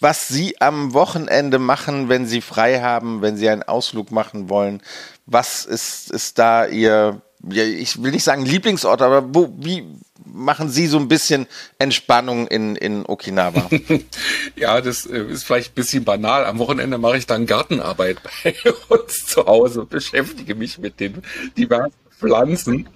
was 0.00 0.28
Sie 0.28 0.60
am 0.60 0.94
Wochenende 0.94 1.58
machen, 1.58 2.08
wenn 2.08 2.26
Sie 2.26 2.40
frei 2.40 2.80
haben, 2.80 3.20
wenn 3.20 3.36
Sie 3.36 3.48
einen 3.48 3.62
Ausflug 3.62 4.10
machen 4.10 4.48
wollen. 4.48 4.82
Was 5.26 5.64
ist, 5.64 6.10
ist 6.10 6.38
da 6.38 6.66
Ihr, 6.66 7.20
ja, 7.50 7.64
ich 7.64 8.02
will 8.02 8.12
nicht 8.12 8.24
sagen 8.24 8.46
Lieblingsort, 8.46 9.02
aber 9.02 9.34
wo, 9.34 9.52
wie 9.58 9.84
machen 10.24 10.68
Sie 10.68 10.86
so 10.86 10.98
ein 10.98 11.08
bisschen 11.08 11.46
Entspannung 11.78 12.46
in, 12.46 12.76
in 12.76 13.04
Okinawa? 13.06 13.68
ja, 14.56 14.80
das 14.80 15.06
äh, 15.06 15.24
ist 15.24 15.44
vielleicht 15.44 15.72
ein 15.72 15.74
bisschen 15.74 16.04
banal. 16.04 16.44
Am 16.44 16.58
Wochenende 16.58 16.98
mache 16.98 17.18
ich 17.18 17.26
dann 17.26 17.46
Gartenarbeit 17.46 18.18
bei 18.44 18.54
uns 18.88 19.26
zu 19.26 19.44
Hause 19.46 19.82
und 19.82 19.90
beschäftige 19.90 20.54
mich 20.54 20.78
mit 20.78 21.00
den 21.00 21.22
diversen 21.56 21.94
Pflanzen. 22.18 22.88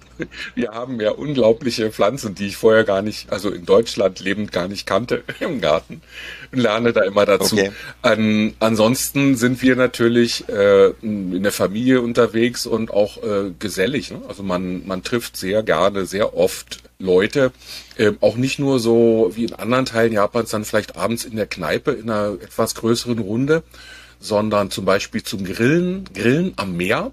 Wir 0.53 0.71
haben 0.71 1.01
ja 1.01 1.11
unglaubliche 1.11 1.91
Pflanzen, 1.91 2.35
die 2.35 2.47
ich 2.47 2.57
vorher 2.57 2.83
gar 2.83 3.01
nicht, 3.01 3.31
also 3.31 3.49
in 3.49 3.65
Deutschland 3.65 4.19
lebend 4.19 4.51
gar 4.51 4.67
nicht 4.67 4.85
kannte 4.85 5.23
im 5.39 5.61
Garten 5.61 6.01
und 6.51 6.59
lerne 6.59 6.93
da 6.93 7.01
immer 7.01 7.25
dazu. 7.25 7.55
Okay. 7.55 7.71
An, 8.01 8.53
ansonsten 8.59 9.35
sind 9.35 9.61
wir 9.61 9.75
natürlich 9.75 10.47
äh, 10.49 10.91
in 11.01 11.43
der 11.43 11.51
Familie 11.51 12.01
unterwegs 12.01 12.65
und 12.65 12.91
auch 12.91 13.17
äh, 13.23 13.51
gesellig. 13.57 14.11
Ne? 14.11 14.21
Also 14.27 14.43
man, 14.43 14.85
man 14.85 15.03
trifft 15.03 15.37
sehr 15.37 15.63
gerne, 15.63 16.05
sehr 16.05 16.35
oft 16.35 16.79
Leute, 16.99 17.51
äh, 17.97 18.11
auch 18.21 18.35
nicht 18.35 18.59
nur 18.59 18.79
so 18.79 19.31
wie 19.33 19.45
in 19.45 19.53
anderen 19.53 19.85
Teilen 19.85 20.13
Japans 20.13 20.51
dann 20.51 20.65
vielleicht 20.65 20.97
abends 20.97 21.25
in 21.25 21.35
der 21.35 21.47
Kneipe 21.47 21.91
in 21.91 22.09
einer 22.09 22.37
etwas 22.41 22.75
größeren 22.75 23.19
Runde, 23.19 23.63
sondern 24.21 24.71
zum 24.71 24.85
Beispiel 24.85 25.23
zum 25.23 25.43
Grillen, 25.43 26.05
Grillen 26.13 26.53
am 26.55 26.77
Meer 26.77 27.11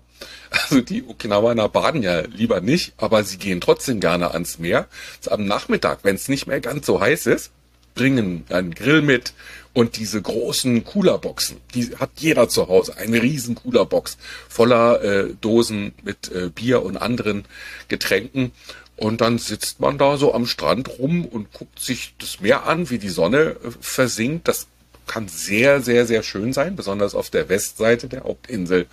also 0.51 0.81
die 0.81 1.05
Okinawaner 1.05 1.69
baden 1.69 2.03
ja 2.03 2.21
lieber 2.21 2.61
nicht, 2.61 2.95
aber 2.97 3.25
sie 3.25 3.39
gehen 3.39 3.61
trotzdem 3.61 4.01
gerne 4.01 4.33
ans 4.33 4.59
Meer. 4.59 4.89
Also 5.19 5.33
am 5.33 5.45
Nachmittag, 5.45 6.01
wenn 6.03 6.17
es 6.17 6.29
nicht 6.29 6.47
mehr 6.47 6.61
ganz 6.61 6.87
so 6.87 7.01
heiß 7.01 7.27
ist, 7.27 7.51
bringen 7.95 8.45
einen 8.49 8.75
Grill 8.75 9.03
mit 9.03 9.33
und 9.75 9.97
diese 9.97 10.23
großen 10.23 10.85
Coolerboxen, 10.85 11.59
die 11.75 11.97
hat 11.97 12.11
jeder 12.17 12.49
zu 12.49 12.69
Hause, 12.69 12.97
eine 12.97 13.21
riesen 13.21 13.57
Coolerbox 13.57 14.17
voller 14.49 15.03
äh, 15.03 15.35
Dosen 15.41 15.93
mit 16.05 16.31
äh, 16.33 16.49
Bier 16.49 16.83
und 16.83 16.97
anderen 16.97 17.45
Getränken. 17.89 18.53
Und 18.97 19.21
dann 19.21 19.39
sitzt 19.39 19.79
man 19.79 19.99
da 19.99 20.17
so 20.17 20.35
am 20.35 20.47
Strand 20.47 20.99
rum 20.99 21.25
und 21.25 21.53
guckt 21.53 21.79
sich 21.79 22.15
das 22.19 22.41
Meer 22.41 22.67
an, 22.67 22.91
wie 22.91 22.99
die 22.99 23.09
Sonne 23.09 23.57
äh, 23.63 23.71
versinkt. 23.81 24.49
Das 24.49 24.67
kann 25.09 25.27
sehr, 25.27 25.81
sehr, 25.81 26.07
sehr 26.07 26.23
schön 26.23 26.53
sein, 26.53 26.77
besonders 26.77 27.17
auf 27.17 27.31
der 27.31 27.49
Westseite 27.49 28.07
der 28.07 28.23
Hauptinsel. 28.23 28.87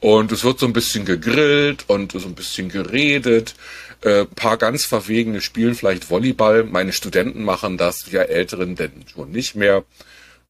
Und 0.00 0.32
es 0.32 0.44
wird 0.44 0.58
so 0.60 0.66
ein 0.66 0.72
bisschen 0.72 1.04
gegrillt 1.04 1.84
und 1.88 2.12
so 2.12 2.26
ein 2.26 2.34
bisschen 2.34 2.68
geredet. 2.68 3.54
Äh, 4.00 4.26
paar 4.26 4.56
ganz 4.56 4.84
Verwegene 4.84 5.40
spielen 5.40 5.74
vielleicht 5.74 6.08
Volleyball. 6.08 6.64
Meine 6.64 6.92
Studenten 6.92 7.44
machen 7.44 7.76
das, 7.76 8.12
wir 8.12 8.28
Älteren 8.28 8.76
denn 8.76 9.04
schon 9.12 9.32
nicht 9.32 9.56
mehr. 9.56 9.84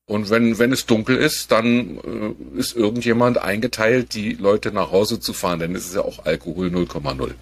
Und 0.04 0.30
wenn, 0.30 0.58
wenn 0.58 0.72
es 0.72 0.86
dunkel 0.86 1.16
ist, 1.16 1.50
dann 1.50 1.98
äh, 2.54 2.58
ist 2.58 2.76
irgendjemand 2.76 3.38
eingeteilt, 3.38 4.14
die 4.14 4.32
Leute 4.34 4.72
nach 4.72 4.90
Hause 4.90 5.20
zu 5.20 5.32
fahren, 5.32 5.60
denn 5.60 5.74
es 5.74 5.86
ist 5.86 5.94
ja 5.94 6.02
auch 6.02 6.24
Alkohol 6.24 6.68
0,0. 6.68 7.32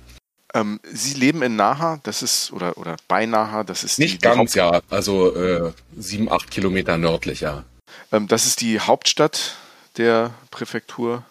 Ähm, 0.54 0.80
Sie 0.85 1.14
leben 1.14 1.42
in 1.42 1.56
Naha, 1.56 2.00
das 2.02 2.22
ist, 2.22 2.52
oder, 2.52 2.78
oder 2.78 2.96
bei 3.09 3.26
Naha, 3.26 3.64
das 3.64 3.85
ist 3.85 3.98
Nicht 3.98 4.14
die, 4.14 4.18
ganz, 4.18 4.52
die 4.52 4.59
ja, 4.59 4.80
also 4.90 5.35
äh, 5.35 5.72
sieben, 5.96 6.30
acht 6.30 6.50
Kilometer 6.50 6.98
nördlicher. 6.98 7.64
Ähm, 8.12 8.28
das 8.28 8.46
ist 8.46 8.61
die 8.61 8.80
Hauptstadt 8.80 9.56
der 9.96 10.30
Präfektur 10.50 11.24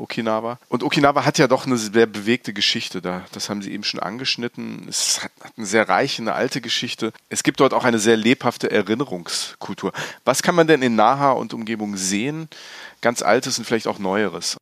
Okinawa. 0.00 0.58
Und 0.68 0.82
Okinawa 0.82 1.24
hat 1.24 1.38
ja 1.38 1.46
doch 1.46 1.66
eine 1.66 1.76
sehr 1.76 2.06
bewegte 2.06 2.52
Geschichte 2.52 3.02
da. 3.02 3.24
Das 3.32 3.50
haben 3.50 3.62
Sie 3.62 3.72
eben 3.72 3.84
schon 3.84 4.00
angeschnitten. 4.00 4.86
Es 4.88 5.22
hat, 5.22 5.30
eine 5.56 5.66
sehr 5.66 5.88
reiche, 5.88 6.22
eine 6.22 6.32
alte 6.32 6.60
Geschichte. 6.60 7.12
Es 7.28 7.42
gibt 7.42 7.60
dort 7.60 7.74
auch 7.74 7.84
eine 7.84 7.98
sehr 7.98 8.16
lebhafte 8.16 8.70
Erinnerungskultur. 8.70 9.92
Was 10.24 10.42
kann 10.42 10.54
man 10.54 10.66
denn 10.66 10.82
in 10.82 10.96
Naha 10.96 11.32
und 11.32 11.54
Umgebung 11.54 11.96
sehen? 11.96 12.48
Ganz 13.00 13.22
Altes 13.22 13.58
und 13.58 13.64
vielleicht 13.64 13.86
auch 13.86 13.98
Neueres. 13.98 14.56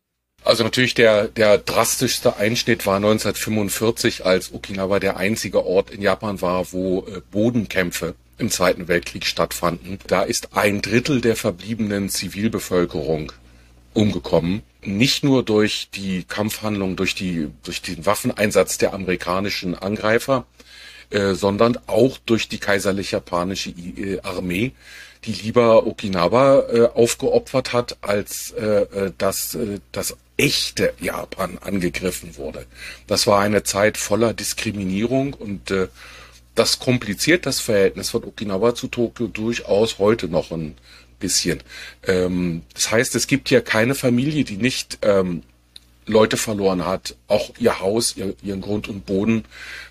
Also 0.44 0.64
natürlich 0.64 0.94
der, 0.94 1.28
der 1.28 1.58
drastischste 1.58 2.36
Einschnitt 2.36 2.86
war 2.86 2.96
1945, 2.96 4.24
als 4.24 4.52
Okinawa 4.52 4.98
der 4.98 5.16
einzige 5.16 5.66
Ort 5.66 5.90
in 5.90 6.00
Japan 6.00 6.40
war, 6.40 6.72
wo 6.72 7.00
äh, 7.00 7.20
Bodenkämpfe 7.30 8.14
im 8.38 8.50
Zweiten 8.50 8.88
Weltkrieg 8.88 9.26
stattfanden. 9.26 9.98
Da 10.06 10.22
ist 10.22 10.56
ein 10.56 10.80
Drittel 10.80 11.20
der 11.20 11.36
verbliebenen 11.36 12.08
Zivilbevölkerung 12.08 13.32
umgekommen. 13.94 14.62
Nicht 14.82 15.24
nur 15.24 15.42
durch 15.42 15.90
die 15.92 16.22
Kampfhandlung, 16.22 16.94
durch, 16.94 17.14
die, 17.14 17.48
durch 17.64 17.82
den 17.82 18.06
Waffeneinsatz 18.06 18.78
der 18.78 18.94
amerikanischen 18.94 19.74
Angreifer, 19.74 20.46
äh, 21.10 21.34
sondern 21.34 21.78
auch 21.86 22.16
durch 22.18 22.48
die 22.48 22.58
kaiserlich-japanische 22.58 23.70
äh, 23.70 24.20
Armee, 24.22 24.72
die 25.24 25.32
lieber 25.32 25.86
Okinawa 25.86 26.60
äh, 26.60 26.88
aufgeopfert 26.94 27.72
hat, 27.72 27.98
als 28.02 28.52
äh, 28.52 28.82
äh 28.82 29.12
dass 29.18 29.56
äh, 29.56 29.80
das 29.90 30.16
echte 30.38 30.94
Japan 31.00 31.58
angegriffen 31.60 32.36
wurde. 32.36 32.64
Das 33.06 33.26
war 33.26 33.40
eine 33.40 33.64
Zeit 33.64 33.98
voller 33.98 34.32
Diskriminierung 34.32 35.34
und 35.34 35.70
äh, 35.70 35.88
das 36.54 36.78
kompliziert 36.78 37.44
das 37.44 37.60
Verhältnis 37.60 38.10
von 38.10 38.24
Okinawa 38.24 38.74
zu 38.74 38.88
Tokio 38.88 39.26
durchaus 39.26 39.98
heute 39.98 40.28
noch 40.28 40.50
ein 40.50 40.76
bisschen. 41.18 41.62
Ähm, 42.06 42.62
das 42.74 42.90
heißt, 42.90 43.14
es 43.16 43.26
gibt 43.26 43.48
hier 43.48 43.60
keine 43.60 43.94
Familie, 43.94 44.44
die 44.44 44.56
nicht 44.56 44.98
ähm, 45.02 45.42
Leute 46.06 46.36
verloren 46.36 46.86
hat, 46.86 47.16
auch 47.26 47.52
ihr 47.58 47.80
Haus, 47.80 48.16
ihr, 48.16 48.34
ihren 48.42 48.60
Grund 48.60 48.88
und 48.88 49.06
Boden 49.06 49.44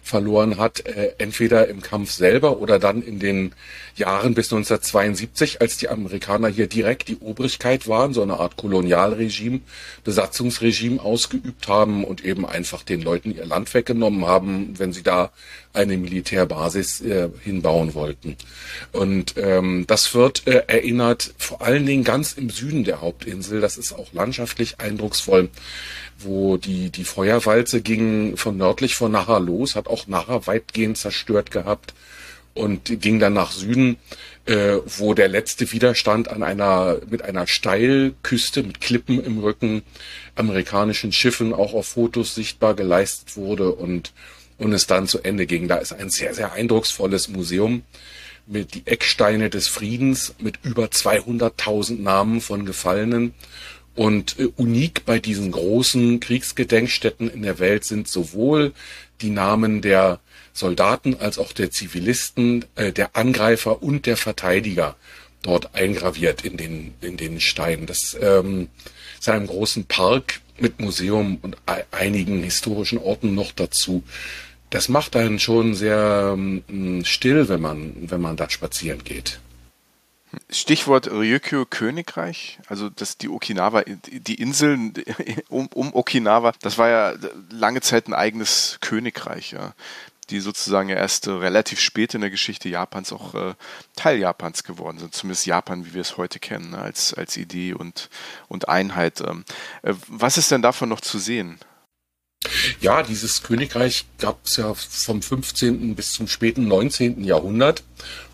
verloren 0.08 0.58
hat, 0.58 0.86
äh, 0.86 1.14
entweder 1.18 1.68
im 1.68 1.82
Kampf 1.82 2.12
selber 2.12 2.60
oder 2.60 2.80
dann 2.80 3.01
in 3.01 3.20
den 3.20 3.53
Jahren 3.95 4.34
bis 4.34 4.51
1972, 4.51 5.62
als 5.62 5.78
die 5.78 5.89
Amerikaner 5.89 6.47
hier 6.47 6.68
direkt 6.68 7.08
die 7.08 7.18
Obrigkeit 7.18 7.88
waren, 7.88 8.14
so 8.14 8.22
eine 8.22 8.39
Art 8.39 8.55
Kolonialregime, 8.55 9.62
Besatzungsregime 10.03 11.01
ausgeübt 11.01 11.68
haben 11.68 12.03
und 12.03 12.24
eben 12.24 12.45
einfach 12.45 12.84
den 12.84 13.01
Leuten 13.01 13.36
ihr 13.36 13.45
Land 13.45 13.74
weggenommen 13.74 14.26
haben, 14.26 14.74
wenn 14.78 14.93
sie 14.93 15.03
da 15.03 15.32
eine 15.74 15.97
Militärbasis 15.97 17.01
äh, 17.01 17.30
hinbauen 17.43 17.93
wollten. 17.93 18.36
Und 18.91 19.36
ähm, 19.38 19.86
das 19.88 20.14
wird 20.16 20.47
äh, 20.47 20.64
erinnert 20.68 21.34
vor 21.38 21.62
allen 21.62 21.86
Dingen 21.86 22.03
ganz 22.03 22.34
im 22.34 22.49
Süden 22.49 22.84
der 22.84 23.01
Hauptinsel. 23.01 23.62
Das 23.62 23.78
ist 23.78 23.93
auch 23.93 24.12
landschaftlich 24.14 24.80
eindrucksvoll 24.80 25.49
wo 26.20 26.57
die, 26.57 26.89
die 26.89 27.03
Feuerwalze 27.03 27.82
ging 27.82 28.38
von 28.38 28.57
nördlich 28.57 28.95
von 28.95 29.11
Naha 29.11 29.38
los, 29.38 29.76
hat 29.76 29.88
auch 29.88 30.07
Naha 30.07 30.47
weitgehend 30.47 30.97
zerstört 30.97 31.51
gehabt 31.51 31.93
und 32.57 33.01
ging 33.01 33.20
dann 33.20 33.34
nach 33.34 33.51
Süden, 33.51 33.97
äh, 34.45 34.78
wo 34.86 35.13
der 35.13 35.28
letzte 35.28 35.72
Widerstand 35.72 36.30
an 36.30 36.43
einer, 36.43 36.99
mit 37.09 37.22
einer 37.22 37.47
Steilküste 37.47 38.63
mit 38.63 38.82
Klippen 38.82 39.24
im 39.24 39.39
Rücken 39.39 39.84
amerikanischen 40.36 41.11
Schiffen 41.11 41.53
auch 41.53 41.74
auf 41.74 41.88
Fotos 41.88 42.36
sichtbar 42.36 42.74
geleistet 42.74 43.38
wurde 43.38 43.72
und, 43.72 44.13
und 44.57 44.74
es 44.74 44.88
dann 44.88 45.07
zu 45.07 45.22
Ende 45.22 45.45
ging. 45.45 45.68
Da 45.68 45.76
ist 45.76 45.93
ein 45.93 46.09
sehr, 46.09 46.34
sehr 46.34 46.53
eindrucksvolles 46.53 47.28
Museum 47.30 47.84
mit 48.47 48.74
die 48.74 48.84
Ecksteine 48.86 49.49
des 49.49 49.68
Friedens 49.68 50.34
mit 50.39 50.59
über 50.63 50.86
200.000 50.86 52.01
Namen 52.01 52.41
von 52.41 52.65
Gefallenen 52.65 53.34
und 53.97 54.39
äh, 54.39 54.45
unik 54.55 55.05
bei 55.05 55.19
diesen 55.19 55.51
großen 55.51 56.19
Kriegsgedenkstätten 56.19 57.29
in 57.29 57.41
der 57.41 57.59
Welt 57.59 57.83
sind 57.83 58.07
sowohl 58.07 58.71
die 59.21 59.31
Namen 59.31 59.81
der 59.81 60.19
Soldaten 60.53 61.15
als 61.15 61.39
auch 61.39 61.51
der 61.51 61.71
Zivilisten, 61.71 62.63
äh, 62.75 62.93
der 62.93 63.15
Angreifer 63.15 63.81
und 63.81 64.05
der 64.05 64.15
Verteidiger 64.15 64.95
dort 65.41 65.73
eingraviert 65.73 66.45
in 66.45 66.57
den, 66.57 66.93
in 67.01 67.17
den 67.17 67.39
Steinen. 67.41 67.87
Das 67.87 68.15
ähm, 68.21 68.69
ist 69.19 69.29
einem 69.29 69.47
großen 69.47 69.85
Park 69.85 70.41
mit 70.59 70.79
Museum 70.79 71.39
und 71.41 71.57
einigen 71.91 72.43
historischen 72.43 72.99
Orten 72.99 73.33
noch 73.33 73.51
dazu. 73.51 74.03
Das 74.69 74.89
macht 74.89 75.15
einen 75.15 75.39
schon 75.39 75.73
sehr 75.73 76.35
ähm, 76.37 77.03
still, 77.03 77.49
wenn 77.49 77.61
man, 77.61 77.93
wenn 78.01 78.21
man 78.21 78.35
da 78.35 78.49
spazieren 78.49 79.03
geht. 79.03 79.39
Stichwort 80.49 81.09
Ryukyu 81.09 81.65
Königreich, 81.65 82.59
also 82.67 82.89
dass 82.89 83.17
die 83.17 83.30
Okinawa, 83.30 83.84
die 83.84 84.36
Inseln 84.36 84.93
um, 85.49 85.67
um 85.67 85.93
Okinawa, 85.93 86.53
das 86.61 86.78
war 86.78 86.89
ja 86.89 87.13
lange 87.49 87.82
Zeit 87.82 88.07
ein 88.07 88.13
eigenes 88.13 88.78
Königreich, 88.82 89.51
ja, 89.51 89.73
die 90.30 90.39
sozusagen 90.39 90.89
ja 90.89 90.95
erst 90.95 91.28
relativ 91.28 91.80
spät 91.80 92.13
in 92.13 92.21
der 92.21 92.30
Geschichte 92.30 92.69
Japans 92.69 93.13
auch 93.13 93.34
äh, 93.36 93.53
Teil 93.95 94.17
Japans 94.17 94.63
geworden 94.63 94.99
sind, 94.99 95.13
zumindest 95.13 95.45
Japan, 95.45 95.86
wie 95.86 95.93
wir 95.93 96.01
es 96.01 96.17
heute 96.17 96.39
kennen, 96.39 96.71
ne, 96.71 96.80
als, 96.80 97.13
als 97.13 97.38
Idee 97.38 97.73
und, 97.73 98.09
und 98.47 98.67
Einheit. 98.67 99.21
Ähm, 99.21 99.45
äh, 99.84 99.93
was 100.07 100.38
ist 100.38 100.51
denn 100.51 100.61
davon 100.61 100.89
noch 100.89 101.01
zu 101.01 101.19
sehen? 101.19 101.59
Ja, 102.80 103.03
dieses 103.03 103.43
Königreich 103.43 104.05
gab 104.19 104.45
es 104.45 104.57
ja 104.57 104.73
vom 104.73 105.21
15. 105.21 105.95
bis 105.95 106.13
zum 106.13 106.28
späten 106.28 106.67
19. 106.67 107.23
Jahrhundert 107.23 107.84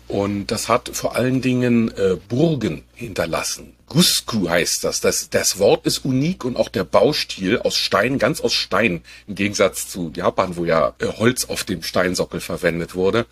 und 0.08 0.46
das 0.46 0.68
hat 0.68 0.90
vor 0.92 1.16
allen 1.16 1.40
Dingen 1.40 1.90
äh, 1.96 2.16
Burgen 2.28 2.82
hinterlassen. 2.94 3.74
Gusku 3.86 4.48
heißt 4.48 4.84
das. 4.84 5.00
das. 5.00 5.30
Das 5.30 5.58
Wort 5.58 5.86
ist 5.86 6.04
unik 6.04 6.44
und 6.44 6.56
auch 6.56 6.68
der 6.68 6.84
Baustil 6.84 7.58
aus 7.58 7.76
Stein, 7.76 8.18
ganz 8.18 8.40
aus 8.40 8.52
Stein, 8.52 9.02
im 9.26 9.34
Gegensatz 9.34 9.88
zu 9.88 10.12
Japan, 10.14 10.56
wo 10.56 10.64
ja 10.64 10.94
äh, 10.98 11.06
Holz 11.06 11.46
auf 11.46 11.64
dem 11.64 11.82
Steinsockel 11.82 12.40
verwendet 12.40 12.94
wurde. 12.94 13.26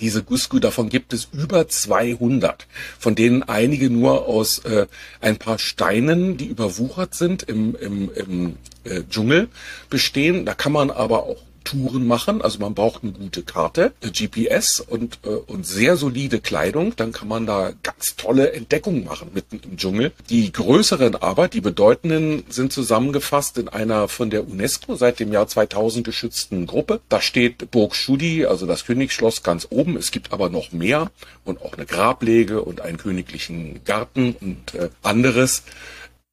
Diese 0.00 0.24
Gusku, 0.24 0.58
davon 0.58 0.88
gibt 0.88 1.12
es 1.12 1.28
über 1.32 1.68
200, 1.68 2.66
von 2.98 3.14
denen 3.14 3.44
einige 3.44 3.88
nur 3.88 4.26
aus 4.26 4.58
äh, 4.60 4.86
ein 5.20 5.36
paar 5.36 5.58
Steinen, 5.60 6.36
die 6.36 6.46
überwuchert 6.46 7.14
sind 7.14 7.44
im, 7.44 7.76
im, 7.76 8.10
im 8.12 8.56
äh, 8.82 9.02
Dschungel 9.08 9.48
bestehen. 9.88 10.44
Da 10.44 10.54
kann 10.54 10.72
man 10.72 10.90
aber 10.90 11.22
auch 11.22 11.40
Touren 11.66 12.06
machen. 12.06 12.40
Also 12.40 12.60
man 12.60 12.74
braucht 12.74 13.02
eine 13.02 13.12
gute 13.12 13.42
Karte, 13.42 13.92
GPS 14.00 14.80
und, 14.80 15.18
äh, 15.24 15.28
und 15.28 15.66
sehr 15.66 15.96
solide 15.96 16.40
Kleidung. 16.40 16.94
Dann 16.96 17.12
kann 17.12 17.28
man 17.28 17.44
da 17.44 17.72
ganz 17.82 18.16
tolle 18.16 18.52
Entdeckungen 18.52 19.04
machen 19.04 19.30
mitten 19.34 19.60
im 19.62 19.76
Dschungel. 19.76 20.12
Die 20.30 20.50
größeren 20.50 21.16
aber, 21.16 21.48
die 21.48 21.60
bedeutenden, 21.60 22.44
sind 22.48 22.72
zusammengefasst 22.72 23.58
in 23.58 23.68
einer 23.68 24.08
von 24.08 24.30
der 24.30 24.48
UNESCO 24.48 24.94
seit 24.96 25.20
dem 25.20 25.32
Jahr 25.32 25.48
2000 25.48 26.06
geschützten 26.06 26.66
Gruppe. 26.66 27.00
Da 27.08 27.20
steht 27.20 27.70
Burg 27.70 27.94
Schudi, 27.94 28.46
also 28.46 28.66
das 28.66 28.86
Königsschloss 28.86 29.42
ganz 29.42 29.66
oben. 29.68 29.96
Es 29.96 30.10
gibt 30.12 30.32
aber 30.32 30.48
noch 30.48 30.72
mehr 30.72 31.10
und 31.44 31.60
auch 31.60 31.74
eine 31.74 31.86
Grablege 31.86 32.62
und 32.62 32.80
einen 32.80 32.96
königlichen 32.96 33.80
Garten 33.84 34.36
und 34.40 34.74
äh, 34.74 34.88
anderes 35.02 35.64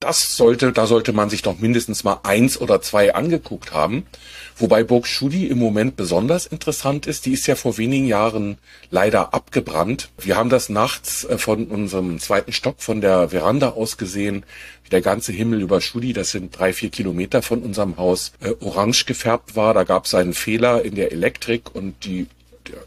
das 0.04 0.36
sollte, 0.36 0.74
da 0.74 0.86
sollte 0.86 1.14
man 1.14 1.30
sich 1.30 1.42
doch 1.44 1.60
mindestens 1.60 2.04
mal 2.04 2.20
eins 2.24 2.60
oder 2.60 2.82
zwei 2.82 3.16
angeguckt 3.16 3.72
haben. 3.72 4.06
Wobei 4.58 4.84
Burg 4.84 5.08
Schudi 5.08 5.48
im 5.48 5.58
Moment 5.58 5.96
besonders 5.96 6.46
interessant 6.46 7.08
ist. 7.08 7.26
Die 7.26 7.32
ist 7.32 7.48
ja 7.48 7.56
vor 7.56 7.78
wenigen 7.78 8.06
Jahren 8.06 8.58
leider 8.92 9.34
abgebrannt. 9.34 10.10
Wir 10.18 10.36
haben 10.36 10.50
das 10.50 10.68
nachts 10.68 11.24
äh, 11.24 11.38
von 11.38 11.68
unserem 11.68 12.20
zweiten 12.20 12.52
Stock 12.52 12.76
von 12.82 13.00
der 13.00 13.30
Veranda 13.30 13.70
aus 13.70 13.98
gesehen, 13.98 14.44
wie 14.84 14.90
der 14.90 15.02
ganze 15.02 15.32
Himmel 15.32 15.62
über 15.62 15.80
Schudi, 15.80 16.12
das 16.12 16.32
sind 16.32 16.58
drei, 16.58 16.74
vier 16.74 16.90
Kilometer 16.90 17.42
von 17.42 17.64
unserem 17.64 17.98
Haus, 17.98 18.34
äh, 18.42 18.52
orange 18.60 19.06
gefärbt 19.06 19.56
war. 19.56 19.74
Da 19.74 19.86
gab 19.86 20.06
es 20.06 20.14
einen 20.14 20.34
Fehler 20.34 20.84
in 20.84 20.96
der 20.96 21.14
Elektrik 21.14 21.74
und 21.74 22.04
die 22.04 22.28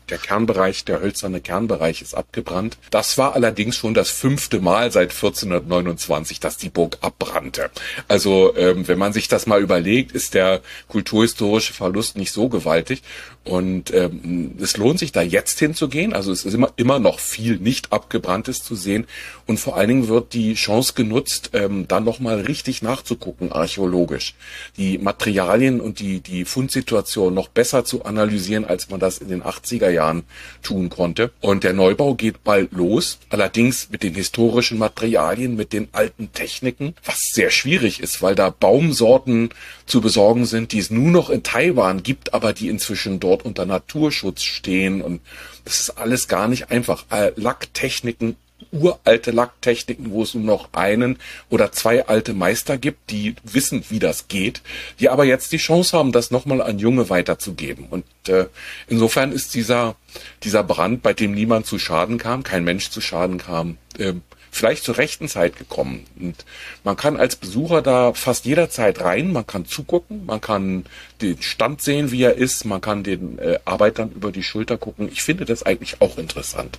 der, 0.09 0.18
Kernbereich, 0.18 0.84
der 0.84 1.01
hölzerne 1.01 1.41
Kernbereich 1.41 2.03
ist 2.03 2.14
abgebrannt. 2.14 2.78
Das 2.91 3.18
war 3.18 3.34
allerdings 3.34 3.76
schon 3.76 3.95
das 3.95 4.11
fünfte 4.11 4.61
Mal 4.61 4.91
seit 4.93 5.11
1429, 5.11 6.41
dass 6.41 6.57
die 6.57 6.68
Burg 6.68 6.99
abbrannte. 7.01 7.70
Also 8.09 8.57
ähm, 8.57 8.89
wenn 8.89 8.99
man 8.99 9.12
sich 9.12 9.28
das 9.28 9.47
mal 9.47 9.62
überlegt, 9.62 10.12
ist 10.12 10.34
der 10.34 10.61
kulturhistorische 10.89 11.72
Verlust 11.72 12.16
nicht 12.16 12.32
so 12.32 12.49
gewaltig. 12.49 13.03
Und 13.47 13.94
ähm, 13.94 14.57
es 14.61 14.76
lohnt 14.76 14.99
sich 14.99 15.12
da 15.12 15.22
jetzt 15.22 15.61
hinzugehen. 15.61 16.12
Also 16.12 16.32
es 16.32 16.44
ist 16.44 16.55
immer, 16.55 16.72
immer 16.76 16.99
noch 16.99 17.20
viel 17.20 17.59
nicht 17.59 17.92
abgebranntes 17.92 18.64
zu 18.64 18.74
sehen. 18.74 19.07
Und 19.47 19.61
vor 19.61 19.76
allen 19.76 19.88
Dingen 19.88 20.09
wird 20.09 20.32
die 20.32 20.55
Chance 20.55 20.94
genutzt, 20.97 21.51
ähm, 21.53 21.86
dann 21.86 22.03
nochmal 22.03 22.40
richtig 22.40 22.82
nachzugucken, 22.82 23.53
archäologisch. 23.53 24.34
Die 24.76 24.99
Materialien 24.99 25.80
und 25.80 26.01
die, 26.01 26.18
die 26.20 26.44
Fundsituation 26.44 27.32
noch 27.32 27.47
besser 27.47 27.84
zu 27.84 28.05
analysieren, 28.05 28.64
als 28.64 28.90
man 28.90 28.99
das 28.99 29.18
in 29.18 29.28
den 29.28 29.44
80er 29.44 29.90
Jahren 29.90 30.24
tun 30.64 30.90
konnte. 30.90 31.30
Und 31.40 31.62
der 31.62 31.72
Neubau 31.72 32.14
geht 32.14 32.42
bald 32.42 32.72
los. 32.72 33.20
Allerdings 33.30 33.90
mit 33.90 34.03
den 34.03 34.16
historischen 34.16 34.78
Materialien, 34.78 35.55
mit 35.55 35.72
den 35.72 35.86
alten 35.92 36.32
Techniken, 36.32 36.97
was 37.05 37.30
sehr 37.32 37.51
schwierig 37.51 38.01
ist, 38.01 38.22
weil 38.22 38.34
da 38.34 38.51
Baumsorten 38.51 39.51
zu 39.86 40.01
besorgen 40.01 40.47
sind, 40.47 40.72
die 40.72 40.80
es 40.80 40.90
nur 40.90 41.12
noch 41.12 41.30
in 41.30 41.44
Taiwan 41.44 42.03
gibt, 42.03 42.34
aber 42.34 42.53
die 42.53 42.68
inzwischen 42.68 43.20
dort 43.20 43.36
unter 43.45 43.66
Naturschutz 43.66 44.43
stehen 44.43 45.03
und 45.03 45.20
das 45.64 45.80
ist 45.80 45.91
alles 45.91 46.28
gar 46.28 46.49
nicht 46.49 46.70
einfach. 46.70 47.05
Äh, 47.11 47.32
Lacktechniken 47.37 48.37
uralte 48.72 49.30
Lacktechniken, 49.30 50.11
wo 50.11 50.22
es 50.22 50.34
nur 50.34 50.45
noch 50.45 50.72
einen 50.72 51.18
oder 51.51 51.72
zwei 51.72 52.07
alte 52.07 52.34
Meister 52.34 52.78
gibt, 52.78 53.11
die 53.11 53.34
wissen, 53.45 53.84
wie 53.91 53.99
das 53.99 54.28
geht, 54.28 54.62
die 54.99 55.09
aber 55.09 55.24
jetzt 55.24 55.53
die 55.53 55.59
Chance 55.59 55.97
haben, 55.97 56.12
das 56.12 56.30
nochmal 56.30 56.62
an 56.62 56.78
Junge 56.78 57.11
weiterzugeben. 57.11 57.87
Und 57.91 58.05
äh, 58.28 58.47
insofern 58.89 59.32
ist 59.32 59.55
dieser, 59.55 59.97
dieser 60.43 60.64
Brand, 60.64 61.03
bei 61.03 61.12
dem 61.12 61.32
niemand 61.32 61.66
zu 61.66 61.78
Schaden 61.78 62.18
kam, 62.18 62.43
kein 62.43 62.64
Mensch 62.64 62.91
zu 62.91 63.01
Schaden 63.01 63.39
kam, 63.39 63.78
äh, 63.99 64.14
vielleicht 64.57 64.84
zur 64.84 64.98
rechten 64.98 65.28
Zeit 65.28 65.57
gekommen. 65.57 66.04
Und 66.18 66.44
man 66.84 66.96
kann 66.96 67.16
als 67.16 67.36
Besucher 67.36 67.82
da 67.82 68.12
fast 68.14 68.44
jederzeit 68.44 69.00
rein, 69.00 69.32
man 69.32 69.46
kann 69.46 69.66
zugucken, 69.66 70.26
man 70.26 70.40
kann 70.40 70.86
den 71.20 71.40
Stand 71.42 71.82
sehen, 71.82 72.11
wie 72.11 72.22
er 72.22 72.34
ist, 72.34 72.64
man 72.64 72.80
kann 72.80 73.02
den 73.02 73.38
äh, 73.38 73.59
Arbeitern 73.64 74.11
über 74.11 74.32
die 74.32 74.42
Schulter 74.42 74.78
gucken. 74.78 75.09
Ich 75.11 75.22
finde 75.22 75.44
das 75.44 75.62
eigentlich 75.62 76.00
auch 76.00 76.18
interessant. 76.18 76.78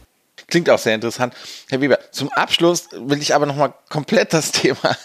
Klingt 0.50 0.70
auch 0.70 0.80
sehr 0.80 0.96
interessant. 0.96 1.34
Herr 1.68 1.82
Weber, 1.82 2.00
zum 2.12 2.30
Abschluss 2.30 2.88
will 2.94 3.22
ich 3.22 3.36
aber 3.36 3.46
nochmal 3.46 3.74
komplett 3.90 4.32
das 4.32 4.52
Thema 4.54 4.98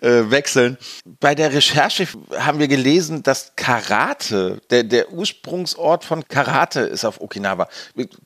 äh, 0.00 0.30
wechseln. 0.30 0.78
Bei 1.04 1.34
der 1.34 1.52
Recherche 1.52 2.06
haben 2.38 2.60
wir 2.60 2.68
gelesen, 2.68 3.24
dass 3.24 3.54
Karate, 3.56 4.60
der, 4.70 4.84
der 4.84 5.12
Ursprungsort 5.12 6.04
von 6.04 6.28
Karate 6.28 6.82
ist 6.82 7.04
auf 7.04 7.20
Okinawa. 7.20 7.68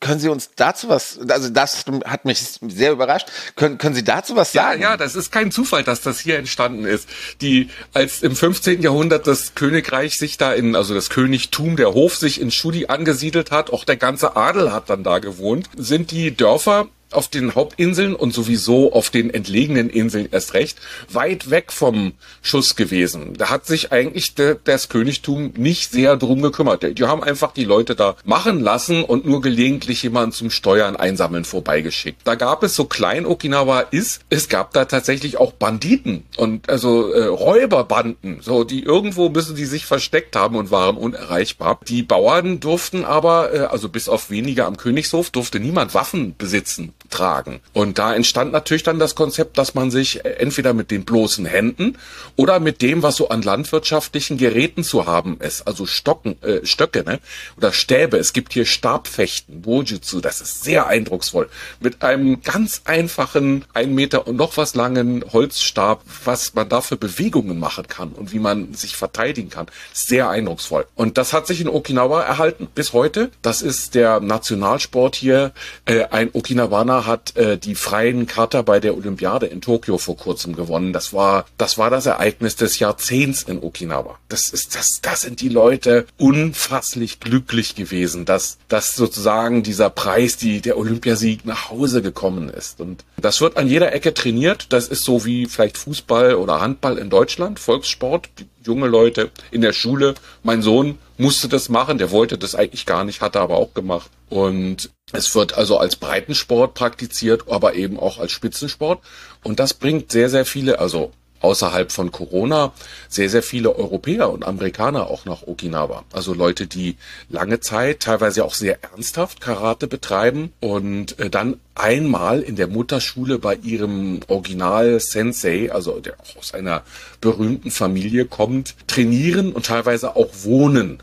Können 0.00 0.20
Sie 0.20 0.28
uns 0.28 0.50
dazu 0.54 0.90
was, 0.90 1.18
also 1.30 1.48
das 1.48 1.86
hat 2.04 2.26
mich 2.26 2.40
sehr 2.60 2.92
überrascht. 2.92 3.28
Können, 3.56 3.78
können 3.78 3.94
Sie 3.94 4.04
dazu 4.04 4.36
was 4.36 4.52
sagen? 4.52 4.82
Ja, 4.82 4.90
ja, 4.90 4.96
das 4.98 5.16
ist 5.16 5.32
kein 5.32 5.50
Zufall, 5.50 5.82
dass 5.82 6.02
das 6.02 6.20
hier 6.20 6.36
entstanden 6.38 6.84
ist. 6.84 7.08
Die, 7.40 7.70
als 7.94 8.22
im 8.22 8.36
15. 8.36 8.82
Jahrhundert 8.82 9.26
das 9.26 9.54
Königreich 9.54 10.18
sich 10.18 10.36
da 10.36 10.52
in, 10.52 10.76
also 10.76 10.92
das 10.92 11.08
Königtum, 11.08 11.76
der 11.76 11.94
Hof 11.94 12.16
sich 12.16 12.38
in 12.38 12.50
Shudi 12.50 12.88
angesiedelt 12.88 13.50
hat, 13.50 13.70
auch 13.70 13.84
der 13.84 13.96
ganze 13.96 14.36
Adel 14.36 14.72
hat 14.72 14.90
dann 14.90 15.04
da 15.04 15.20
gewohnt, 15.20 15.70
sind 15.74 16.10
die 16.10 16.36
Dörfer 16.36 16.49
Dörfer 16.50 16.88
auf 17.12 17.28
den 17.28 17.54
Hauptinseln 17.54 18.14
und 18.14 18.32
sowieso 18.32 18.92
auf 18.92 19.10
den 19.10 19.30
entlegenen 19.32 19.90
Inseln 19.90 20.28
erst 20.30 20.54
recht 20.54 20.78
weit 21.12 21.50
weg 21.50 21.72
vom 21.72 22.12
Schuss 22.42 22.76
gewesen. 22.76 23.34
Da 23.36 23.50
hat 23.50 23.66
sich 23.66 23.92
eigentlich 23.92 24.34
de, 24.34 24.56
das 24.64 24.88
Königtum 24.88 25.52
nicht 25.56 25.90
sehr 25.90 26.16
drum 26.16 26.42
gekümmert. 26.42 26.98
Die 26.98 27.04
haben 27.04 27.22
einfach 27.22 27.52
die 27.52 27.64
Leute 27.64 27.94
da 27.94 28.16
machen 28.24 28.60
lassen 28.60 29.04
und 29.04 29.26
nur 29.26 29.40
gelegentlich 29.40 30.02
jemanden 30.02 30.32
zum 30.32 30.50
Steuern 30.50 30.96
einsammeln 30.96 31.44
vorbeigeschickt. 31.44 32.20
Da 32.24 32.34
gab 32.34 32.62
es 32.62 32.76
so 32.76 32.84
klein 32.84 33.26
Okinawa 33.26 33.80
ist, 33.80 34.22
es 34.30 34.48
gab 34.48 34.72
da 34.72 34.84
tatsächlich 34.84 35.38
auch 35.38 35.52
Banditen 35.52 36.24
und 36.36 36.68
also 36.68 37.12
äh, 37.12 37.24
Räuberbanden, 37.24 38.38
so 38.40 38.64
die 38.64 38.82
irgendwo 38.82 39.28
müssen 39.28 39.56
die 39.56 39.64
sich 39.64 39.86
versteckt 39.86 40.36
haben 40.36 40.56
und 40.56 40.70
waren 40.70 40.96
unerreichbar. 40.96 41.80
Die 41.88 42.02
Bauern 42.02 42.60
durften 42.60 43.04
aber, 43.04 43.52
äh, 43.52 43.58
also 43.60 43.88
bis 43.88 44.08
auf 44.08 44.30
wenige 44.30 44.66
am 44.66 44.76
Königshof, 44.76 45.30
durfte 45.30 45.60
niemand 45.60 45.94
Waffen 45.94 46.34
besitzen 46.36 46.92
tragen. 47.10 47.60
Und 47.72 47.98
da 47.98 48.14
entstand 48.14 48.52
natürlich 48.52 48.82
dann 48.82 48.98
das 48.98 49.14
Konzept, 49.14 49.58
dass 49.58 49.74
man 49.74 49.90
sich 49.90 50.24
entweder 50.24 50.72
mit 50.72 50.90
den 50.90 51.04
bloßen 51.04 51.44
Händen 51.44 51.98
oder 52.36 52.60
mit 52.60 52.82
dem, 52.82 53.02
was 53.02 53.16
so 53.16 53.28
an 53.28 53.42
landwirtschaftlichen 53.42 54.38
Geräten 54.38 54.84
zu 54.84 55.06
haben 55.06 55.38
ist, 55.40 55.66
also 55.66 55.86
Stocken, 55.86 56.40
äh, 56.42 56.64
Stöcke 56.64 57.04
ne? 57.04 57.20
oder 57.56 57.72
Stäbe. 57.72 58.16
Es 58.16 58.32
gibt 58.32 58.52
hier 58.52 58.64
Stabfechten, 58.64 59.64
Wojutsu, 59.64 60.20
das 60.20 60.40
ist 60.40 60.64
sehr 60.64 60.86
eindrucksvoll. 60.86 61.48
Mit 61.80 62.02
einem 62.02 62.42
ganz 62.42 62.82
einfachen, 62.84 63.64
ein 63.74 63.94
Meter 63.94 64.26
und 64.26 64.36
noch 64.36 64.56
was 64.56 64.74
langen 64.74 65.24
Holzstab, 65.32 66.02
was 66.24 66.54
man 66.54 66.68
da 66.68 66.80
für 66.80 66.96
Bewegungen 66.96 67.58
machen 67.58 67.86
kann 67.88 68.12
und 68.12 68.32
wie 68.32 68.38
man 68.38 68.74
sich 68.74 68.96
verteidigen 68.96 69.50
kann. 69.50 69.66
Sehr 69.92 70.28
eindrucksvoll. 70.28 70.86
Und 70.94 71.18
das 71.18 71.32
hat 71.32 71.46
sich 71.46 71.60
in 71.60 71.68
Okinawa 71.68 72.22
erhalten 72.22 72.68
bis 72.74 72.92
heute. 72.92 73.30
Das 73.42 73.62
ist 73.62 73.94
der 73.94 74.20
Nationalsport 74.20 75.16
hier. 75.16 75.52
Äh, 75.84 76.04
ein 76.10 76.30
Okinawaner 76.32 76.99
hat 77.06 77.36
äh, 77.36 77.58
die 77.58 77.74
freien 77.74 78.26
Kata 78.26 78.62
bei 78.62 78.80
der 78.80 78.96
Olympiade 78.96 79.46
in 79.46 79.60
Tokio 79.60 79.98
vor 79.98 80.16
kurzem 80.16 80.54
gewonnen. 80.54 80.92
Das 80.92 81.12
war, 81.12 81.46
das 81.58 81.78
war 81.78 81.90
das 81.90 82.06
Ereignis 82.06 82.56
des 82.56 82.78
Jahrzehnts 82.78 83.42
in 83.42 83.62
Okinawa. 83.62 84.18
Das 84.28 84.50
ist, 84.50 84.74
das, 84.74 85.00
da 85.00 85.16
sind 85.16 85.40
die 85.40 85.48
Leute 85.48 86.06
unfasslich 86.18 87.20
glücklich 87.20 87.74
gewesen, 87.74 88.24
dass, 88.24 88.58
dass 88.68 88.94
sozusagen 88.94 89.62
dieser 89.62 89.90
Preis, 89.90 90.36
die, 90.36 90.60
der 90.60 90.76
Olympiasieg 90.76 91.44
nach 91.44 91.70
Hause 91.70 92.02
gekommen 92.02 92.48
ist. 92.48 92.80
Und 92.80 93.04
das 93.16 93.40
wird 93.40 93.56
an 93.56 93.66
jeder 93.66 93.92
Ecke 93.92 94.14
trainiert. 94.14 94.72
Das 94.72 94.88
ist 94.88 95.04
so 95.04 95.24
wie 95.24 95.46
vielleicht 95.46 95.78
Fußball 95.78 96.34
oder 96.34 96.60
Handball 96.60 96.98
in 96.98 97.10
Deutschland, 97.10 97.58
Volkssport. 97.58 98.28
Die 98.38 98.46
junge 98.62 98.86
Leute 98.86 99.30
in 99.50 99.60
der 99.60 99.72
Schule. 99.72 100.14
Mein 100.42 100.62
Sohn 100.62 100.98
musste 101.18 101.48
das 101.48 101.68
machen, 101.68 101.98
der 101.98 102.10
wollte 102.10 102.38
das 102.38 102.54
eigentlich 102.54 102.86
gar 102.86 103.04
nicht, 103.04 103.20
hat 103.20 103.34
er 103.34 103.42
aber 103.42 103.56
auch 103.56 103.74
gemacht. 103.74 104.10
Und 104.28 104.90
es 105.12 105.34
wird 105.34 105.56
also 105.56 105.78
als 105.78 105.96
Breitensport 105.96 106.74
praktiziert, 106.74 107.44
aber 107.48 107.74
eben 107.74 107.98
auch 107.98 108.18
als 108.18 108.32
Spitzensport. 108.32 109.02
Und 109.42 109.60
das 109.60 109.74
bringt 109.74 110.12
sehr, 110.12 110.30
sehr 110.30 110.44
viele, 110.44 110.78
also 110.78 111.12
außerhalb 111.40 111.90
von 111.92 112.12
Corona 112.12 112.72
sehr, 113.08 113.28
sehr 113.28 113.42
viele 113.42 113.74
Europäer 113.76 114.30
und 114.30 114.44
Amerikaner 114.44 115.08
auch 115.08 115.24
nach 115.24 115.46
Okinawa. 115.46 116.04
Also 116.12 116.34
Leute, 116.34 116.66
die 116.66 116.96
lange 117.28 117.60
Zeit, 117.60 118.00
teilweise 118.00 118.44
auch 118.44 118.54
sehr 118.54 118.82
ernsthaft 118.82 119.40
Karate 119.40 119.86
betreiben 119.86 120.52
und 120.60 121.18
äh, 121.18 121.30
dann 121.30 121.56
einmal 121.74 122.40
in 122.40 122.56
der 122.56 122.66
Mutterschule 122.66 123.38
bei 123.38 123.54
ihrem 123.54 124.20
Original 124.28 125.00
Sensei, 125.00 125.72
also 125.72 125.98
der 126.00 126.14
auch 126.20 126.36
aus 126.38 126.52
einer 126.54 126.82
berühmten 127.20 127.70
Familie 127.70 128.26
kommt, 128.26 128.74
trainieren 128.86 129.52
und 129.52 129.66
teilweise 129.66 130.16
auch 130.16 130.28
wohnen 130.42 131.02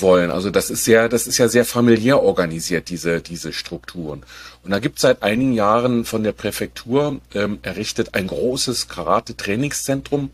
wollen. 0.00 0.30
Also 0.30 0.50
das 0.50 0.70
ist 0.70 0.84
sehr, 0.84 1.08
das 1.08 1.26
ist 1.26 1.38
ja 1.38 1.48
sehr 1.48 1.64
familiär 1.64 2.22
organisiert, 2.22 2.88
diese, 2.88 3.20
diese 3.20 3.52
Strukturen. 3.52 4.22
Und 4.64 4.72
da 4.72 4.80
gibt 4.80 4.96
es 4.96 5.02
seit 5.02 5.22
einigen 5.22 5.52
Jahren 5.52 6.04
von 6.04 6.22
der 6.22 6.32
Präfektur 6.32 7.20
ähm, 7.34 7.58
errichtet 7.62 8.14
ein 8.14 8.26
großes 8.26 8.88
Karate-Trainingszentrum 8.88 10.30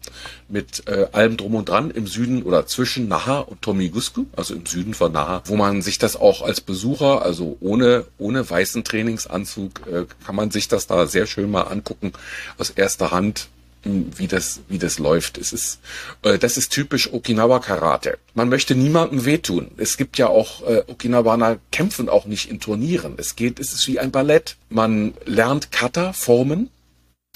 mit 0.48 0.88
äh, 0.88 1.06
allem 1.12 1.36
drum 1.36 1.54
und 1.54 1.68
dran 1.68 1.90
im 1.90 2.06
Süden 2.06 2.42
oder 2.42 2.66
zwischen 2.66 3.06
Naha 3.06 3.40
und 3.40 3.62
Tomigusku, 3.62 4.26
also 4.34 4.54
im 4.54 4.66
Süden 4.66 4.94
von 4.94 5.12
Naha, 5.12 5.42
wo 5.44 5.56
man 5.56 5.82
sich 5.82 5.98
das 5.98 6.16
auch 6.16 6.42
als 6.42 6.60
Besucher, 6.60 7.22
also 7.22 7.56
ohne, 7.60 8.06
ohne 8.18 8.48
weißen 8.48 8.82
Trainingsanzug, 8.82 9.86
äh, 9.86 10.04
kann 10.24 10.34
man 10.34 10.50
sich 10.50 10.68
das 10.68 10.86
da 10.86 11.06
sehr 11.06 11.26
schön 11.26 11.50
mal 11.50 11.62
angucken 11.62 12.12
aus 12.58 12.70
erster 12.70 13.10
Hand 13.10 13.48
wie 13.84 14.26
das, 14.26 14.60
wie 14.68 14.78
das 14.78 14.98
läuft. 14.98 15.38
Es 15.38 15.52
ist, 15.52 15.80
äh, 16.22 16.38
das 16.38 16.56
ist 16.56 16.72
typisch 16.72 17.12
Okinawa 17.12 17.58
Karate. 17.58 18.18
Man 18.34 18.48
möchte 18.48 18.74
niemandem 18.74 19.24
wehtun. 19.24 19.70
Es 19.76 19.96
gibt 19.96 20.18
ja 20.18 20.28
auch 20.28 20.66
äh, 20.66 20.82
Okinawaner 20.86 21.58
kämpfen 21.70 22.08
auch 22.08 22.26
nicht 22.26 22.50
in 22.50 22.60
Turnieren. 22.60 23.14
Es 23.18 23.36
geht, 23.36 23.60
es 23.60 23.72
ist 23.72 23.86
wie 23.86 23.98
ein 23.98 24.10
Ballett. 24.10 24.56
Man 24.70 25.14
lernt 25.24 25.70
Kata 25.70 26.12
Formen, 26.12 26.70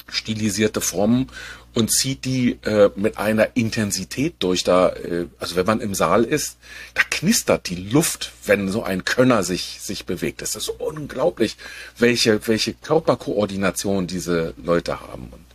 stilisierte 0.07 0.81
Formen 0.81 1.27
und 1.75 1.91
zieht 1.91 2.25
die 2.25 2.57
äh, 2.63 2.89
mit 2.95 3.17
einer 3.17 3.55
Intensität 3.55 4.35
durch. 4.39 4.63
Da, 4.63 4.89
äh, 4.89 5.27
also 5.39 5.55
wenn 5.55 5.65
man 5.65 5.81
im 5.81 5.93
Saal 5.93 6.23
ist, 6.23 6.57
da 6.95 7.01
knistert 7.09 7.69
die 7.69 7.75
Luft, 7.75 8.31
wenn 8.45 8.69
so 8.69 8.83
ein 8.83 9.05
Könner 9.05 9.43
sich 9.43 9.77
sich 9.81 10.05
bewegt. 10.05 10.41
Es 10.41 10.55
ist 10.55 10.69
unglaublich, 10.69 11.57
welche 11.97 12.47
welche 12.47 12.73
Körperkoordination 12.73 14.07
diese 14.07 14.53
Leute 14.57 14.99
haben. 15.01 15.29
Und 15.31 15.48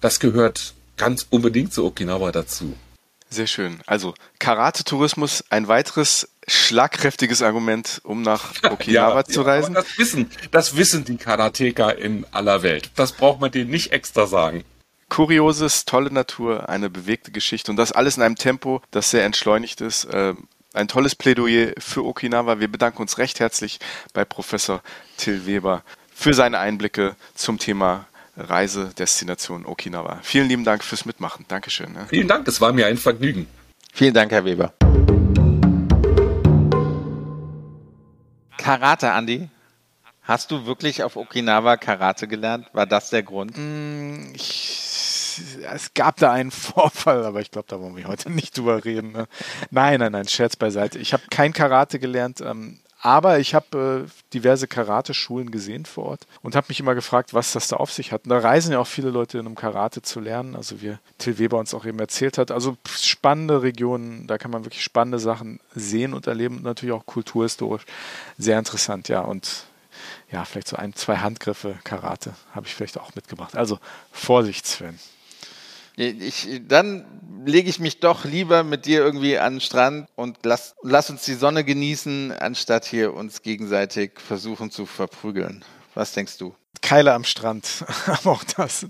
das 0.00 0.20
gehört 0.20 0.74
ganz 0.96 1.26
unbedingt 1.30 1.72
zu 1.72 1.84
Okinawa 1.84 2.32
dazu. 2.32 2.74
Sehr 3.28 3.46
schön. 3.46 3.80
Also 3.86 4.14
Karate-Tourismus, 4.38 5.44
ein 5.50 5.66
weiteres 5.66 6.28
schlagkräftiges 6.46 7.42
Argument, 7.42 8.00
um 8.04 8.22
nach 8.22 8.52
Okinawa 8.70 9.18
ja, 9.18 9.24
zu 9.24 9.42
reisen. 9.42 9.74
Ja, 9.74 9.82
das 9.82 9.98
wissen, 9.98 10.30
das 10.52 10.76
wissen 10.76 11.04
die 11.04 11.16
Karateker 11.16 11.98
in 11.98 12.24
aller 12.30 12.62
Welt. 12.62 12.90
Das 12.94 13.12
braucht 13.12 13.40
man 13.40 13.50
denen 13.50 13.70
nicht 13.70 13.92
extra 13.92 14.26
sagen. 14.26 14.64
Kurioses, 15.08 15.84
tolle 15.84 16.12
Natur, 16.12 16.68
eine 16.68 16.90
bewegte 16.90 17.30
Geschichte 17.30 17.70
und 17.70 17.76
das 17.76 17.92
alles 17.92 18.16
in 18.16 18.22
einem 18.22 18.36
Tempo, 18.36 18.80
das 18.90 19.10
sehr 19.10 19.24
entschleunigt 19.24 19.80
ist. 19.80 20.08
Ähm, 20.12 20.48
ein 20.72 20.88
tolles 20.88 21.14
Plädoyer 21.14 21.72
für 21.78 22.04
Okinawa. 22.04 22.60
Wir 22.60 22.68
bedanken 22.68 23.02
uns 23.02 23.18
recht 23.18 23.40
herzlich 23.40 23.78
bei 24.12 24.24
Professor 24.24 24.82
Till 25.16 25.46
Weber 25.46 25.82
für 26.14 26.34
seine 26.34 26.58
Einblicke 26.58 27.16
zum 27.34 27.58
Thema 27.58 28.06
Reisedestination 28.36 29.64
Okinawa. 29.66 30.20
Vielen 30.22 30.48
lieben 30.48 30.64
Dank 30.64 30.84
fürs 30.84 31.04
Mitmachen. 31.06 31.44
Dankeschön. 31.48 31.92
Ne? 31.92 32.06
Vielen 32.08 32.28
Dank, 32.28 32.46
es 32.48 32.60
war 32.60 32.72
mir 32.72 32.86
ein 32.86 32.96
Vergnügen. 32.96 33.46
Vielen 33.92 34.12
Dank, 34.12 34.30
Herr 34.30 34.44
Weber. 34.44 34.74
Karate, 38.58 39.12
Andi. 39.12 39.48
Hast 40.22 40.50
du 40.50 40.66
wirklich 40.66 41.04
auf 41.04 41.16
Okinawa 41.16 41.76
Karate 41.76 42.26
gelernt? 42.26 42.68
War 42.72 42.84
das 42.84 43.10
der 43.10 43.22
Grund? 43.22 43.56
Mm, 43.56 44.32
ich, 44.34 45.40
es 45.72 45.94
gab 45.94 46.16
da 46.16 46.32
einen 46.32 46.50
Vorfall, 46.50 47.24
aber 47.24 47.40
ich 47.40 47.50
glaube, 47.50 47.68
da 47.68 47.80
wollen 47.80 47.96
wir 47.96 48.08
heute 48.08 48.30
nicht 48.30 48.58
drüber 48.58 48.84
reden. 48.84 49.12
Ne? 49.12 49.28
Nein, 49.70 50.00
nein, 50.00 50.12
nein, 50.12 50.26
Scherz 50.26 50.56
beiseite. 50.56 50.98
Ich 50.98 51.12
habe 51.12 51.22
kein 51.30 51.52
Karate 51.52 51.98
gelernt. 51.98 52.40
Ähm, 52.40 52.80
aber 53.06 53.38
ich 53.38 53.54
habe 53.54 54.04
äh, 54.08 54.10
diverse 54.34 54.66
Karate-Schulen 54.66 55.52
gesehen 55.52 55.84
vor 55.84 56.06
Ort 56.06 56.26
und 56.42 56.56
habe 56.56 56.66
mich 56.70 56.80
immer 56.80 56.96
gefragt, 56.96 57.34
was 57.34 57.52
das 57.52 57.68
da 57.68 57.76
auf 57.76 57.92
sich 57.92 58.10
hat. 58.10 58.24
Und 58.24 58.30
da 58.30 58.38
reisen 58.38 58.72
ja 58.72 58.80
auch 58.80 58.86
viele 58.88 59.10
Leute, 59.10 59.38
um 59.38 59.54
Karate 59.54 60.02
zu 60.02 60.18
lernen. 60.18 60.56
Also 60.56 60.82
wie 60.82 60.96
Till 61.16 61.38
Weber 61.38 61.56
uns 61.56 61.72
auch 61.72 61.86
eben 61.86 62.00
erzählt 62.00 62.36
hat. 62.36 62.50
Also 62.50 62.76
spannende 62.90 63.62
Regionen, 63.62 64.26
da 64.26 64.38
kann 64.38 64.50
man 64.50 64.64
wirklich 64.64 64.82
spannende 64.82 65.20
Sachen 65.20 65.60
sehen 65.72 66.14
und 66.14 66.26
erleben 66.26 66.56
und 66.56 66.64
natürlich 66.64 66.92
auch 66.96 67.06
kulturhistorisch 67.06 67.84
sehr 68.38 68.58
interessant. 68.58 69.06
Ja, 69.06 69.20
und 69.20 69.66
ja, 70.32 70.44
vielleicht 70.44 70.66
so 70.66 70.74
ein, 70.74 70.92
zwei 70.92 71.18
Handgriffe 71.18 71.78
Karate 71.84 72.34
habe 72.56 72.66
ich 72.66 72.74
vielleicht 72.74 72.98
auch 72.98 73.14
mitgebracht. 73.14 73.54
Also 73.54 73.78
Vorsicht, 74.10 74.66
Sven. 74.66 74.98
Ich, 75.96 76.60
dann 76.68 77.06
lege 77.46 77.70
ich 77.70 77.78
mich 77.78 78.00
doch 78.00 78.24
lieber 78.24 78.64
mit 78.64 78.84
dir 78.84 79.00
irgendwie 79.00 79.38
an 79.38 79.54
den 79.54 79.60
Strand 79.60 80.08
und 80.14 80.38
lass, 80.44 80.74
lass 80.82 81.08
uns 81.08 81.24
die 81.24 81.34
Sonne 81.34 81.64
genießen, 81.64 82.32
anstatt 82.32 82.84
hier 82.84 83.14
uns 83.14 83.42
gegenseitig 83.42 84.20
versuchen 84.20 84.70
zu 84.70 84.84
verprügeln. 84.84 85.64
Was 85.94 86.12
denkst 86.12 86.36
du? 86.36 86.54
Keile 86.82 87.14
am 87.14 87.24
Strand, 87.24 87.84
aber 88.06 88.32
auch 88.32 88.44
das. 88.44 88.86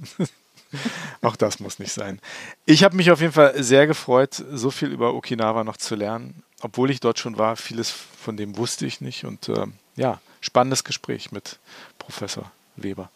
auch 1.23 1.37
das 1.37 1.61
muss 1.61 1.79
nicht 1.79 1.93
sein. 1.93 2.21
Ich 2.65 2.83
habe 2.83 2.97
mich 2.97 3.11
auf 3.13 3.21
jeden 3.21 3.33
Fall 3.33 3.63
sehr 3.63 3.87
gefreut, 3.87 4.43
so 4.53 4.73
viel 4.73 4.91
über 4.91 5.15
Okinawa 5.15 5.63
noch 5.63 5.77
zu 5.77 5.95
lernen. 5.95 6.43
Obwohl 6.61 6.91
ich 6.91 7.01
dort 7.01 7.19
schon 7.19 7.39
war, 7.39 7.57
vieles 7.57 7.91
von 7.91 8.37
dem 8.37 8.57
wusste 8.57 8.87
ich 8.87 9.01
nicht. 9.01 9.25
Und 9.25 9.49
äh, 9.49 9.67
ja, 9.95 10.21
spannendes 10.41 10.83
Gespräch 10.83 11.31
mit 11.31 11.59
Professor 11.99 12.51
Weber. 12.75 13.11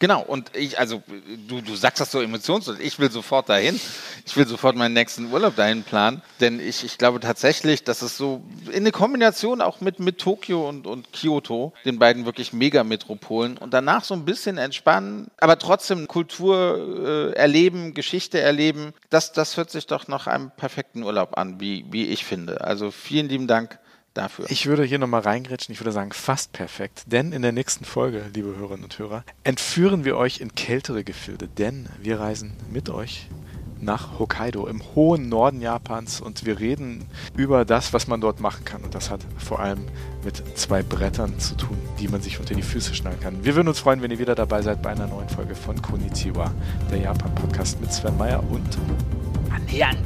Genau, 0.00 0.22
und 0.22 0.54
ich, 0.54 0.78
also 0.78 1.02
du, 1.48 1.60
du 1.60 1.74
sagst 1.74 2.00
das 2.00 2.12
so 2.12 2.20
emotionslos, 2.20 2.78
ich 2.78 3.00
will 3.00 3.10
sofort 3.10 3.48
dahin, 3.48 3.80
ich 4.24 4.36
will 4.36 4.46
sofort 4.46 4.76
meinen 4.76 4.92
nächsten 4.92 5.32
Urlaub 5.32 5.56
dahin 5.56 5.82
planen, 5.82 6.22
denn 6.38 6.60
ich, 6.60 6.84
ich 6.84 6.98
glaube 6.98 7.18
tatsächlich, 7.18 7.82
dass 7.82 8.02
es 8.02 8.16
so 8.16 8.42
in 8.70 8.84
der 8.84 8.92
Kombination 8.92 9.60
auch 9.60 9.80
mit, 9.80 9.98
mit 9.98 10.18
Tokio 10.18 10.68
und, 10.68 10.86
und 10.86 11.12
Kyoto, 11.12 11.72
den 11.84 11.98
beiden 11.98 12.26
wirklich 12.26 12.52
Megametropolen 12.52 13.58
und 13.58 13.74
danach 13.74 14.04
so 14.04 14.14
ein 14.14 14.24
bisschen 14.24 14.56
entspannen, 14.56 15.32
aber 15.40 15.58
trotzdem 15.58 16.06
Kultur 16.06 17.32
äh, 17.34 17.36
erleben, 17.36 17.92
Geschichte 17.92 18.38
erleben, 18.38 18.94
das, 19.10 19.32
das 19.32 19.56
hört 19.56 19.72
sich 19.72 19.88
doch 19.88 20.06
nach 20.06 20.28
einem 20.28 20.52
perfekten 20.52 21.02
Urlaub 21.02 21.36
an, 21.36 21.58
wie, 21.58 21.84
wie 21.90 22.06
ich 22.06 22.24
finde. 22.24 22.60
Also 22.60 22.92
vielen 22.92 23.28
lieben 23.28 23.48
Dank 23.48 23.80
dafür. 24.14 24.46
Ich 24.48 24.66
würde 24.66 24.84
hier 24.84 24.98
nochmal 24.98 25.20
reingrätschen, 25.20 25.72
ich 25.72 25.80
würde 25.80 25.92
sagen 25.92 26.12
fast 26.12 26.52
perfekt, 26.52 27.04
denn 27.06 27.32
in 27.32 27.42
der 27.42 27.52
nächsten 27.52 27.84
Folge, 27.84 28.24
liebe 28.34 28.56
Hörerinnen 28.56 28.84
und 28.84 28.98
Hörer, 28.98 29.24
entführen 29.44 30.04
wir 30.04 30.16
euch 30.16 30.40
in 30.40 30.54
kältere 30.54 31.04
Gefilde, 31.04 31.48
denn 31.48 31.88
wir 32.00 32.20
reisen 32.20 32.54
mit 32.70 32.90
euch 32.90 33.28
nach 33.80 34.18
Hokkaido 34.18 34.66
im 34.66 34.82
hohen 34.94 35.28
Norden 35.28 35.60
Japans 35.60 36.20
und 36.20 36.44
wir 36.44 36.58
reden 36.58 37.06
über 37.36 37.64
das, 37.64 37.92
was 37.92 38.06
man 38.06 38.20
dort 38.20 38.40
machen 38.40 38.64
kann. 38.64 38.82
Und 38.82 38.94
das 38.94 39.10
hat 39.10 39.20
vor 39.38 39.60
allem 39.60 39.86
mit 40.24 40.42
zwei 40.58 40.82
Brettern 40.82 41.38
zu 41.38 41.54
tun, 41.56 41.78
die 41.98 42.08
man 42.08 42.20
sich 42.20 42.40
unter 42.40 42.54
die 42.54 42.62
Füße 42.62 42.94
schnallen 42.94 43.20
kann. 43.20 43.44
Wir 43.44 43.54
würden 43.54 43.68
uns 43.68 43.78
freuen, 43.78 44.02
wenn 44.02 44.10
ihr 44.10 44.18
wieder 44.18 44.34
dabei 44.34 44.62
seid 44.62 44.82
bei 44.82 44.90
einer 44.90 45.06
neuen 45.06 45.28
Folge 45.28 45.54
von 45.54 45.80
Konnichiwa, 45.80 46.52
der 46.90 46.98
Japan-Podcast 46.98 47.80
mit 47.80 47.92
Sven 47.92 48.16
Meyer 48.16 48.42
und 48.50 48.78
Annähernd. 49.50 49.98